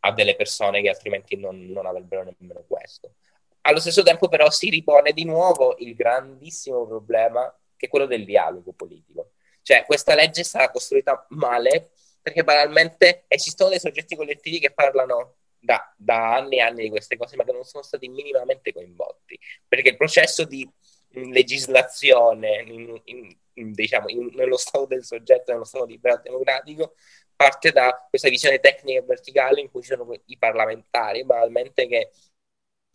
a 0.00 0.12
delle 0.12 0.36
persone 0.36 0.80
che 0.80 0.88
altrimenti 0.88 1.36
non, 1.36 1.66
non 1.66 1.86
avrebbero 1.86 2.24
nemmeno 2.24 2.64
questo. 2.66 3.14
Allo 3.62 3.80
stesso 3.80 4.02
tempo 4.02 4.28
però 4.28 4.50
si 4.50 4.70
ripone 4.70 5.12
di 5.12 5.24
nuovo 5.24 5.76
il 5.78 5.94
grandissimo 5.94 6.86
problema 6.86 7.54
che 7.76 7.86
è 7.86 7.88
quello 7.88 8.06
del 8.06 8.24
dialogo 8.24 8.72
politico. 8.72 9.32
Cioè 9.62 9.84
questa 9.84 10.14
legge 10.14 10.44
sarà 10.44 10.70
costruita 10.70 11.26
male 11.30 11.90
perché 12.22 12.44
banalmente 12.44 13.24
esistono 13.28 13.70
dei 13.70 13.80
soggetti 13.80 14.16
collettivi 14.16 14.58
che 14.58 14.72
parlano 14.72 15.36
da, 15.58 15.92
da, 15.96 16.34
anni 16.36 16.56
e 16.56 16.60
anni 16.60 16.82
di 16.84 16.90
queste 16.90 17.16
cose 17.16 17.36
ma 17.36 17.44
che 17.44 17.52
non 17.52 17.64
sono 17.64 17.82
stati 17.82 18.08
minimamente 18.08 18.72
coinvolti 18.72 19.38
perché 19.68 19.90
il 19.90 19.96
processo 19.96 20.44
di 20.44 20.68
legislazione 21.12 22.62
in, 22.66 23.00
in, 23.04 23.36
in, 23.54 23.72
diciamo, 23.72 24.06
nello 24.32 24.56
stato 24.56 24.86
del 24.86 25.04
soggetto, 25.04 25.52
nello 25.52 25.64
stato 25.64 25.84
libero 25.84 26.20
democratico 26.22 26.94
parte 27.40 27.72
da 27.72 28.06
questa 28.06 28.28
visione 28.28 28.60
tecnica 28.60 29.00
e 29.00 29.02
verticale 29.02 29.62
in 29.62 29.70
cui 29.70 29.80
ci 29.80 29.88
sono 29.88 30.06
i 30.26 30.36
parlamentari 30.36 31.24
banalmente 31.24 31.86
che 31.86 32.10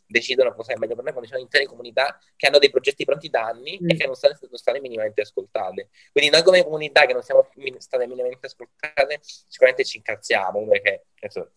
decidono 0.05 0.53
cosa 0.53 0.73
è 0.73 0.75
meglio 0.77 0.93
per 0.93 1.03
noi 1.03 1.13
quando 1.13 1.23
ci 1.23 1.33
sono 1.33 1.41
intere 1.41 1.65
comunità 1.65 2.19
che 2.35 2.45
hanno 2.45 2.59
dei 2.59 2.69
progetti 2.69 3.05
pronti 3.05 3.27
da 3.27 3.45
anni 3.45 3.79
mm. 3.81 3.89
e 3.89 3.95
che 3.95 4.05
non 4.05 4.13
stanno, 4.13 4.37
non 4.39 4.57
stanno 4.57 4.79
minimamente 4.81 5.21
ascoltate. 5.21 5.89
Quindi 6.11 6.29
noi 6.29 6.43
come 6.43 6.63
comunità 6.63 7.07
che 7.07 7.13
non 7.13 7.23
siamo 7.23 7.49
state 7.79 8.05
minimamente 8.05 8.45
ascoltate, 8.45 9.19
sicuramente 9.23 9.83
ci 9.83 9.97
incazziamo 9.97 10.63
perché 10.67 11.05
adesso, 11.21 11.51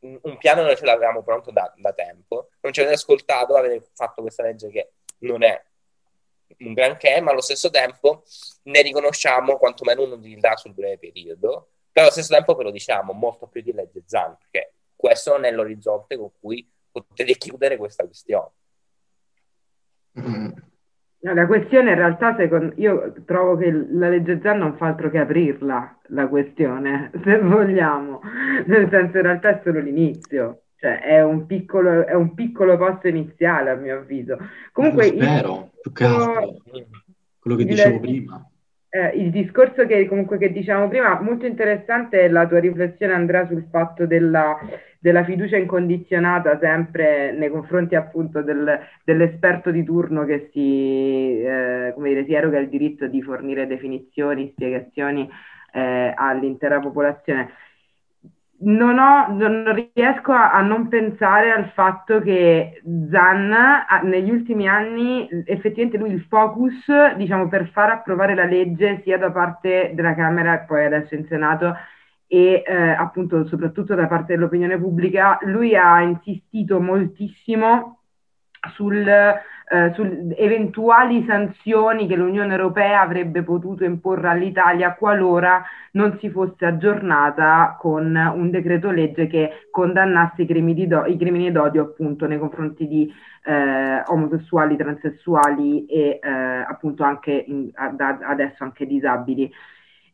un 0.00 0.36
piano 0.36 0.60
noi 0.64 0.76
ce 0.76 0.84
l'avevamo 0.84 1.22
pronto 1.22 1.50
da, 1.50 1.72
da 1.78 1.94
tempo, 1.94 2.50
non 2.60 2.74
ci 2.74 2.80
avete 2.80 2.96
ascoltato, 2.96 3.56
avete 3.56 3.88
fatto 3.94 4.20
questa 4.20 4.42
legge 4.42 4.68
che 4.68 4.92
non 5.20 5.42
è 5.42 5.64
un 6.58 6.74
granché, 6.74 7.22
ma 7.22 7.30
allo 7.30 7.40
stesso 7.40 7.70
tempo 7.70 8.24
ne 8.64 8.82
riconosciamo 8.82 9.56
quantomeno 9.56 10.02
un'utilità 10.02 10.56
sul 10.56 10.74
breve 10.74 10.98
periodo, 10.98 11.70
però 11.98 12.02
allo 12.02 12.10
stesso 12.12 12.32
tempo 12.32 12.54
ve 12.54 12.62
lo 12.62 12.70
diciamo 12.70 13.12
molto 13.12 13.48
più 13.48 13.60
di 13.60 13.72
legge 13.72 14.02
ZAN, 14.06 14.36
perché 14.38 14.74
questo 14.94 15.32
non 15.32 15.44
è 15.44 15.50
l'orizzonte 15.50 16.16
con 16.16 16.30
cui 16.38 16.64
potete 16.92 17.32
chiudere 17.34 17.76
questa 17.76 18.04
questione. 18.04 18.50
No, 21.20 21.34
la 21.34 21.46
questione 21.46 21.90
in 21.90 21.96
realtà, 21.96 22.36
secondo, 22.36 22.72
io 22.76 23.12
trovo 23.24 23.56
che 23.56 23.72
la 23.72 24.08
legge 24.08 24.38
Zan 24.40 24.58
non 24.58 24.76
fa 24.76 24.86
altro 24.86 25.10
che 25.10 25.18
aprirla, 25.18 25.98
la 26.10 26.28
questione, 26.28 27.10
se 27.24 27.38
vogliamo, 27.40 28.20
nel 28.66 28.88
senso 28.90 29.16
in 29.16 29.22
realtà 29.24 29.58
è 29.58 29.60
solo 29.64 29.80
l'inizio, 29.80 30.66
cioè 30.76 31.00
è 31.00 31.20
un 31.24 31.46
piccolo, 31.46 32.06
è 32.06 32.14
un 32.14 32.34
piccolo 32.34 32.76
passo 32.78 33.08
iniziale 33.08 33.70
a 33.70 33.74
mio 33.74 33.98
avviso. 33.98 34.38
Comunque, 34.70 35.06
spero, 35.06 35.48
io, 35.48 35.70
più 35.82 35.92
che 35.92 36.04
altro, 36.04 36.56
quello 37.40 37.56
che 37.56 37.64
dicevo 37.64 37.98
prima. 37.98 38.48
Eh, 38.90 39.08
il 39.16 39.30
discorso 39.30 39.86
che 39.86 40.06
comunque 40.06 40.38
che 40.38 40.50
diciamo 40.50 40.88
prima, 40.88 41.20
molto 41.20 41.46
interessante 41.46 42.20
è 42.20 42.28
la 42.28 42.46
tua 42.46 42.58
riflessione 42.58 43.12
Andrea 43.12 43.46
sul 43.46 43.66
fatto 43.70 44.06
della, 44.06 44.58
della 44.98 45.24
fiducia 45.24 45.56
incondizionata 45.56 46.58
sempre 46.58 47.32
nei 47.32 47.50
confronti 47.50 47.94
appunto 47.94 48.42
del, 48.42 48.78
dell'esperto 49.04 49.70
di 49.70 49.84
turno 49.84 50.24
che 50.24 50.48
si, 50.52 51.40
eh, 51.40 51.92
come 51.94 52.08
dire, 52.08 52.24
si 52.24 52.32
eroga 52.32 52.58
il 52.58 52.68
diritto 52.68 53.06
di 53.06 53.22
fornire 53.22 53.66
definizioni, 53.66 54.50
spiegazioni 54.52 55.28
eh, 55.72 56.12
all'intera 56.16 56.80
popolazione 56.80 57.50
non, 58.60 58.98
ho, 58.98 59.28
non 59.28 59.72
riesco 59.92 60.32
a, 60.32 60.52
a, 60.52 60.60
non 60.62 60.88
pensare 60.88 61.52
al 61.52 61.70
fatto 61.74 62.20
che 62.20 62.82
Zan 63.10 63.52
a, 63.52 64.00
negli 64.02 64.30
ultimi 64.30 64.66
anni 64.66 65.28
effettivamente 65.44 65.98
lui 65.98 66.10
il 66.10 66.26
focus 66.28 67.14
diciamo 67.16 67.48
per 67.48 67.68
far 67.68 67.90
approvare 67.90 68.34
la 68.34 68.44
legge 68.44 69.00
sia 69.04 69.16
da 69.16 69.30
parte 69.30 69.92
della 69.94 70.14
Camera 70.14 70.60
e 70.60 70.64
poi 70.66 70.84
adesso 70.86 71.14
in 71.14 71.26
Senato 71.26 71.76
e 72.26 72.64
eh, 72.66 72.90
appunto 72.90 73.46
soprattutto 73.46 73.94
da 73.94 74.06
parte 74.06 74.34
dell'opinione 74.34 74.78
pubblica 74.78 75.38
lui 75.42 75.76
ha 75.76 76.00
insistito 76.00 76.80
moltissimo 76.80 78.00
sul 78.74 79.06
eh, 79.70 79.92
su 79.94 80.32
eventuali 80.36 81.24
sanzioni 81.26 82.06
che 82.06 82.16
l'Unione 82.16 82.52
Europea 82.52 83.00
avrebbe 83.00 83.42
potuto 83.42 83.84
imporre 83.84 84.28
all'Italia 84.28 84.94
qualora 84.94 85.62
non 85.92 86.16
si 86.20 86.30
fosse 86.30 86.64
aggiornata 86.64 87.76
con 87.78 88.14
un 88.14 88.50
decreto 88.50 88.90
legge 88.90 89.26
che 89.26 89.68
condannasse 89.70 90.42
i 90.42 90.46
crimini, 90.46 90.86
do- 90.86 91.04
i 91.06 91.16
crimini 91.16 91.52
d'odio 91.52 91.82
appunto 91.82 92.26
nei 92.26 92.38
confronti 92.38 92.86
di 92.86 93.12
eh, 93.44 94.02
omosessuali, 94.06 94.76
transessuali 94.76 95.86
e 95.86 96.18
eh, 96.22 96.28
appunto 96.28 97.02
anche 97.02 97.32
in, 97.32 97.70
ad, 97.74 98.00
adesso 98.00 98.64
anche 98.64 98.86
disabili. 98.86 99.50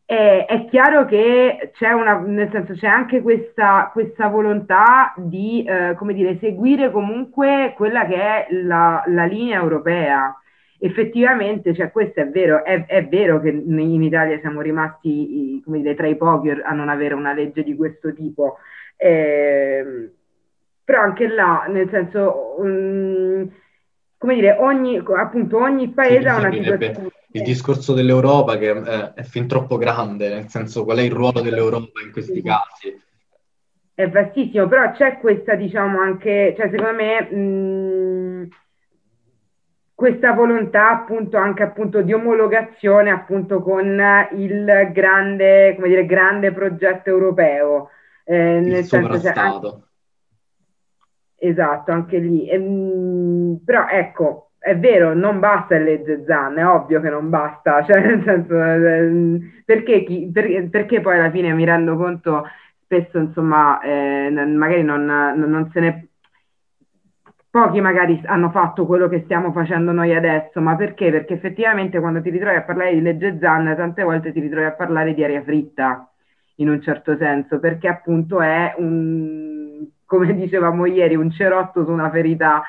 E, 0.07 0.45
è 0.45 0.67
chiaro 0.67 1.07
che 1.07 1.71
c'è 1.75 1.93
una, 1.93 2.19
nel 2.19 2.51
senso 2.53 2.75
c'è 2.75 2.87
anche 2.87 3.23
questa, 3.23 3.91
questa 3.93 4.29
volontà 4.29 5.15
di, 5.17 5.65
eh, 5.65 5.95
come 5.97 6.13
dire, 6.13 6.39
seguire 6.39 6.91
comunque 6.91 7.73
quella 7.77 8.05
che 8.07 8.17
è 8.17 8.47
la, 8.51 9.03
la 9.07 9.25
linea 9.25 9.61
europea. 9.61 10.37
Effettivamente, 10.79 11.75
cioè, 11.75 11.91
questo 11.91 12.21
è 12.21 12.29
vero, 12.29 12.63
è, 12.65 12.85
è, 12.85 13.07
vero 13.07 13.41
che 13.41 13.49
in 13.49 14.03
Italia 14.03 14.39
siamo 14.41 14.61
rimasti, 14.61 15.63
come 15.65 15.81
dire, 15.81 15.95
tra 15.95 16.07
i 16.07 16.17
pochi 16.17 16.51
a 16.51 16.73
non 16.73 16.91
avere 16.91 17.15
una 17.15 17.33
legge 17.33 17.63
di 17.63 17.75
questo 17.75 18.13
tipo. 18.13 18.59
Eh, 18.97 20.11
però 20.85 21.01
anche 21.01 21.27
là, 21.29 21.65
nel 21.69 21.89
senso, 21.89 22.57
um, 22.59 23.51
come 24.19 24.35
dire, 24.35 24.57
ogni, 24.61 25.03
appunto, 25.17 25.57
ogni 25.59 25.89
paese 25.89 26.29
ha 26.29 26.37
una 26.37 26.53
situazione 26.53 27.11
il 27.35 27.43
discorso 27.43 27.95
dell'Europa 27.95 28.57
che 28.59 28.71
è, 28.71 29.13
è 29.15 29.23
fin 29.25 29.49
troppo 29.49 29.77
grande, 29.77 30.29
nel 30.29 30.49
senso 30.49 30.85
qual 30.85 30.99
è 30.99 31.03
il 31.03 31.11
ruolo 31.11 31.41
dell'Europa 31.41 32.01
in 32.01 32.13
questi 32.13 32.41
casi. 32.41 32.97
È 33.93 34.09
vastissimo, 34.09 34.69
però 34.69 34.93
c'è 34.93 35.19
questa, 35.19 35.57
diciamo, 35.57 35.99
anche, 35.99 36.55
cioè 36.57 36.71
secondo 36.71 36.95
me, 36.95 37.23
mh, 37.23 38.49
questa 39.95 40.33
volontà 40.33 40.91
appunto 40.91 41.37
anche 41.37 41.65
appunto 41.65 42.03
di 42.03 42.13
omologazione 42.13 43.11
appunto 43.11 43.63
con 43.63 44.01
il 44.33 44.91
grande, 44.93 45.75
come 45.75 45.89
dire, 45.89 46.07
grande 46.07 46.53
progetto 46.53 47.11
europeo. 47.11 47.89
Eh, 48.25 48.59
il 48.59 48.67
nel 48.69 48.85
senso, 48.85 49.21
cioè, 49.21 49.33
anche, 49.35 49.83
esatto, 51.39 51.91
anche 51.91 52.19
lì. 52.19 52.49
E, 52.49 52.59
mh, 52.59 53.63
però 53.65 53.89
ecco, 53.89 54.44
è 54.65 54.79
vero, 54.79 55.13
non 55.13 55.41
basta 55.41 55.77
il 55.77 55.85
legge 55.85 56.25
Zan, 56.27 56.57
è 56.57 56.67
ovvio 56.67 56.99
che 57.03 57.11
non 57.11 57.29
basta, 57.29 57.85
cioè 57.85 58.01
nel 58.01 58.23
senso, 58.25 58.55
eh, 58.65 59.63
perché, 59.63 60.05
chi, 60.05 60.31
per, 60.33 60.71
perché, 60.71 61.03
poi 61.03 61.19
alla 61.19 61.31
fine 61.31 61.53
mi 61.53 61.67
rendo 61.67 61.99
conto, 61.99 62.45
spesso 62.85 63.19
insomma, 63.19 63.79
eh, 63.81 64.31
magari 64.31 64.83
non, 64.83 65.05
non, 65.05 65.71
se 65.71 65.81
ne... 65.81 66.09
Pochi 67.51 67.83
magari 67.83 68.21
hanno 68.25 68.51
fatto 68.51 68.87
quello 68.87 69.07
che 69.07 69.21
stiamo 69.25 69.53
facendo 69.53 69.93
noi 69.93 70.15
adesso, 70.15 70.63
ma 70.63 70.75
perché? 70.77 71.11
Perché 71.11 71.35
effettivamente 71.35 72.01
quando 72.01 72.23
ti 72.23 72.31
ritrovi 72.31 72.57
a 72.57 72.63
parlare 72.63 72.95
di 72.95 73.03
legge 73.03 73.39
Zan, 73.39 73.75
tante 73.77 74.03
volte 74.03 74.33
ti 74.33 74.41
ritrovi 74.41 74.65
a 74.65 74.73
parlare 74.73 75.13
di 75.13 75.23
aria 75.23 75.43
fritta, 75.43 76.11
in 76.57 76.71
un 76.71 76.81
certo 76.81 77.19
senso, 77.19 77.61
perché 77.61 77.87
appunto 77.87 78.41
è 78.41 78.75
un, 78.79 79.87
come 80.07 80.33
dicevamo 80.35 80.87
ieri, 80.87 81.17
un 81.17 81.31
cerotto 81.31 81.85
su 81.85 81.93
una 81.93 82.09
ferita 82.09 82.63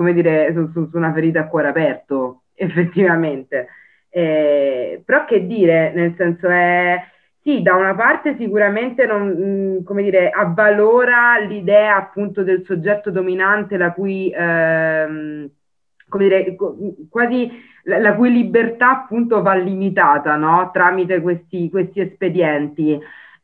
come 0.00 0.14
dire, 0.14 0.50
su, 0.54 0.70
su, 0.72 0.88
su 0.88 0.96
una 0.96 1.12
ferita 1.12 1.40
a 1.40 1.46
cuore 1.46 1.68
aperto, 1.68 2.44
effettivamente. 2.56 3.68
Eh, 4.08 5.02
però 5.04 5.26
che 5.26 5.46
dire, 5.46 5.92
nel 5.94 6.14
senso 6.16 6.48
è 6.48 7.04
sì, 7.42 7.60
da 7.60 7.74
una 7.74 7.94
parte 7.94 8.34
sicuramente 8.38 9.04
non, 9.04 9.82
come 9.84 10.02
dire, 10.02 10.30
avvalora 10.30 11.38
l'idea 11.38 11.96
appunto 11.96 12.42
del 12.42 12.64
soggetto 12.64 13.10
dominante 13.10 13.76
la 13.76 13.92
cui, 13.92 14.32
ehm, 14.34 15.50
come 16.08 16.24
dire, 16.24 16.56
quasi 17.10 17.50
la, 17.84 17.98
la, 17.98 18.14
cui 18.14 18.32
libertà 18.32 19.02
appunto 19.02 19.42
va 19.42 19.54
limitata, 19.54 20.36
no? 20.36 20.70
Tramite 20.72 21.20
questi, 21.20 21.68
questi 21.68 22.00
espedienti. 22.00 22.98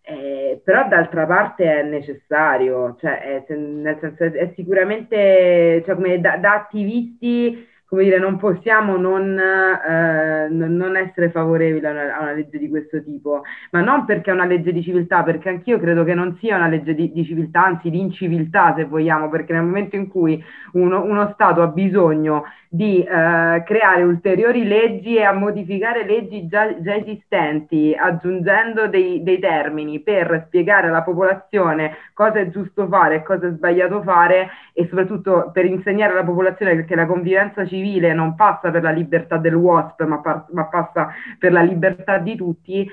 Eh, 0.08 0.60
però 0.62 0.86
d'altra 0.86 1.26
parte 1.26 1.64
è 1.64 1.82
necessario, 1.82 2.94
cioè 3.00 3.44
è, 3.44 3.54
nel 3.56 3.98
senso 4.00 4.22
è, 4.22 4.52
sicuramente, 4.54 5.82
cioè 5.84 5.96
come 5.96 6.20
da, 6.20 6.36
da 6.36 6.54
attivisti 6.54 7.66
come 7.88 8.02
dire, 8.02 8.18
non 8.18 8.36
possiamo 8.36 8.96
non, 8.96 9.38
eh, 9.38 10.48
non 10.48 10.96
essere 10.96 11.30
favorevoli 11.30 11.86
a 11.86 11.90
una, 11.90 12.16
a 12.16 12.20
una, 12.22 12.32
legge 12.32 12.58
di 12.58 12.68
questo 12.68 13.02
tipo, 13.02 13.42
ma 13.70 13.80
non 13.80 14.04
perché 14.04 14.30
è 14.30 14.34
una 14.34 14.44
legge 14.44 14.72
di 14.72 14.82
civiltà, 14.82 15.22
perché 15.22 15.48
anch'io 15.48 15.78
credo 15.78 16.02
che 16.02 16.14
non 16.14 16.36
sia 16.40 16.56
una 16.56 16.66
legge 16.66 16.94
di, 16.94 17.12
di 17.12 17.24
civiltà, 17.24 17.64
anzi 17.64 17.88
di 17.90 18.00
inciviltà 18.00 18.74
se 18.76 18.84
vogliamo, 18.84 19.28
perché 19.28 19.52
nel 19.52 19.62
momento 19.62 19.94
in 19.94 20.08
cui 20.08 20.42
uno, 20.72 21.04
uno 21.04 21.30
Stato 21.32 21.62
ha 21.62 21.68
bisogno 21.68 22.44
di 22.68 23.02
eh, 23.02 23.62
creare 23.64 24.02
ulteriori 24.02 24.66
leggi 24.66 25.16
e 25.16 25.22
a 25.22 25.32
modificare 25.32 26.04
leggi 26.04 26.46
già, 26.48 26.80
già 26.80 26.94
esistenti, 26.96 27.94
aggiungendo 27.96 28.88
dei, 28.88 29.22
dei, 29.22 29.38
termini 29.38 30.00
per 30.00 30.44
spiegare 30.46 30.88
alla 30.88 31.02
popolazione 31.02 31.96
cosa 32.12 32.40
è 32.40 32.50
giusto 32.50 32.88
fare 32.88 33.16
e 33.16 33.22
cosa 33.22 33.46
è 33.46 33.50
sbagliato 33.50 34.02
fare 34.02 34.48
e 34.72 34.86
soprattutto 34.88 35.50
per 35.52 35.64
insegnare 35.66 36.12
alla 36.12 36.24
popolazione 36.24 36.84
che 36.84 36.94
la 36.94 37.06
convivenza 37.06 37.64
civile 37.66 37.76
non 38.14 38.34
passa 38.34 38.70
per 38.70 38.82
la 38.82 38.90
libertà 38.90 39.36
del 39.38 39.54
WASP, 39.54 40.04
ma, 40.04 40.20
par- 40.20 40.46
ma 40.52 40.66
passa 40.66 41.08
per 41.38 41.52
la 41.52 41.62
libertà 41.62 42.18
di 42.18 42.36
tutti, 42.36 42.86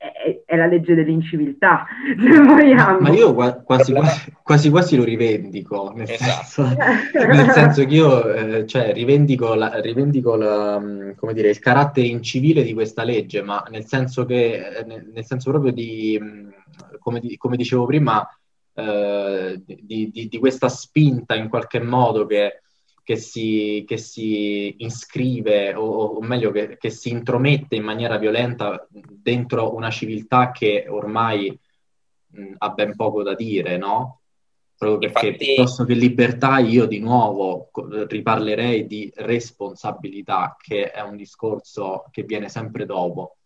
è, 0.00 0.42
è 0.46 0.56
la 0.56 0.64
legge 0.64 0.94
dell'inciviltà, 0.94 1.84
se 2.18 2.40
vogliamo. 2.40 3.00
Ma 3.00 3.10
io 3.10 3.34
quasi 3.34 3.92
quasi, 3.92 4.32
quasi, 4.42 4.70
quasi 4.70 4.96
lo 4.96 5.04
rivendico, 5.04 5.92
nel, 5.94 6.10
esatto. 6.10 6.44
senso, 6.46 7.26
nel 7.26 7.50
senso, 7.50 7.84
che 7.84 7.94
io 7.94 8.32
eh, 8.32 8.66
cioè, 8.66 8.94
rivendico, 8.94 9.54
la, 9.54 9.78
rivendico 9.80 10.36
la, 10.36 10.82
come 11.16 11.34
dire, 11.34 11.50
il 11.50 11.58
carattere 11.58 12.06
incivile 12.06 12.62
di 12.62 12.72
questa 12.72 13.02
legge, 13.02 13.42
ma 13.42 13.62
nel 13.68 13.84
senso, 13.84 14.24
che, 14.24 14.68
eh, 14.74 14.84
nel, 14.84 15.10
nel 15.12 15.24
senso 15.26 15.50
proprio 15.50 15.72
di, 15.72 16.18
come, 16.98 17.20
di, 17.20 17.36
come 17.36 17.58
dicevo 17.58 17.84
prima, 17.84 18.26
eh, 18.72 19.60
di, 19.66 20.10
di, 20.10 20.28
di, 20.28 20.38
questa 20.38 20.70
spinta 20.70 21.34
in 21.34 21.50
qualche 21.50 21.80
modo 21.80 22.24
che 22.24 22.62
che 23.02 23.16
si, 23.16 23.84
che 23.86 23.96
si 23.96 24.74
iscrive, 24.78 25.74
o, 25.74 25.84
o 25.84 26.20
meglio 26.20 26.50
che, 26.50 26.76
che, 26.76 26.90
si 26.90 27.10
intromette 27.10 27.76
in 27.76 27.82
maniera 27.82 28.18
violenta 28.18 28.86
dentro 28.90 29.74
una 29.74 29.90
civiltà 29.90 30.50
che 30.50 30.86
ormai 30.88 31.58
mh, 32.26 32.54
ha 32.58 32.68
ben 32.70 32.94
poco 32.96 33.22
da 33.22 33.34
dire, 33.34 33.76
no? 33.76 34.20
Proprio 34.76 35.10
perché 35.10 35.26
Infatti... 35.26 35.44
piuttosto 35.44 35.84
che 35.84 35.94
libertà 35.94 36.58
io 36.58 36.86
di 36.86 37.00
nuovo 37.00 37.70
riparlerei 38.08 38.86
di 38.86 39.12
responsabilità, 39.16 40.56
che 40.58 40.90
è 40.90 41.00
un 41.02 41.16
discorso 41.16 42.06
che 42.10 42.22
viene 42.22 42.48
sempre 42.48 42.86
dopo. 42.86 43.36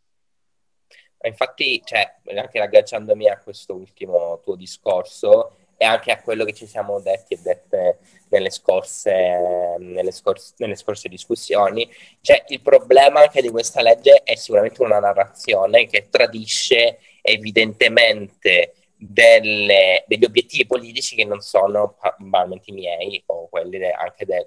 Infatti, 1.23 1.81
cioè, 1.85 2.21
anche 2.37 2.59
ragganciandomi 2.59 3.29
a 3.29 3.39
questo 3.39 3.75
ultimo 3.75 4.41
tuo 4.45 4.55
discorso, 4.57 5.57
e 5.85 5.87
anche 5.87 6.11
a 6.11 6.20
quello 6.20 6.45
che 6.45 6.55
ci 6.55 6.66
siamo 6.66 6.99
detti 7.01 7.35
e 7.35 7.41
dette 7.43 7.99
nelle 8.30 8.49
scorse, 8.49 9.76
nelle 9.78 10.11
scorse, 10.12 10.55
nelle 10.59 10.76
scorse 10.76 11.09
discussioni. 11.09 11.89
Cioè, 12.22 12.45
il 12.49 12.62
problema 12.62 13.20
anche 13.20 13.43
di 13.43 13.51
questa 13.51 13.82
legge 13.82 14.22
è 14.24 14.35
sicuramente 14.35 14.82
una 14.82 14.99
narrazione 14.99 15.87
che 15.87 16.09
tradisce 16.09 16.99
evidentemente 17.20 18.74
delle, 18.97 20.05
degli 20.07 20.24
obiettivi 20.24 20.66
politici 20.66 21.16
che 21.16 21.24
non 21.24 21.41
sono 21.41 21.97
banalmente 22.16 22.72
miei 22.72 23.22
o 23.26 23.49
quelli 23.49 23.78
de, 23.78 23.91
anche 23.91 24.24
della 24.24 24.45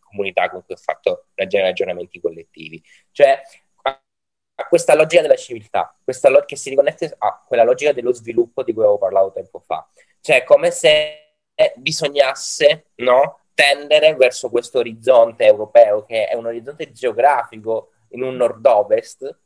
comunità 0.00 0.48
con 0.48 0.64
cui 0.64 0.74
ho 0.74 0.78
fatto 0.78 1.26
ragionamenti 1.34 2.20
collettivi. 2.20 2.82
Cioè, 3.12 3.38
a 4.60 4.66
questa 4.66 4.94
logica 4.94 5.22
della 5.22 5.36
civiltà, 5.36 5.94
questa 6.02 6.28
lo- 6.28 6.44
che 6.44 6.56
si 6.56 6.70
riconnette 6.70 7.14
a 7.18 7.42
quella 7.46 7.64
logica 7.64 7.92
dello 7.92 8.12
sviluppo 8.12 8.62
di 8.62 8.72
cui 8.72 8.82
avevo 8.82 8.98
parlato 8.98 9.32
tempo 9.32 9.58
fa. 9.60 9.88
Cioè, 10.20 10.44
come 10.44 10.70
se 10.70 11.34
bisognasse 11.76 12.92
no, 12.96 13.40
tendere 13.54 14.14
verso 14.14 14.48
questo 14.48 14.78
orizzonte 14.78 15.44
europeo, 15.44 16.04
che 16.04 16.26
è 16.26 16.34
un 16.34 16.46
orizzonte 16.46 16.90
geografico 16.92 17.90
in 18.10 18.22
un 18.22 18.36
nord-ovest, 18.36 19.38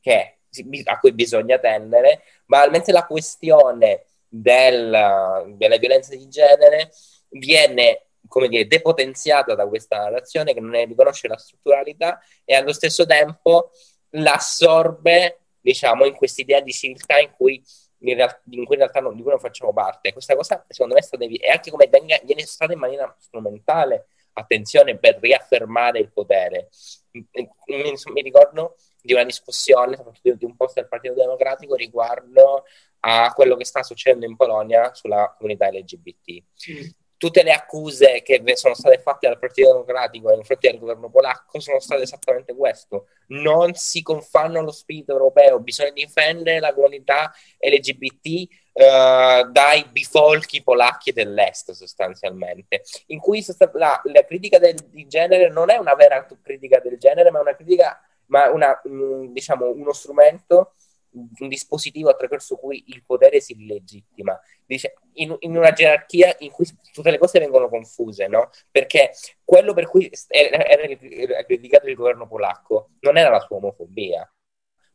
che, 0.00 0.38
a 0.84 0.98
cui 0.98 1.12
bisogna 1.12 1.58
tendere, 1.58 2.22
ma 2.46 2.66
mentre 2.68 2.92
la 2.92 3.06
questione 3.06 4.06
del, 4.26 5.54
della 5.56 5.76
violenza 5.78 6.14
di 6.14 6.28
genere 6.28 6.90
viene 7.30 8.06
come 8.26 8.48
dire, 8.48 8.66
depotenziata 8.66 9.54
da 9.54 9.66
questa 9.66 9.98
narrazione 9.98 10.54
che 10.54 10.60
non 10.60 10.70
ne 10.70 10.84
riconosce 10.84 11.26
la 11.26 11.36
strutturalità 11.36 12.20
e 12.44 12.54
allo 12.54 12.72
stesso 12.72 13.04
tempo 13.06 13.72
l'assorbe, 14.10 15.40
diciamo, 15.60 16.04
in 16.04 16.14
questa 16.14 16.40
idea 16.40 16.60
di 16.60 16.72
civiltà 16.72 17.18
in 17.18 17.30
cui 17.32 17.62
in, 18.02 18.14
real- 18.16 18.40
in 18.50 18.64
cui 18.64 18.76
in 18.76 18.80
realtà 18.80 19.00
non, 19.00 19.14
di 19.14 19.22
cui 19.22 19.30
non 19.30 19.40
facciamo 19.40 19.72
parte. 19.72 20.12
Questa 20.12 20.34
cosa, 20.34 20.64
secondo 20.68 20.94
me, 20.94 21.00
è, 21.00 21.02
stata, 21.02 21.24
è 21.24 21.50
anche 21.50 21.70
come 21.70 21.88
venga, 21.88 22.18
viene 22.24 22.42
stata 22.42 22.72
in 22.72 22.78
maniera 22.78 23.14
strumentale, 23.18 24.06
attenzione, 24.32 24.98
per 24.98 25.18
riaffermare 25.20 25.98
il 25.98 26.12
potere. 26.12 26.68
Mi, 27.10 27.26
mi, 27.66 28.22
ricordo 28.22 28.76
di 29.02 29.12
una 29.12 29.24
discussione, 29.24 29.96
soprattutto 29.96 30.34
di 30.34 30.44
un 30.44 30.56
post 30.56 30.74
del 30.76 30.88
Partito 30.88 31.14
Democratico, 31.14 31.74
riguardo 31.74 32.64
a 33.00 33.32
quello 33.32 33.56
che 33.56 33.64
sta 33.64 33.82
succedendo 33.82 34.26
in 34.26 34.36
Polonia 34.36 34.94
sulla 34.94 35.34
comunità 35.36 35.68
LGBT. 35.70 36.42
Mm 36.70 36.99
tutte 37.20 37.42
le 37.42 37.52
accuse 37.52 38.22
che 38.22 38.42
sono 38.54 38.72
state 38.72 38.96
fatte 38.96 39.28
dal 39.28 39.38
Partito 39.38 39.72
Democratico 39.72 40.28
nei 40.28 40.36
confronti 40.36 40.70
del 40.70 40.78
governo 40.78 41.10
polacco 41.10 41.60
sono 41.60 41.78
state 41.78 42.00
esattamente 42.00 42.54
questo. 42.56 43.08
Non 43.26 43.74
si 43.74 44.00
confanno 44.00 44.60
allo 44.60 44.70
spirito 44.70 45.12
europeo, 45.12 45.60
bisogna 45.60 45.90
difendere 45.90 46.60
la 46.60 46.72
comunità 46.72 47.30
LGBT 47.58 48.26
eh, 48.72 49.46
dai 49.50 49.84
bifolchi 49.92 50.62
polacchi 50.62 51.12
dell'est 51.12 51.72
sostanzialmente, 51.72 52.84
in 53.08 53.18
cui 53.18 53.44
la, 53.74 54.00
la 54.02 54.24
critica 54.24 54.58
del, 54.58 54.76
di 54.88 55.06
genere 55.06 55.50
non 55.50 55.68
è 55.68 55.76
una 55.76 55.94
vera 55.94 56.26
critica 56.42 56.80
del 56.80 56.96
genere, 56.96 57.30
ma 57.30 57.40
una 57.40 57.54
critica, 57.54 58.00
ma 58.28 58.48
una, 58.48 58.80
mh, 58.82 58.90
mm, 58.90 59.24
diciamo, 59.26 59.68
uno 59.68 59.92
strumento 59.92 60.72
un 61.12 61.48
dispositivo 61.48 62.08
attraverso 62.08 62.56
cui 62.56 62.84
il 62.88 63.04
potere 63.04 63.40
si 63.40 63.66
legittima. 63.66 64.38
Dice, 64.64 64.94
in, 65.14 65.34
in, 65.40 65.56
una 65.56 65.72
gerarchia 65.72 66.34
in 66.40 66.50
cui 66.50 66.66
tutte 66.92 67.10
le 67.10 67.18
cose 67.18 67.38
vengono 67.38 67.68
confuse, 67.68 68.26
no? 68.28 68.50
Perché 68.70 69.12
quello 69.44 69.74
per 69.74 69.88
cui 69.88 70.10
era 70.28 71.44
criticato 71.44 71.88
il 71.88 71.94
governo 71.94 72.26
polacco 72.26 72.90
non 73.00 73.16
era 73.16 73.30
la 73.30 73.40
sua 73.40 73.56
omofobia, 73.56 74.32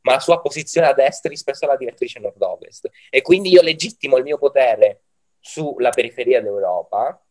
ma 0.02 0.14
la 0.14 0.20
sua 0.20 0.40
posizione 0.40 0.88
a 0.88 0.94
destra 0.94 1.30
rispetto 1.30 1.66
alla 1.66 1.78
direttrice 1.78 2.20
nord-ovest. 2.20 2.90
E 3.10 3.22
quindi 3.22 3.50
io 3.50 3.62
legittimo 3.62 4.18
il 4.18 4.24
mio 4.24 4.38
potere 4.38 5.02
sulla 5.40 5.90
periferia 5.90 6.42
d'Europa 6.42 7.22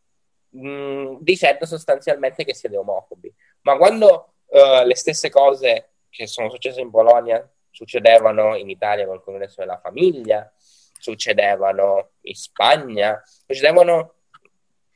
mh, 0.49 1.17
dicendo 1.19 1.65
sostanzialmente 1.65 2.43
che 2.43 2.53
siete 2.53 2.77
omofobi. 2.77 3.33
Ma 3.61 3.77
quando 3.77 4.35
uh, 4.45 4.85
le 4.85 4.95
stesse 4.95 5.29
cose 5.29 5.93
che 6.09 6.27
sono 6.27 6.49
successe 6.49 6.81
in 6.81 6.91
Polonia 6.91 7.47
succedevano 7.75 8.55
in 8.55 8.69
Italia 8.69 9.05
con 9.05 9.15
il 9.15 9.21
congresso 9.21 9.59
della 9.59 9.77
famiglia, 9.77 10.49
succedevano 10.57 12.11
in 12.21 12.33
Spagna, 12.33 13.21
succedevano 13.25 14.13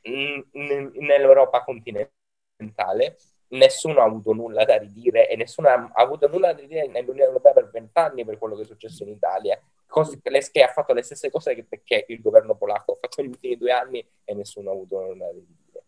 in, 0.03 0.41
in, 0.51 0.91
nell'Europa 0.93 1.61
continentale. 1.65 3.17
Nessuno 3.49 3.99
ha 3.99 4.05
avuto 4.05 4.31
nulla 4.31 4.63
da 4.63 4.77
ridire 4.77 5.27
e 5.27 5.35
nessuno 5.35 5.67
ha 5.67 5.91
avuto 5.93 6.29
nulla 6.29 6.53
da 6.53 6.59
ridire 6.61 6.87
nell'Unione 6.87 7.27
Europea 7.27 7.51
per 7.51 7.69
vent'anni 7.69 8.23
per 8.23 8.37
quello 8.37 8.55
che 8.55 8.61
è 8.61 8.65
successo 8.65 9.03
in 9.03 9.09
Italia. 9.09 9.59
Cose, 9.85 10.21
che 10.21 10.63
ha 10.63 10.67
fatto 10.67 10.93
le 10.93 11.01
stesse 11.01 11.29
cose 11.29 11.55
che 11.55 11.65
perché 11.65 12.05
il 12.07 12.21
governo 12.21 12.55
polacco 12.55 12.93
ha 12.93 12.97
fatto 13.01 13.21
negli 13.21 13.31
ultimi 13.31 13.57
due 13.57 13.71
anni 13.71 14.07
e 14.23 14.33
nessuno 14.35 14.69
ha 14.69 14.73
avuto 14.73 15.01
nulla 15.01 15.25
da 15.25 15.31
ridire. 15.31 15.83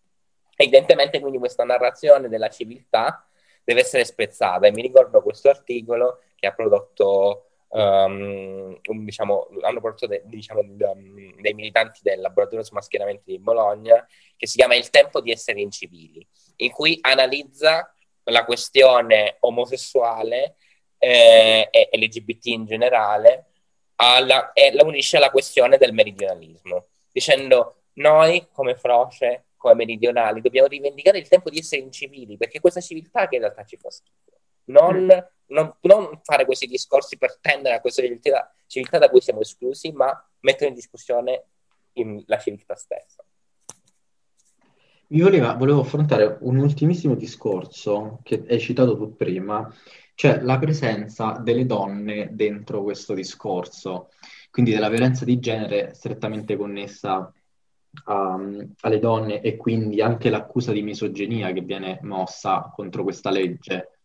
Evidentemente 0.57 1.21
quindi 1.21 1.37
questa 1.37 1.63
narrazione 1.63 2.27
della 2.27 2.49
civiltà 2.49 3.25
deve 3.63 3.81
essere 3.81 4.03
spezzata 4.03 4.67
e 4.67 4.71
mi 4.71 4.81
ricordo 4.81 5.21
questo 5.21 5.49
articolo 5.49 6.19
che 6.41 6.47
ha 6.47 6.53
prodotto 6.53 7.51
um, 7.67 8.79
un, 8.83 9.05
diciamo, 9.05 9.47
hanno 9.61 9.79
prodotto 9.79 10.07
de, 10.07 10.23
diciamo, 10.25 10.63
de, 10.63 11.35
dei 11.39 11.53
militanti 11.53 11.99
del 12.01 12.19
laboratorio 12.19 12.65
su 12.65 12.73
mascheramenti 12.73 13.31
di 13.31 13.39
Bologna 13.39 14.03
che 14.35 14.47
si 14.47 14.57
chiama 14.57 14.73
Il 14.73 14.89
tempo 14.89 15.21
di 15.21 15.31
essere 15.31 15.61
incivili 15.61 16.27
in 16.57 16.71
cui 16.71 16.97
analizza 17.01 17.93
la 18.23 18.43
questione 18.43 19.37
omosessuale 19.41 20.55
eh, 20.97 21.69
e 21.69 21.89
LGBT 21.93 22.45
in 22.47 22.65
generale 22.65 23.45
alla, 23.97 24.51
e 24.53 24.73
la 24.73 24.83
unisce 24.83 25.17
alla 25.17 25.29
questione 25.29 25.77
del 25.77 25.93
meridionalismo 25.93 26.87
dicendo 27.11 27.83
noi 27.93 28.47
come 28.51 28.75
Froce 28.75 29.45
come 29.61 29.75
meridionali, 29.75 30.41
dobbiamo 30.41 30.67
rivendicare 30.67 31.19
il 31.19 31.27
tempo 31.27 31.51
di 31.51 31.59
essere 31.59 31.83
incivili, 31.83 32.35
perché 32.35 32.59
questa 32.59 32.81
civiltà 32.81 33.27
che 33.27 33.35
in 33.35 33.41
realtà 33.41 33.63
ci 33.63 33.77
fa 33.77 33.91
schifo. 33.91 34.30
Non, 34.65 35.03
mm. 35.03 35.09
non, 35.47 35.75
non 35.81 36.19
fare 36.23 36.45
questi 36.45 36.67
discorsi 36.67 37.17
per 37.17 37.39
tendere 37.39 37.75
a 37.75 37.81
questa 37.81 38.01
civiltà, 38.01 38.53
civiltà 38.67 38.97
da 38.97 39.09
cui 39.09 39.21
siamo 39.21 39.41
esclusi, 39.41 39.91
ma 39.91 40.11
mettere 40.41 40.69
in 40.69 40.75
discussione 40.75 41.45
in, 41.93 42.23
la 42.27 42.37
civiltà 42.37 42.75
stessa. 42.75 43.23
Mi 45.07 45.19
voleva, 45.19 45.55
volevo 45.55 45.81
affrontare 45.81 46.37
un 46.41 46.57
ultimissimo 46.57 47.15
discorso 47.15 48.19
che 48.23 48.45
hai 48.47 48.61
citato 48.61 48.95
tu 48.95 49.17
prima, 49.17 49.69
cioè 50.15 50.39
la 50.39 50.57
presenza 50.57 51.33
delle 51.43 51.65
donne 51.65 52.29
dentro 52.31 52.81
questo 52.81 53.13
discorso, 53.13 54.11
quindi 54.49 54.71
della 54.71 54.87
violenza 54.87 55.25
di 55.25 55.37
genere 55.39 55.93
strettamente 55.93 56.55
connessa 56.55 57.29
a, 58.05 58.39
alle 58.79 58.99
donne 58.99 59.41
e 59.41 59.57
quindi 59.57 60.01
anche 60.01 60.29
l'accusa 60.29 60.71
di 60.71 60.81
misoginia 60.81 61.51
che 61.51 61.61
viene 61.61 61.99
mossa 62.03 62.71
contro 62.73 63.03
questa 63.03 63.31
legge. 63.31 64.00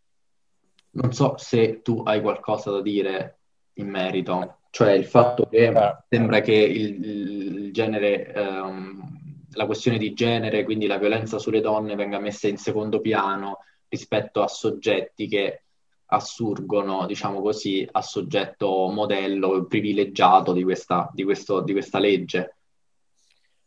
Non 0.97 1.13
so 1.13 1.37
se 1.37 1.83
tu 1.83 2.03
hai 2.05 2.23
qualcosa 2.23 2.71
da 2.71 2.81
dire 2.81 3.39
in 3.75 3.89
merito, 3.89 4.61
cioè 4.71 4.93
il 4.93 5.05
fatto 5.05 5.47
che 5.47 5.71
sembra 6.09 6.41
che 6.41 6.55
il, 6.55 7.05
il 7.05 7.73
genere, 7.73 8.33
um, 8.35 9.45
la 9.53 9.67
questione 9.67 9.99
di 9.99 10.15
genere, 10.15 10.65
quindi 10.65 10.87
la 10.87 10.97
violenza 10.97 11.39
sulle 11.39 11.61
donne, 11.61 11.97
venga 11.97 12.19
messa 12.19 12.49
in 12.49 12.57
secondo 12.57 13.01
piano 13.01 13.59
rispetto 13.89 14.43
a 14.43 14.49
soggetti 14.49 15.29
che 15.29 15.65
assurgono, 16.07 17.05
diciamo 17.05 17.43
così, 17.43 17.87
a 17.91 18.01
soggetto 18.01 18.89
modello 18.89 19.67
privilegiato 19.67 20.53
di 20.53 20.63
questa, 20.63 21.11
di 21.13 21.25
questo, 21.25 21.61
di 21.61 21.73
questa 21.73 21.99
legge. 21.99 22.57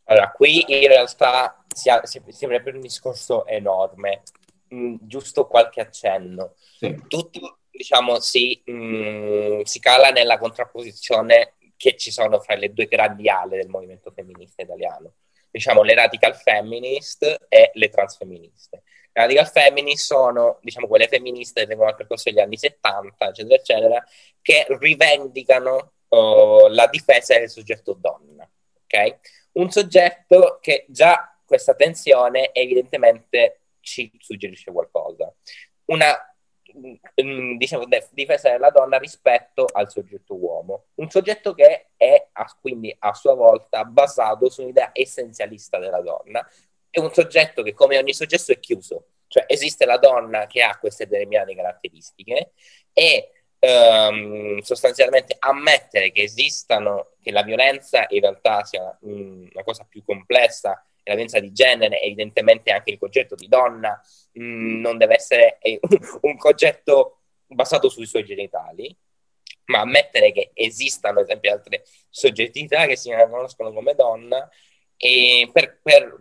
Allora, 0.06 0.32
qui 0.32 0.66
in 0.68 0.88
realtà 0.88 1.64
si, 1.68 1.92
ha, 1.92 2.04
si, 2.06 2.20
si 2.30 2.46
avrebbe 2.46 2.72
un 2.72 2.82
discorso 2.82 3.46
enorme, 3.46 4.24
mm, 4.74 4.95
giusto 5.01 5.47
qualche 5.47 5.82
accenno. 5.82 6.55
Sì. 6.78 6.95
Tutto, 7.07 7.59
diciamo, 7.70 8.20
si, 8.20 8.61
mh, 8.65 8.72
mm, 8.72 9.61
si 9.61 9.80
cala 9.80 10.09
nella 10.09 10.38
contrapposizione 10.38 11.55
che 11.78 11.95
ci 11.95 12.11
sono 12.11 12.39
fra 12.39 12.55
le 12.55 12.74
due 12.74 12.88
grandi 12.88 13.30
ale 13.30 13.57
del 13.57 13.70
movimento 13.70 14.11
femminista 14.11 14.61
italiano. 14.61 15.13
Diciamo, 15.51 15.82
le 15.82 15.95
radical 15.95 16.36
feminist 16.36 17.45
e 17.47 17.72
le 17.74 17.89
transfemministe. 17.89 18.84
Le 19.11 19.22
radical 19.22 19.49
feminist 19.49 20.05
sono, 20.05 20.59
diciamo, 20.61 20.88
quelle 20.88 21.07
femministe 21.07 21.61
che 21.61 21.67
vengono 21.67 21.89
al 21.89 21.95
percorso 21.95 22.30
degli 22.30 22.39
anni 22.39 22.57
70, 22.57 23.30
eccetera, 23.30 23.55
eccetera, 23.55 24.03
che 24.41 24.65
rivendicano 24.80 25.93
uh, 26.09 26.67
la 26.67 26.88
difesa 26.88 27.38
del 27.38 27.49
soggetto 27.49 27.93
donna, 27.93 28.47
ok? 28.84 29.17
un 29.53 29.70
soggetto 29.70 30.59
che 30.61 30.86
già 30.88 31.36
questa 31.45 31.74
tensione 31.74 32.51
evidentemente 32.53 33.61
ci 33.82 34.12
suggerisce 34.20 34.72
qualcosa. 34.72 35.34
Una 35.86 36.16
mm, 37.24 37.58
diciamo, 37.58 37.86
difesa 38.12 38.50
della 38.50 38.70
donna 38.70 38.98
rispetto 38.98 39.66
al 39.72 39.90
soggetto 39.90 40.36
uomo. 40.36 40.86
Un 40.96 41.10
soggetto 41.10 41.54
che 41.54 41.90
è 41.98 42.28
quindi 42.62 42.96
a 43.00 43.14
sua 43.14 43.34
volta 43.34 43.84
basato 43.86 44.50
su 44.50 44.62
un'idea 44.62 44.92
essenzialista 44.94 45.78
della 45.80 46.02
donna. 46.02 46.48
È 46.90 47.00
un 47.00 47.12
soggetto 47.12 47.62
che, 47.62 47.74
come 47.74 47.98
ogni 47.98 48.14
soggetto, 48.14 48.52
è 48.52 48.60
chiuso. 48.60 49.06
Cioè 49.28 49.46
esiste 49.48 49.86
la 49.86 49.98
donna 49.98 50.48
che 50.48 50.64
ha 50.64 50.78
queste 50.80 51.06
determinate 51.08 51.56
caratteristiche 51.56 52.54
e 52.94 53.32
ehm, 53.60 54.60
sostanzialmente 54.62 55.36
ammettere 55.38 56.12
che 56.12 56.24
esistano, 56.24 57.12
che 57.22 57.32
la 57.32 57.44
violenza 57.44 58.06
in 58.10 58.22
realtà 58.22 58.64
sia 58.64 58.98
mh, 59.02 59.50
una 59.54 59.64
cosa 59.64 59.86
più 59.88 60.04
complessa, 60.04 60.84
la 61.04 61.14
violenza 61.14 61.39
di 61.39 61.52
genere, 61.52 62.02
evidentemente 62.02 62.72
anche 62.72 62.91
il 62.91 62.97
concetto 62.97 63.36
di 63.36 63.47
donna 63.47 64.00
mh, 64.34 64.80
non 64.80 64.97
deve 64.97 65.16
essere 65.16 65.58
un 66.22 66.38
concetto 66.38 67.22
basato 67.47 67.89
sui 67.89 68.06
suoi 68.06 68.24
genitali, 68.24 68.95
ma 69.66 69.82
ammettere 69.82 70.32
che 70.32 70.52
esistano, 70.54 71.20
ad 71.20 71.26
esempio, 71.26 71.52
altre 71.52 71.84
soggettività 72.10 72.86
che 72.86 72.95
si 72.95 73.14
riconoscono 73.14 73.72
come 73.72 73.95
donna 73.95 74.47
e 74.97 75.50
per, 75.54 75.80
per 75.82 76.18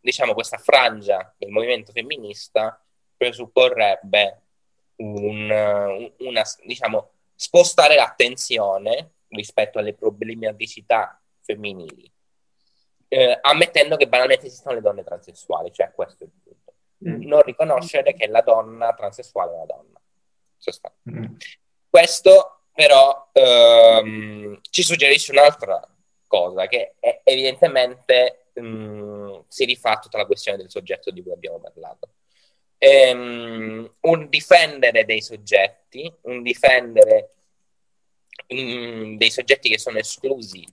diciamo, 0.00 0.32
questa 0.32 0.56
frangia 0.56 1.34
del 1.36 1.50
movimento 1.50 1.92
femminista 1.92 2.82
presupporrebbe 3.16 4.40
un, 4.96 6.10
una, 6.18 6.42
diciamo, 6.64 7.10
spostare 7.34 7.96
l'attenzione 7.96 9.12
rispetto 9.28 9.78
alle 9.78 9.94
problematicità 9.94 11.20
femminili, 11.42 12.10
eh, 13.08 13.38
ammettendo 13.40 13.96
che 13.96 14.08
banalmente 14.08 14.46
esistono 14.46 14.74
le 14.74 14.80
donne 14.80 15.04
transessuali, 15.04 15.72
cioè 15.72 15.92
questo 15.94 16.24
è 16.24 16.26
il 16.26 16.32
punto. 16.42 16.74
Mm. 17.08 17.26
Non 17.26 17.42
riconoscere 17.42 18.14
che 18.14 18.26
la 18.26 18.40
donna 18.40 18.92
transessuale 18.94 19.52
è 19.52 19.54
una 19.54 19.66
donna. 19.66 20.00
Mm. 21.10 21.36
Questo 21.88 22.62
però 22.72 23.30
ehm, 23.32 24.60
ci 24.70 24.82
suggerisce 24.82 25.32
un'altra 25.32 25.80
cosa, 26.26 26.66
che 26.66 26.94
è, 26.98 27.20
evidentemente 27.24 28.48
mh, 28.54 28.60
mm, 28.60 29.38
si 29.48 29.64
rifà 29.64 29.98
tutta 29.98 30.18
la 30.18 30.26
questione 30.26 30.58
del 30.58 30.70
soggetto 30.70 31.10
di 31.10 31.22
cui 31.22 31.32
abbiamo 31.32 31.60
parlato. 31.60 32.10
Ehm, 32.78 33.94
un 34.00 34.28
difendere 34.28 35.04
dei 35.04 35.22
soggetti, 35.22 36.12
un 36.22 36.42
difendere 36.42 37.30
mh, 38.48 38.60
mm, 38.60 39.16
dei 39.16 39.30
soggetti 39.30 39.68
che 39.68 39.78
sono 39.78 39.98
esclusi 39.98 40.66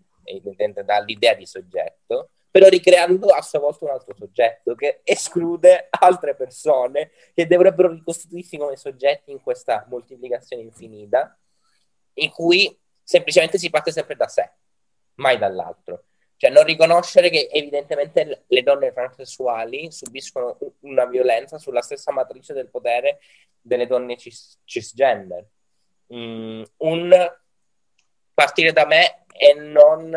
dall'idea 0.83 1.33
di 1.33 1.45
soggetto, 1.45 2.29
però 2.49 2.67
ricreando 2.67 3.27
a 3.29 3.41
sua 3.41 3.59
volta 3.59 3.85
un 3.85 3.91
altro 3.91 4.13
soggetto 4.15 4.75
che 4.75 5.01
esclude 5.03 5.87
altre 5.89 6.35
persone 6.35 7.11
che 7.33 7.47
dovrebbero 7.47 7.91
ricostituirsi 7.91 8.57
come 8.57 8.75
soggetti 8.75 9.31
in 9.31 9.41
questa 9.41 9.85
moltiplicazione 9.89 10.61
infinita, 10.61 11.35
in 12.15 12.29
cui 12.29 12.79
semplicemente 13.01 13.57
si 13.57 13.69
parte 13.69 13.91
sempre 13.91 14.15
da 14.15 14.27
sé, 14.27 14.51
mai 15.15 15.37
dall'altro. 15.37 16.05
Cioè 16.37 16.51
non 16.51 16.63
riconoscere 16.63 17.29
che 17.29 17.47
evidentemente 17.51 18.43
le 18.45 18.63
donne 18.63 18.91
transessuali 18.91 19.91
subiscono 19.91 20.57
una 20.81 21.05
violenza 21.05 21.57
sulla 21.57 21.81
stessa 21.81 22.11
matrice 22.11 22.53
del 22.53 22.69
potere 22.69 23.19
delle 23.61 23.87
donne 23.87 24.17
cis- 24.17 24.59
cisgender. 24.65 25.47
Mm, 26.13 26.63
un 26.77 27.31
partire 28.33 28.73
da 28.73 28.85
me 28.85 29.22
e 29.35 29.53
non 29.53 30.11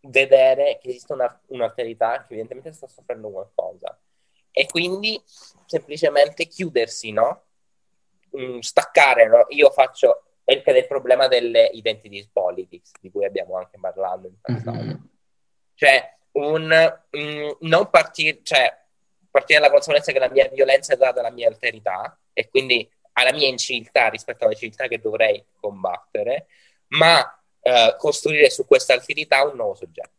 vedere 0.00 0.78
che 0.80 0.88
esiste 0.88 1.12
una, 1.12 1.40
un'alterità 1.46 2.18
che 2.18 2.34
evidentemente 2.34 2.72
sta 2.72 2.86
soffrendo 2.86 3.30
qualcosa 3.30 3.98
e 4.50 4.66
quindi 4.66 5.20
semplicemente 5.66 6.46
chiudersi, 6.46 7.12
no? 7.12 7.42
Mm, 8.38 8.58
staccare, 8.60 9.26
no? 9.28 9.44
Io 9.48 9.70
faccio 9.70 10.22
il 10.44 10.86
problema 10.86 11.26
delle 11.28 11.66
identity 11.66 12.28
politics 12.32 12.92
di 13.00 13.10
cui 13.10 13.24
abbiamo 13.24 13.56
anche 13.56 13.78
parlato 13.78 14.26
in 14.26 14.40
passato. 14.40 14.82
Mm-hmm. 14.82 14.96
Cioè, 15.74 16.16
un, 16.32 16.98
mm, 17.16 17.48
non 17.60 17.90
partire, 17.90 18.40
cioè, 18.42 18.74
partire 19.30 19.60
dalla 19.60 19.72
consapevolezza 19.72 20.12
che 20.12 20.18
la 20.18 20.30
mia 20.30 20.48
violenza 20.48 20.94
è 20.94 20.96
data 20.96 21.20
alla 21.20 21.30
mia 21.30 21.48
alterità 21.48 22.18
e 22.32 22.48
quindi 22.48 22.88
alla 23.12 23.32
mia 23.32 23.48
inciviltà 23.48 24.08
rispetto 24.08 24.44
alla 24.44 24.54
civiltà 24.54 24.88
che 24.88 25.00
dovrei 25.00 25.44
combattere, 25.58 26.46
ma 26.88 27.44
eh, 27.66 27.96
costruire 27.98 28.48
su 28.48 28.64
questa 28.64 28.92
alterità 28.92 29.42
un 29.42 29.56
nuovo 29.56 29.74
soggetto. 29.74 30.14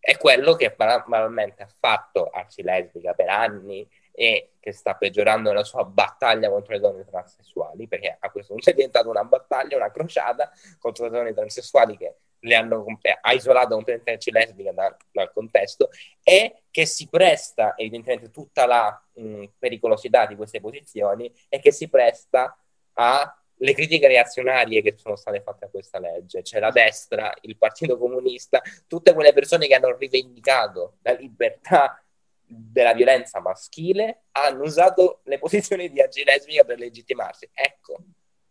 È 0.00 0.16
quello 0.16 0.54
che 0.54 0.74
banalmente 0.74 1.62
ha 1.62 1.68
fatto 1.78 2.30
Arci 2.30 2.62
Lesbica 2.62 3.12
per 3.12 3.28
anni 3.28 3.86
e 4.12 4.52
che 4.58 4.72
sta 4.72 4.94
peggiorando 4.94 5.52
la 5.52 5.62
sua 5.62 5.84
battaglia 5.84 6.48
contro 6.48 6.72
le 6.72 6.80
donne 6.80 7.04
transessuali, 7.04 7.86
perché 7.86 8.16
a 8.18 8.30
questo 8.30 8.54
punto 8.54 8.70
è 8.70 8.72
diventata 8.72 9.10
una 9.10 9.24
battaglia, 9.24 9.76
una 9.76 9.90
crociata 9.90 10.50
contro 10.78 11.04
le 11.04 11.10
donne 11.10 11.34
transessuali 11.34 11.98
che 11.98 12.14
le 12.40 12.54
hanno 12.54 12.98
ha 13.20 13.32
isolato 13.32 13.74
completamente 13.74 14.30
lesbica 14.30 14.72
dal, 14.72 14.96
dal, 15.10 15.30
contesto 15.32 15.90
e 16.22 16.62
che 16.70 16.86
si 16.86 17.08
presta 17.08 17.74
evidentemente 17.76 18.30
tutta 18.30 18.64
la 18.64 19.06
mh, 19.14 19.44
pericolosità 19.58 20.24
di 20.24 20.36
queste 20.36 20.60
posizioni 20.60 21.30
e 21.48 21.58
che 21.60 21.72
si 21.72 21.88
presta 21.88 22.56
a 22.94 23.38
le 23.58 23.74
critiche 23.74 24.06
reazionarie 24.06 24.82
che 24.82 24.94
sono 24.96 25.16
state 25.16 25.40
fatte 25.42 25.66
a 25.66 25.68
questa 25.68 25.98
legge, 25.98 26.42
cioè 26.42 26.60
la 26.60 26.70
destra, 26.70 27.32
il 27.42 27.56
Partito 27.56 27.98
Comunista, 27.98 28.60
tutte 28.86 29.12
quelle 29.12 29.32
persone 29.32 29.66
che 29.66 29.74
hanno 29.74 29.96
rivendicato 29.96 30.98
la 31.02 31.12
libertà 31.12 32.02
della 32.44 32.94
violenza 32.94 33.40
maschile 33.40 34.24
hanno 34.32 34.62
usato 34.62 35.20
le 35.24 35.38
posizioni 35.38 35.90
di 35.90 36.00
agilesmica 36.00 36.64
per 36.64 36.78
legittimarsi. 36.78 37.48
Ecco, 37.52 37.98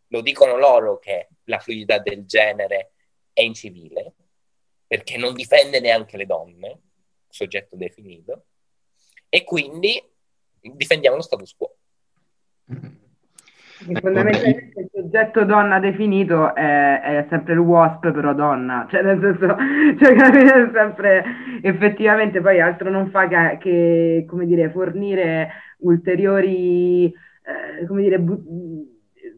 lo 0.08 0.22
dicono 0.22 0.58
loro 0.58 1.00
che 1.00 1.30
la 1.46 1.60
fluidità 1.60 2.00
del 2.00 2.26
genere 2.26 2.92
è 3.34 3.42
incivile, 3.42 4.14
perché 4.86 5.18
non 5.18 5.34
difende 5.34 5.80
neanche 5.80 6.18
le 6.18 6.26
donne, 6.26 6.82
soggetto 7.28 7.76
definito, 7.76 8.46
e 9.30 9.44
quindi 9.44 10.02
difendiamo 10.60 11.18
lo 11.18 11.22
status 11.22 11.56
quo. 11.56 11.76
Ecco, 13.90 14.00
fondamentalmente 14.02 14.80
il 14.82 14.90
soggetto 14.92 15.46
donna 15.46 15.80
definito 15.80 16.54
è, 16.54 17.00
è, 17.02 17.26
sempre 17.30 17.54
il 17.54 17.60
WASP, 17.60 18.12
però 18.12 18.34
donna, 18.34 18.86
cioè 18.90 19.02
nel 19.02 19.20
senso, 19.22 19.56
cioè, 19.98 20.70
sempre 20.74 21.24
effettivamente 21.62 22.42
poi 22.42 22.60
altro 22.60 22.90
non 22.90 23.10
fa 23.10 23.28
che, 23.28 23.58
che 23.62 24.26
come 24.28 24.46
dire, 24.46 24.70
fornire 24.72 25.52
ulteriori, 25.80 27.06
eh, 27.06 27.86
come 27.88 28.02
dire, 28.02 28.20
bu- 28.20 28.97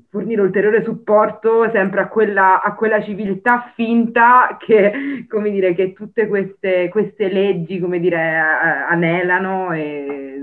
fornire 0.09 0.41
ulteriore 0.41 0.83
supporto 0.83 1.69
sempre 1.71 2.01
a 2.01 2.07
quella, 2.07 2.61
a 2.61 2.73
quella 2.73 3.01
civiltà 3.03 3.71
finta 3.75 4.57
che, 4.59 5.25
come 5.29 5.51
dire, 5.51 5.75
che 5.75 5.93
tutte 5.93 6.27
queste, 6.27 6.89
queste 6.89 7.31
leggi, 7.31 7.79
come 7.79 7.99
dire, 7.99 8.17
anelano 8.19 9.71
e 9.71 10.35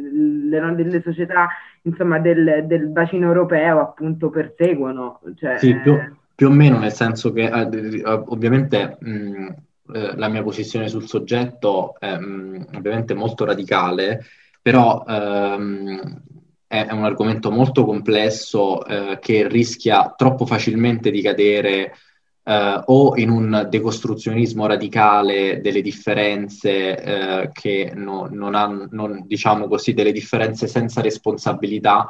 le, 0.49 0.75
delle 0.75 1.03
società 1.03 1.49
insomma, 1.83 2.19
del, 2.21 2.64
del, 2.67 2.87
bacino 2.89 3.27
europeo 3.27 3.81
appunto 3.81 4.31
perseguono. 4.31 5.21
Cioè, 5.37 5.59
sì, 5.59 5.75
più, 5.77 5.99
più, 6.35 6.47
o 6.49 6.51
meno 6.51 6.79
nel 6.79 6.93
senso 6.93 7.33
che 7.33 7.45
eh, 7.45 8.03
ovviamente 8.05 8.97
mh, 9.01 9.55
eh, 9.95 10.17
la 10.17 10.29
mia 10.29 10.43
posizione 10.43 10.89
sul 10.89 11.09
soggetto 11.09 11.97
è 11.99 12.17
mh, 12.17 12.67
ovviamente 12.77 13.14
molto 13.14 13.45
radicale, 13.45 14.25
però 14.62 15.05
ehm, 15.07 16.21
è, 16.67 16.89
un 16.91 17.05
argomento 17.05 17.51
molto 17.51 17.85
complesso 17.85 18.85
eh, 18.85 19.19
che 19.21 19.47
rischia 19.49 20.12
troppo 20.17 20.47
facilmente 20.47 21.11
di 21.11 21.23
cadere 21.23 21.95
eh, 22.43 22.83
o 22.85 23.17
in 23.17 23.31
un 23.31 23.67
decostruzionismo 23.71 24.67
radicale 24.67 25.61
delle 25.61 25.83
differenze 25.83 27.03
eh, 27.03 27.51
che 27.53 27.93
no, 27.95 28.29
non 28.31 28.55
hanno, 28.55 29.25
diciamo 29.25 29.69
così, 29.69 29.95
delle 29.95 30.12
differenze 30.12 30.67
senza 30.67 31.01
responsabilità 31.01 32.09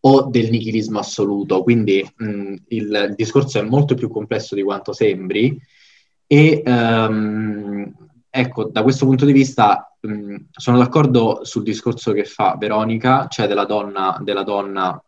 o 0.00 0.28
del 0.28 0.50
nichilismo 0.50 0.98
assoluto. 0.98 1.62
Quindi 1.62 2.04
mh, 2.16 2.26
il, 2.68 3.06
il, 3.08 3.14
discorso 3.16 3.58
è 3.58 3.62
molto 3.62 3.94
più 3.94 4.08
complesso 4.08 4.54
di 4.54 4.62
quanto 4.62 4.92
sembri 4.92 5.58
e 6.26 6.62
um, 6.64 7.92
ecco, 8.30 8.64
da 8.64 8.82
questo 8.82 9.06
punto 9.06 9.24
di 9.24 9.32
vista 9.32 9.93
sono 10.50 10.78
d'accordo 10.78 11.44
sul 11.44 11.62
discorso 11.62 12.12
che 12.12 12.24
fa 12.24 12.56
Veronica, 12.58 13.26
cioè 13.28 13.46
della 13.46 13.64
donna, 13.64 14.18
della 14.20 14.42
donna 14.42 15.02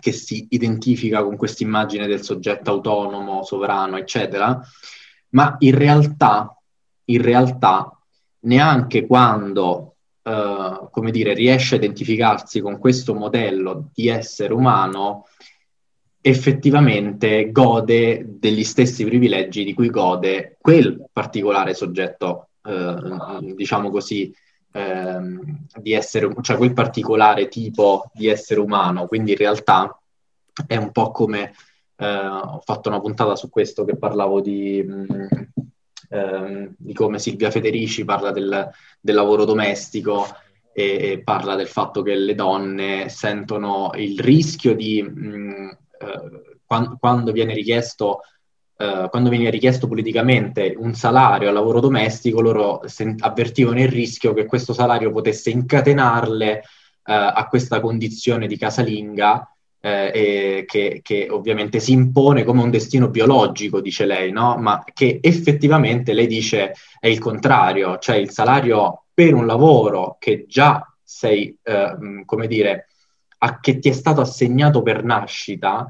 che 0.00 0.12
si 0.12 0.46
identifica 0.50 1.22
con 1.22 1.36
questa 1.36 1.62
immagine 1.62 2.06
del 2.06 2.22
soggetto 2.22 2.70
autonomo, 2.70 3.44
sovrano, 3.44 3.96
eccetera, 3.96 4.60
ma 5.30 5.56
in 5.60 5.74
realtà, 5.76 6.56
in 7.06 7.22
realtà 7.22 7.96
neanche 8.40 9.06
quando, 9.06 9.96
eh, 10.22 10.88
come 10.90 11.10
dire, 11.10 11.34
riesce 11.34 11.74
a 11.74 11.78
identificarsi 11.78 12.60
con 12.60 12.78
questo 12.78 13.14
modello 13.14 13.90
di 13.94 14.08
essere 14.08 14.52
umano, 14.52 15.26
effettivamente 16.20 17.50
gode 17.50 18.24
degli 18.38 18.64
stessi 18.64 19.04
privilegi 19.04 19.64
di 19.64 19.74
cui 19.74 19.90
gode 19.90 20.56
quel 20.60 21.04
particolare 21.12 21.74
soggetto, 21.74 22.48
eh, 22.62 23.54
diciamo 23.54 23.90
così, 23.90 24.34
ehm, 24.72 25.66
di 25.80 25.92
essere, 25.92 26.32
cioè 26.40 26.56
quel 26.56 26.72
particolare 26.72 27.48
tipo 27.48 28.10
di 28.14 28.26
essere 28.28 28.60
umano, 28.60 29.06
quindi 29.06 29.32
in 29.32 29.36
realtà 29.36 29.96
è 30.66 30.76
un 30.76 30.90
po' 30.90 31.10
come, 31.10 31.52
eh, 31.96 32.26
ho 32.26 32.60
fatto 32.64 32.88
una 32.88 33.00
puntata 33.00 33.36
su 33.36 33.48
questo 33.48 33.84
che 33.84 33.96
parlavo 33.96 34.40
di, 34.40 34.82
mh, 34.82 35.06
mm, 35.12 35.26
ehm, 36.10 36.74
di 36.76 36.92
come 36.92 37.18
Silvia 37.18 37.50
Federici 37.50 38.04
parla 38.04 38.32
del, 38.32 38.70
del 39.00 39.14
lavoro 39.14 39.44
domestico 39.44 40.26
e, 40.72 41.12
e, 41.12 41.22
parla 41.22 41.54
del 41.54 41.68
fatto 41.68 42.02
che 42.02 42.14
le 42.14 42.34
donne 42.34 43.08
sentono 43.08 43.90
il 43.94 44.18
rischio 44.18 44.74
di, 44.74 45.02
mh, 45.02 45.26
mm, 45.26 45.68
eh, 45.68 46.58
quando, 46.66 46.96
quando 46.98 47.32
viene 47.32 47.54
richiesto 47.54 48.20
Uh, 48.82 49.08
quando 49.10 49.30
veniva 49.30 49.48
richiesto 49.48 49.86
politicamente 49.86 50.74
un 50.76 50.94
salario 50.94 51.46
al 51.46 51.54
lavoro 51.54 51.78
domestico, 51.78 52.40
loro 52.40 52.80
sen- 52.86 53.14
avvertivano 53.20 53.80
il 53.80 53.86
rischio 53.86 54.34
che 54.34 54.44
questo 54.44 54.72
salario 54.72 55.12
potesse 55.12 55.50
incatenarle 55.50 56.56
uh, 56.56 56.62
a 57.04 57.46
questa 57.48 57.78
condizione 57.78 58.48
di 58.48 58.56
casalinga 58.56 59.46
eh, 59.84 60.64
che, 60.66 61.00
che, 61.02 61.26
ovviamente 61.28 61.80
si 61.80 61.92
impone 61.92 62.44
come 62.44 62.62
un 62.62 62.70
destino 62.70 63.08
biologico, 63.08 63.80
dice 63.80 64.06
lei, 64.06 64.30
no? 64.30 64.56
ma 64.56 64.84
che 64.92 65.18
effettivamente 65.20 66.12
lei 66.12 66.28
dice 66.28 66.74
è 67.00 67.08
il 67.08 67.18
contrario, 67.18 67.98
cioè 67.98 68.16
il 68.16 68.30
salario 68.30 69.06
per 69.12 69.34
un 69.34 69.44
lavoro 69.44 70.16
che 70.20 70.46
già 70.48 70.86
sei, 71.02 71.56
eh, 71.62 72.22
come 72.24 72.46
dire, 72.46 72.86
a, 73.38 73.58
che 73.58 73.80
ti 73.80 73.88
è 73.88 73.92
stato 73.92 74.20
assegnato 74.20 74.82
per 74.82 75.02
nascita, 75.02 75.86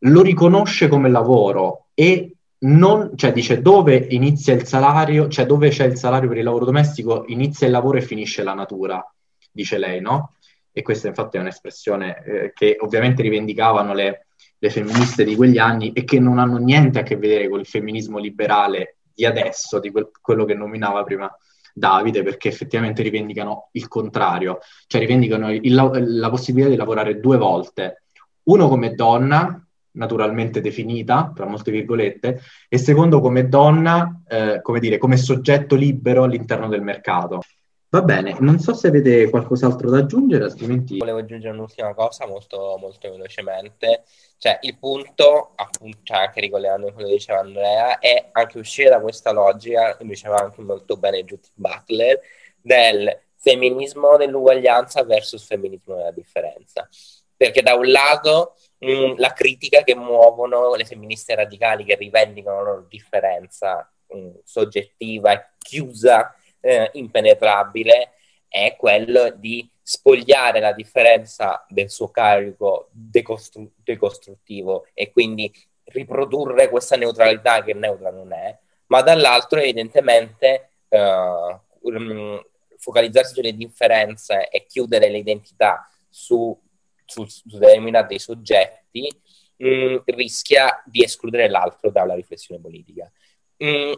lo 0.00 0.22
riconosce 0.22 0.88
come 0.88 1.10
lavoro 1.10 1.85
e 1.98 2.36
non, 2.58 3.12
cioè 3.16 3.32
dice 3.32 3.62
dove 3.62 3.96
inizia 4.10 4.52
il 4.52 4.66
salario, 4.66 5.28
cioè 5.28 5.46
dove 5.46 5.70
c'è 5.70 5.86
il 5.86 5.96
salario 5.96 6.28
per 6.28 6.36
il 6.36 6.44
lavoro 6.44 6.66
domestico, 6.66 7.24
inizia 7.28 7.66
il 7.66 7.72
lavoro 7.72 7.96
e 7.96 8.02
finisce 8.02 8.42
la 8.42 8.52
natura, 8.52 9.02
dice 9.50 9.78
lei, 9.78 10.02
no? 10.02 10.34
E 10.72 10.82
questa 10.82 11.08
infatti 11.08 11.38
è 11.38 11.40
un'espressione 11.40 12.22
eh, 12.24 12.52
che 12.54 12.76
ovviamente 12.80 13.22
rivendicavano 13.22 13.94
le, 13.94 14.26
le 14.58 14.70
femministe 14.70 15.24
di 15.24 15.34
quegli 15.34 15.56
anni 15.56 15.92
e 15.92 16.04
che 16.04 16.20
non 16.20 16.38
hanno 16.38 16.58
niente 16.58 16.98
a 16.98 17.02
che 17.02 17.16
vedere 17.16 17.48
con 17.48 17.60
il 17.60 17.66
femminismo 17.66 18.18
liberale 18.18 18.98
di 19.14 19.24
adesso, 19.24 19.80
di 19.80 19.90
quel, 19.90 20.10
quello 20.20 20.44
che 20.44 20.54
nominava 20.54 21.02
prima 21.02 21.34
Davide, 21.72 22.22
perché 22.22 22.48
effettivamente 22.48 23.02
rivendicano 23.02 23.68
il 23.72 23.88
contrario, 23.88 24.58
cioè 24.86 25.00
rivendicano 25.00 25.50
il, 25.50 25.74
la 25.74 26.30
possibilità 26.30 26.70
di 26.70 26.76
lavorare 26.76 27.20
due 27.20 27.36
volte, 27.38 28.04
uno 28.44 28.68
come 28.68 28.94
donna, 28.94 29.65
naturalmente 29.96 30.60
definita, 30.60 31.32
tra 31.34 31.46
molte 31.46 31.70
virgolette, 31.70 32.40
e 32.68 32.78
secondo 32.78 33.20
come 33.20 33.48
donna, 33.48 34.22
eh, 34.28 34.60
come 34.62 34.80
dire, 34.80 34.98
come 34.98 35.16
soggetto 35.16 35.74
libero 35.74 36.22
all'interno 36.22 36.68
del 36.68 36.82
mercato. 36.82 37.40
Va 37.88 38.02
bene, 38.02 38.36
non 38.40 38.58
so 38.58 38.74
se 38.74 38.88
avete 38.88 39.30
qualcos'altro 39.30 39.88
da 39.88 39.98
aggiungere, 39.98 40.44
altrimenti... 40.44 40.98
Volevo 40.98 41.18
aggiungere 41.18 41.54
un'ultima 41.54 41.94
cosa 41.94 42.26
molto, 42.26 42.76
molto 42.80 43.10
velocemente, 43.10 44.02
cioè 44.38 44.58
il 44.62 44.76
punto, 44.76 45.52
appunto, 45.54 45.98
cioè 46.02 46.18
anche 46.18 46.40
ricollegando 46.40 46.88
a 46.88 46.92
quello 46.92 47.08
che 47.08 47.14
diceva 47.14 47.38
Andrea, 47.38 47.98
è 47.98 48.28
anche 48.32 48.58
uscire 48.58 48.90
da 48.90 49.00
questa 49.00 49.32
logica, 49.32 49.96
come 49.96 50.10
diceva 50.10 50.36
anche 50.36 50.60
molto 50.62 50.96
bene 50.96 51.24
Judith 51.24 51.52
Butler, 51.54 52.20
del 52.60 53.18
femminismo 53.36 54.16
dell'uguaglianza 54.16 55.04
versus 55.04 55.46
femminismo 55.46 55.94
della 55.94 56.10
differenza. 56.10 56.88
Perché 57.36 57.62
da 57.62 57.74
un 57.74 57.90
lato 57.90 58.54
mh, 58.78 58.90
mm, 58.90 59.12
la 59.16 59.32
critica 59.32 59.82
che 59.82 59.94
muovono 59.94 60.74
le 60.74 60.84
femministe 60.84 61.34
radicali 61.34 61.84
che 61.84 61.96
rivendicano 61.96 62.56
la 62.56 62.70
loro 62.70 62.86
differenza 62.88 63.90
mh, 64.08 64.18
mm, 64.18 64.30
soggettiva 64.44 65.32
e 65.32 65.46
chiusa 65.58 66.34
eh, 66.60 66.90
impenetrabile 66.94 68.12
è 68.48 68.74
quello 68.76 69.30
di 69.30 69.68
spogliare 69.82 70.60
la 70.60 70.72
differenza 70.72 71.64
del 71.68 71.90
suo 71.90 72.10
carico 72.10 72.88
decostru- 72.90 73.70
decostruttivo 73.84 74.86
e 74.94 75.12
quindi 75.12 75.52
riprodurre 75.84 76.68
questa 76.68 76.96
neutralità 76.96 77.62
che 77.62 77.74
neutra 77.74 78.10
non 78.10 78.32
è, 78.32 78.58
ma 78.86 79.02
dall'altro 79.02 79.60
evidentemente 79.60 80.70
eh, 80.88 81.60
um, 81.80 82.42
focalizzarsi 82.78 83.34
sulle 83.34 83.54
differenze 83.54 84.48
e 84.48 84.66
chiudere 84.66 85.08
l'identità 85.08 85.88
su, 86.08 86.36
su, 86.38 86.65
su 87.06 87.26
determinati 87.44 88.18
soggetti 88.18 89.08
mh, 89.56 89.68
mm, 89.68 89.96
rischia 90.06 90.82
di 90.84 91.02
escludere 91.02 91.48
l'altro 91.48 91.90
dalla 91.90 92.14
riflessione 92.14 92.60
politica. 92.60 93.10
Mh, 93.58 93.66
mm, 93.66 93.92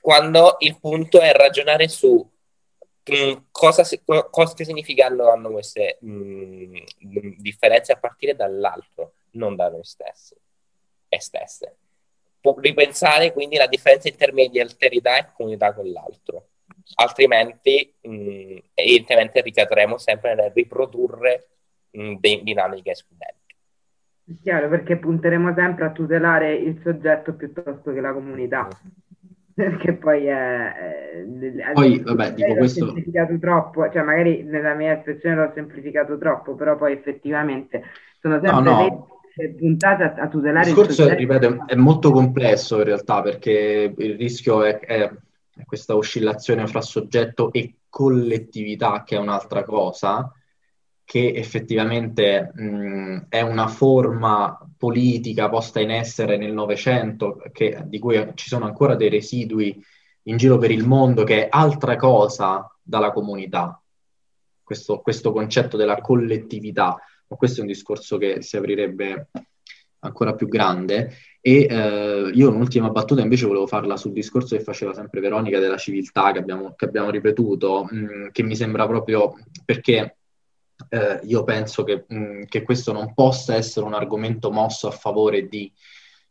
quando 0.00 0.56
il 0.60 0.78
punto 0.80 1.20
è 1.20 1.32
ragionare 1.32 1.88
su 1.88 2.28
mm, 3.10 3.32
cosa, 3.50 3.84
cosa 4.30 4.64
significano 4.64 5.30
hanno 5.30 5.50
queste 5.50 5.98
mh, 6.00 6.78
differenze 7.38 7.92
a 7.92 7.98
partire 7.98 8.34
dall'altro, 8.34 9.14
non 9.32 9.54
da 9.56 9.68
noi 9.68 9.84
stessi 9.84 10.34
e 11.08 11.20
stesse. 11.20 11.76
Ripensare 12.40 13.32
quindi 13.32 13.56
la 13.56 13.66
differenza 13.66 14.08
in 14.08 14.16
termini 14.16 14.48
di 14.48 14.60
alterità 14.60 15.18
e 15.18 15.32
comunità 15.32 15.74
con 15.74 15.90
l'altro, 15.90 16.50
altrimenti 16.94 17.92
mh, 18.02 18.56
evidentemente 18.74 19.40
ricadremo 19.40 19.98
sempre 19.98 20.34
nel 20.36 20.52
riprodurre 20.54 21.48
de- 22.18 22.40
dinamiche 22.42 22.90
escludenti. 22.90 23.34
Chiaro, 24.42 24.68
perché 24.68 24.96
punteremo 24.96 25.54
sempre 25.54 25.84
a 25.84 25.92
tutelare 25.92 26.54
il 26.54 26.80
soggetto 26.82 27.34
piuttosto 27.34 27.92
che 27.92 28.00
la 28.00 28.12
comunità 28.12 28.68
perché 29.56 29.94
poi 29.94 30.26
è, 30.26 30.74
è 30.74 31.72
poi 31.72 32.00
vabbè 32.00 32.34
dico 32.34 32.48
l'ho 32.48 32.54
questo 32.56 32.84
semplificato 32.84 33.38
troppo 33.38 33.90
cioè 33.90 34.02
magari 34.02 34.42
nella 34.42 34.74
mia 34.74 34.98
espressione 34.98 35.36
l'ho 35.36 35.52
semplificato 35.54 36.18
troppo 36.18 36.54
però 36.54 36.76
poi 36.76 36.92
effettivamente 36.92 37.84
sono 38.20 38.34
sempre 38.34 38.60
no, 38.60 38.78
no. 38.78 39.08
puntate 39.56 40.02
a, 40.02 40.14
a, 40.14 40.28
tutelare 40.28 40.68
il 40.68 40.74
discorso 40.74 41.04
il 41.04 41.16
ripeto 41.16 41.64
è 41.66 41.74
molto 41.74 42.10
complesso 42.10 42.76
in 42.76 42.84
realtà 42.84 43.22
perché 43.22 43.94
il 43.96 44.16
rischio 44.16 44.62
è, 44.62 44.78
è 44.80 45.10
questa 45.64 45.96
oscillazione 45.96 46.66
fra 46.66 46.82
soggetto 46.82 47.50
e 47.50 47.76
collettività 47.88 49.04
che 49.06 49.16
è 49.16 49.18
un'altra 49.18 49.64
cosa 49.64 50.30
che 51.06 51.32
effettivamente 51.36 52.50
mh, 52.52 53.26
è 53.28 53.40
una 53.40 53.68
forma 53.68 54.58
politica 54.76 55.48
posta 55.48 55.78
in 55.78 55.92
essere 55.92 56.36
nel 56.36 56.52
Novecento, 56.52 57.40
di 57.84 57.98
cui 58.00 58.32
ci 58.34 58.48
sono 58.48 58.64
ancora 58.64 58.96
dei 58.96 59.08
residui 59.08 59.80
in 60.22 60.36
giro 60.36 60.58
per 60.58 60.72
il 60.72 60.84
mondo, 60.84 61.22
che 61.22 61.44
è 61.44 61.48
altra 61.48 61.94
cosa 61.94 62.68
dalla 62.82 63.12
comunità, 63.12 63.80
questo, 64.64 64.98
questo 64.98 65.30
concetto 65.30 65.76
della 65.76 66.00
collettività, 66.00 67.00
ma 67.28 67.36
questo 67.36 67.58
è 67.58 67.60
un 67.60 67.68
discorso 67.68 68.18
che 68.18 68.42
si 68.42 68.56
aprirebbe 68.56 69.28
ancora 70.00 70.34
più 70.34 70.48
grande. 70.48 71.12
E 71.40 71.68
eh, 71.70 72.30
io 72.34 72.48
un'ultima 72.48 72.90
battuta 72.90 73.20
invece 73.20 73.46
volevo 73.46 73.68
farla 73.68 73.96
sul 73.96 74.10
discorso 74.12 74.56
che 74.56 74.62
faceva 74.64 74.92
sempre 74.92 75.20
Veronica 75.20 75.60
della 75.60 75.76
civiltà, 75.76 76.32
che 76.32 76.40
abbiamo, 76.40 76.74
che 76.74 76.86
abbiamo 76.86 77.10
ripetuto, 77.10 77.86
mh, 77.88 78.30
che 78.32 78.42
mi 78.42 78.56
sembra 78.56 78.88
proprio 78.88 79.34
perché 79.64 80.16
eh, 80.88 81.20
io 81.24 81.44
penso 81.44 81.84
che, 81.84 82.04
mh, 82.06 82.16
mm, 82.16 82.42
che, 82.48 82.62
questo 82.62 82.92
non 82.92 83.14
possa 83.14 83.54
essere 83.54 83.86
un 83.86 83.94
argomento 83.94 84.50
mosso 84.50 84.88
a 84.88 84.92
favore 84.92 85.48
di... 85.48 85.70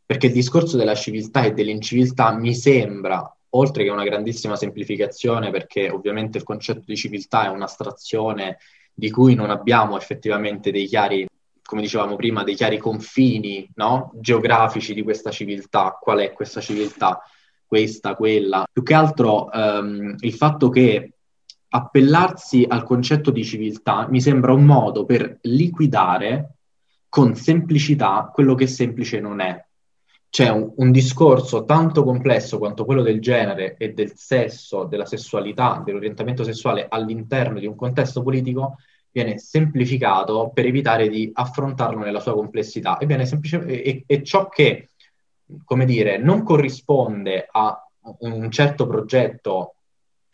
perché 0.04 0.26
il 0.26 0.32
discorso 0.32 0.76
della 0.76 0.94
civiltà 0.94 1.44
e 1.44 1.52
dell'inciviltà 1.52 2.32
mi 2.32 2.54
sembra, 2.54 3.36
oltre 3.50 3.84
che 3.84 3.90
una 3.90 4.04
grandissima 4.04 4.56
semplificazione, 4.56 5.50
perché 5.50 5.90
ovviamente 5.90 6.38
il 6.38 6.44
concetto 6.44 6.84
di 6.86 6.96
civiltà 6.96 7.46
è 7.46 7.48
un'astrazione 7.48 8.58
di 8.92 9.10
cui 9.10 9.34
non 9.34 9.50
abbiamo 9.50 9.96
effettivamente 9.96 10.70
dei 10.70 10.86
chiari, 10.86 11.26
come 11.62 11.82
dicevamo 11.82 12.16
prima, 12.16 12.44
dei 12.44 12.54
chiari 12.54 12.78
confini 12.78 13.68
no? 13.74 14.12
geografici 14.14 14.94
di 14.94 15.02
questa 15.02 15.30
civiltà. 15.30 15.98
Qual 16.00 16.18
è 16.18 16.32
questa 16.32 16.60
civiltà? 16.60 17.20
Questa, 17.66 18.14
quella. 18.14 18.64
Più 18.70 18.82
che 18.82 18.94
altro 18.94 19.50
ehm, 19.50 20.14
il 20.20 20.32
fatto 20.32 20.68
che 20.68 21.15
appellarsi 21.76 22.64
al 22.66 22.84
concetto 22.84 23.30
di 23.30 23.44
civiltà 23.44 24.06
mi 24.08 24.20
sembra 24.22 24.54
un 24.54 24.64
modo 24.64 25.04
per 25.04 25.38
liquidare 25.42 26.54
con 27.06 27.34
semplicità 27.34 28.30
quello 28.32 28.54
che 28.54 28.66
semplice 28.66 29.20
non 29.20 29.40
è. 29.40 29.62
C'è 30.30 30.48
un, 30.48 30.72
un, 30.76 30.90
discorso 30.90 31.64
tanto 31.64 32.02
complesso 32.02 32.56
quanto 32.58 32.86
quello 32.86 33.02
del 33.02 33.20
genere 33.20 33.76
e 33.76 33.92
del 33.92 34.12
sesso, 34.14 34.84
della 34.84 35.04
sessualità, 35.04 35.82
dell'orientamento 35.84 36.44
sessuale 36.44 36.86
all'interno 36.88 37.58
di 37.58 37.66
un 37.66 37.76
contesto 37.76 38.22
politico 38.22 38.76
viene 39.10 39.38
semplificato 39.38 40.50
per 40.52 40.64
evitare 40.64 41.08
di 41.08 41.30
affrontarlo 41.32 42.00
nella 42.00 42.20
sua 42.20 42.34
complessità 42.34 42.96
e, 42.98 43.26
semplice, 43.26 43.64
e, 43.64 44.04
e 44.06 44.22
ciò 44.22 44.48
che, 44.48 44.88
come 45.64 45.84
dire, 45.84 46.16
non 46.18 46.42
corrisponde 46.42 47.46
a 47.50 47.80
un 48.20 48.50
certo 48.50 48.86
progetto 48.86 49.75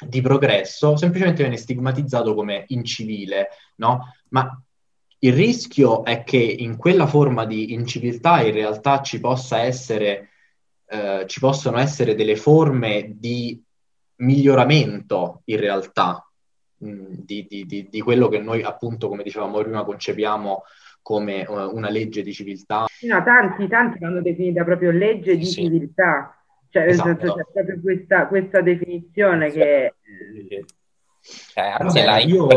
di 0.06 0.20
progresso 0.20 0.96
semplicemente 0.96 1.42
viene 1.42 1.56
stigmatizzato 1.56 2.34
come 2.34 2.64
incivile, 2.68 3.48
no? 3.76 4.12
Ma 4.30 4.60
il 5.18 5.32
rischio 5.32 6.04
è 6.04 6.24
che 6.24 6.38
in 6.38 6.76
quella 6.76 7.06
forma 7.06 7.44
di 7.44 7.72
inciviltà 7.72 8.42
in 8.42 8.52
realtà 8.52 9.02
ci 9.02 9.20
possa 9.20 9.60
essere, 9.60 10.30
eh, 10.86 11.24
ci 11.26 11.38
possono 11.38 11.78
essere 11.78 12.14
delle 12.14 12.36
forme 12.36 13.12
di 13.14 13.62
miglioramento 14.16 15.42
in 15.46 15.58
realtà 15.58 16.26
mh, 16.78 16.88
mm, 16.88 17.04
di, 17.08 17.46
di, 17.48 17.66
di, 17.66 17.88
di, 17.88 18.00
quello 18.00 18.28
che 18.28 18.38
noi 18.38 18.62
appunto, 18.62 19.08
come 19.08 19.22
dicevamo 19.22 19.60
prima, 19.60 19.84
concepiamo 19.84 20.62
come 21.02 21.44
uh, 21.46 21.74
una 21.74 21.90
legge 21.90 22.22
di 22.22 22.32
civiltà. 22.32 22.86
No, 23.02 23.22
tanti, 23.24 23.66
tanti 23.68 23.98
l'hanno 23.98 24.22
definita 24.22 24.64
proprio 24.64 24.90
legge 24.90 25.36
di 25.36 25.44
sì. 25.44 25.62
civiltà. 25.62 26.36
Cioè, 26.72 26.84
esatto. 26.84 27.08
senso, 27.20 27.34
c'è 27.34 27.44
proprio 27.52 27.80
questa, 27.82 28.26
questa 28.28 28.62
definizione 28.62 29.50
sì. 29.50 29.58
che... 29.58 29.94
Cioè, 31.20 31.64
anzi, 31.78 32.02
Vabbè, 32.02 32.18
è 32.18 32.24
io, 32.24 32.48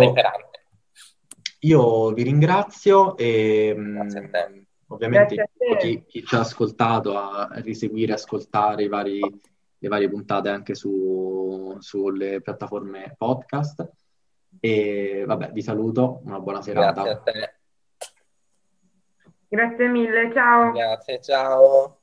io 1.59 2.13
vi 2.13 2.23
ringrazio 2.23 3.17
e 3.17 3.73
mh, 3.75 4.65
ovviamente 4.87 5.49
chi, 5.81 6.05
chi, 6.07 6.23
ci 6.23 6.33
ha 6.33 6.39
ascoltato 6.39 7.17
a 7.17 7.49
riseguire, 7.55 8.13
ascoltare 8.13 8.83
i 8.83 8.87
vari, 8.87 9.19
le 9.19 9.87
varie 9.89 10.09
puntate 10.09 10.47
anche 10.47 10.75
su, 10.75 11.75
sulle 11.79 12.39
piattaforme 12.39 13.15
podcast. 13.17 13.85
E 14.61 15.25
vabbè, 15.27 15.51
vi 15.51 15.61
saluto, 15.61 16.21
una 16.23 16.39
buona 16.39 16.61
serata. 16.61 17.03
Grazie 17.03 17.11
a 17.11 17.17
te. 17.17 17.55
Grazie 19.49 19.87
mille, 19.89 20.31
ciao. 20.33 20.71
Grazie, 20.71 21.21
ciao. 21.21 21.99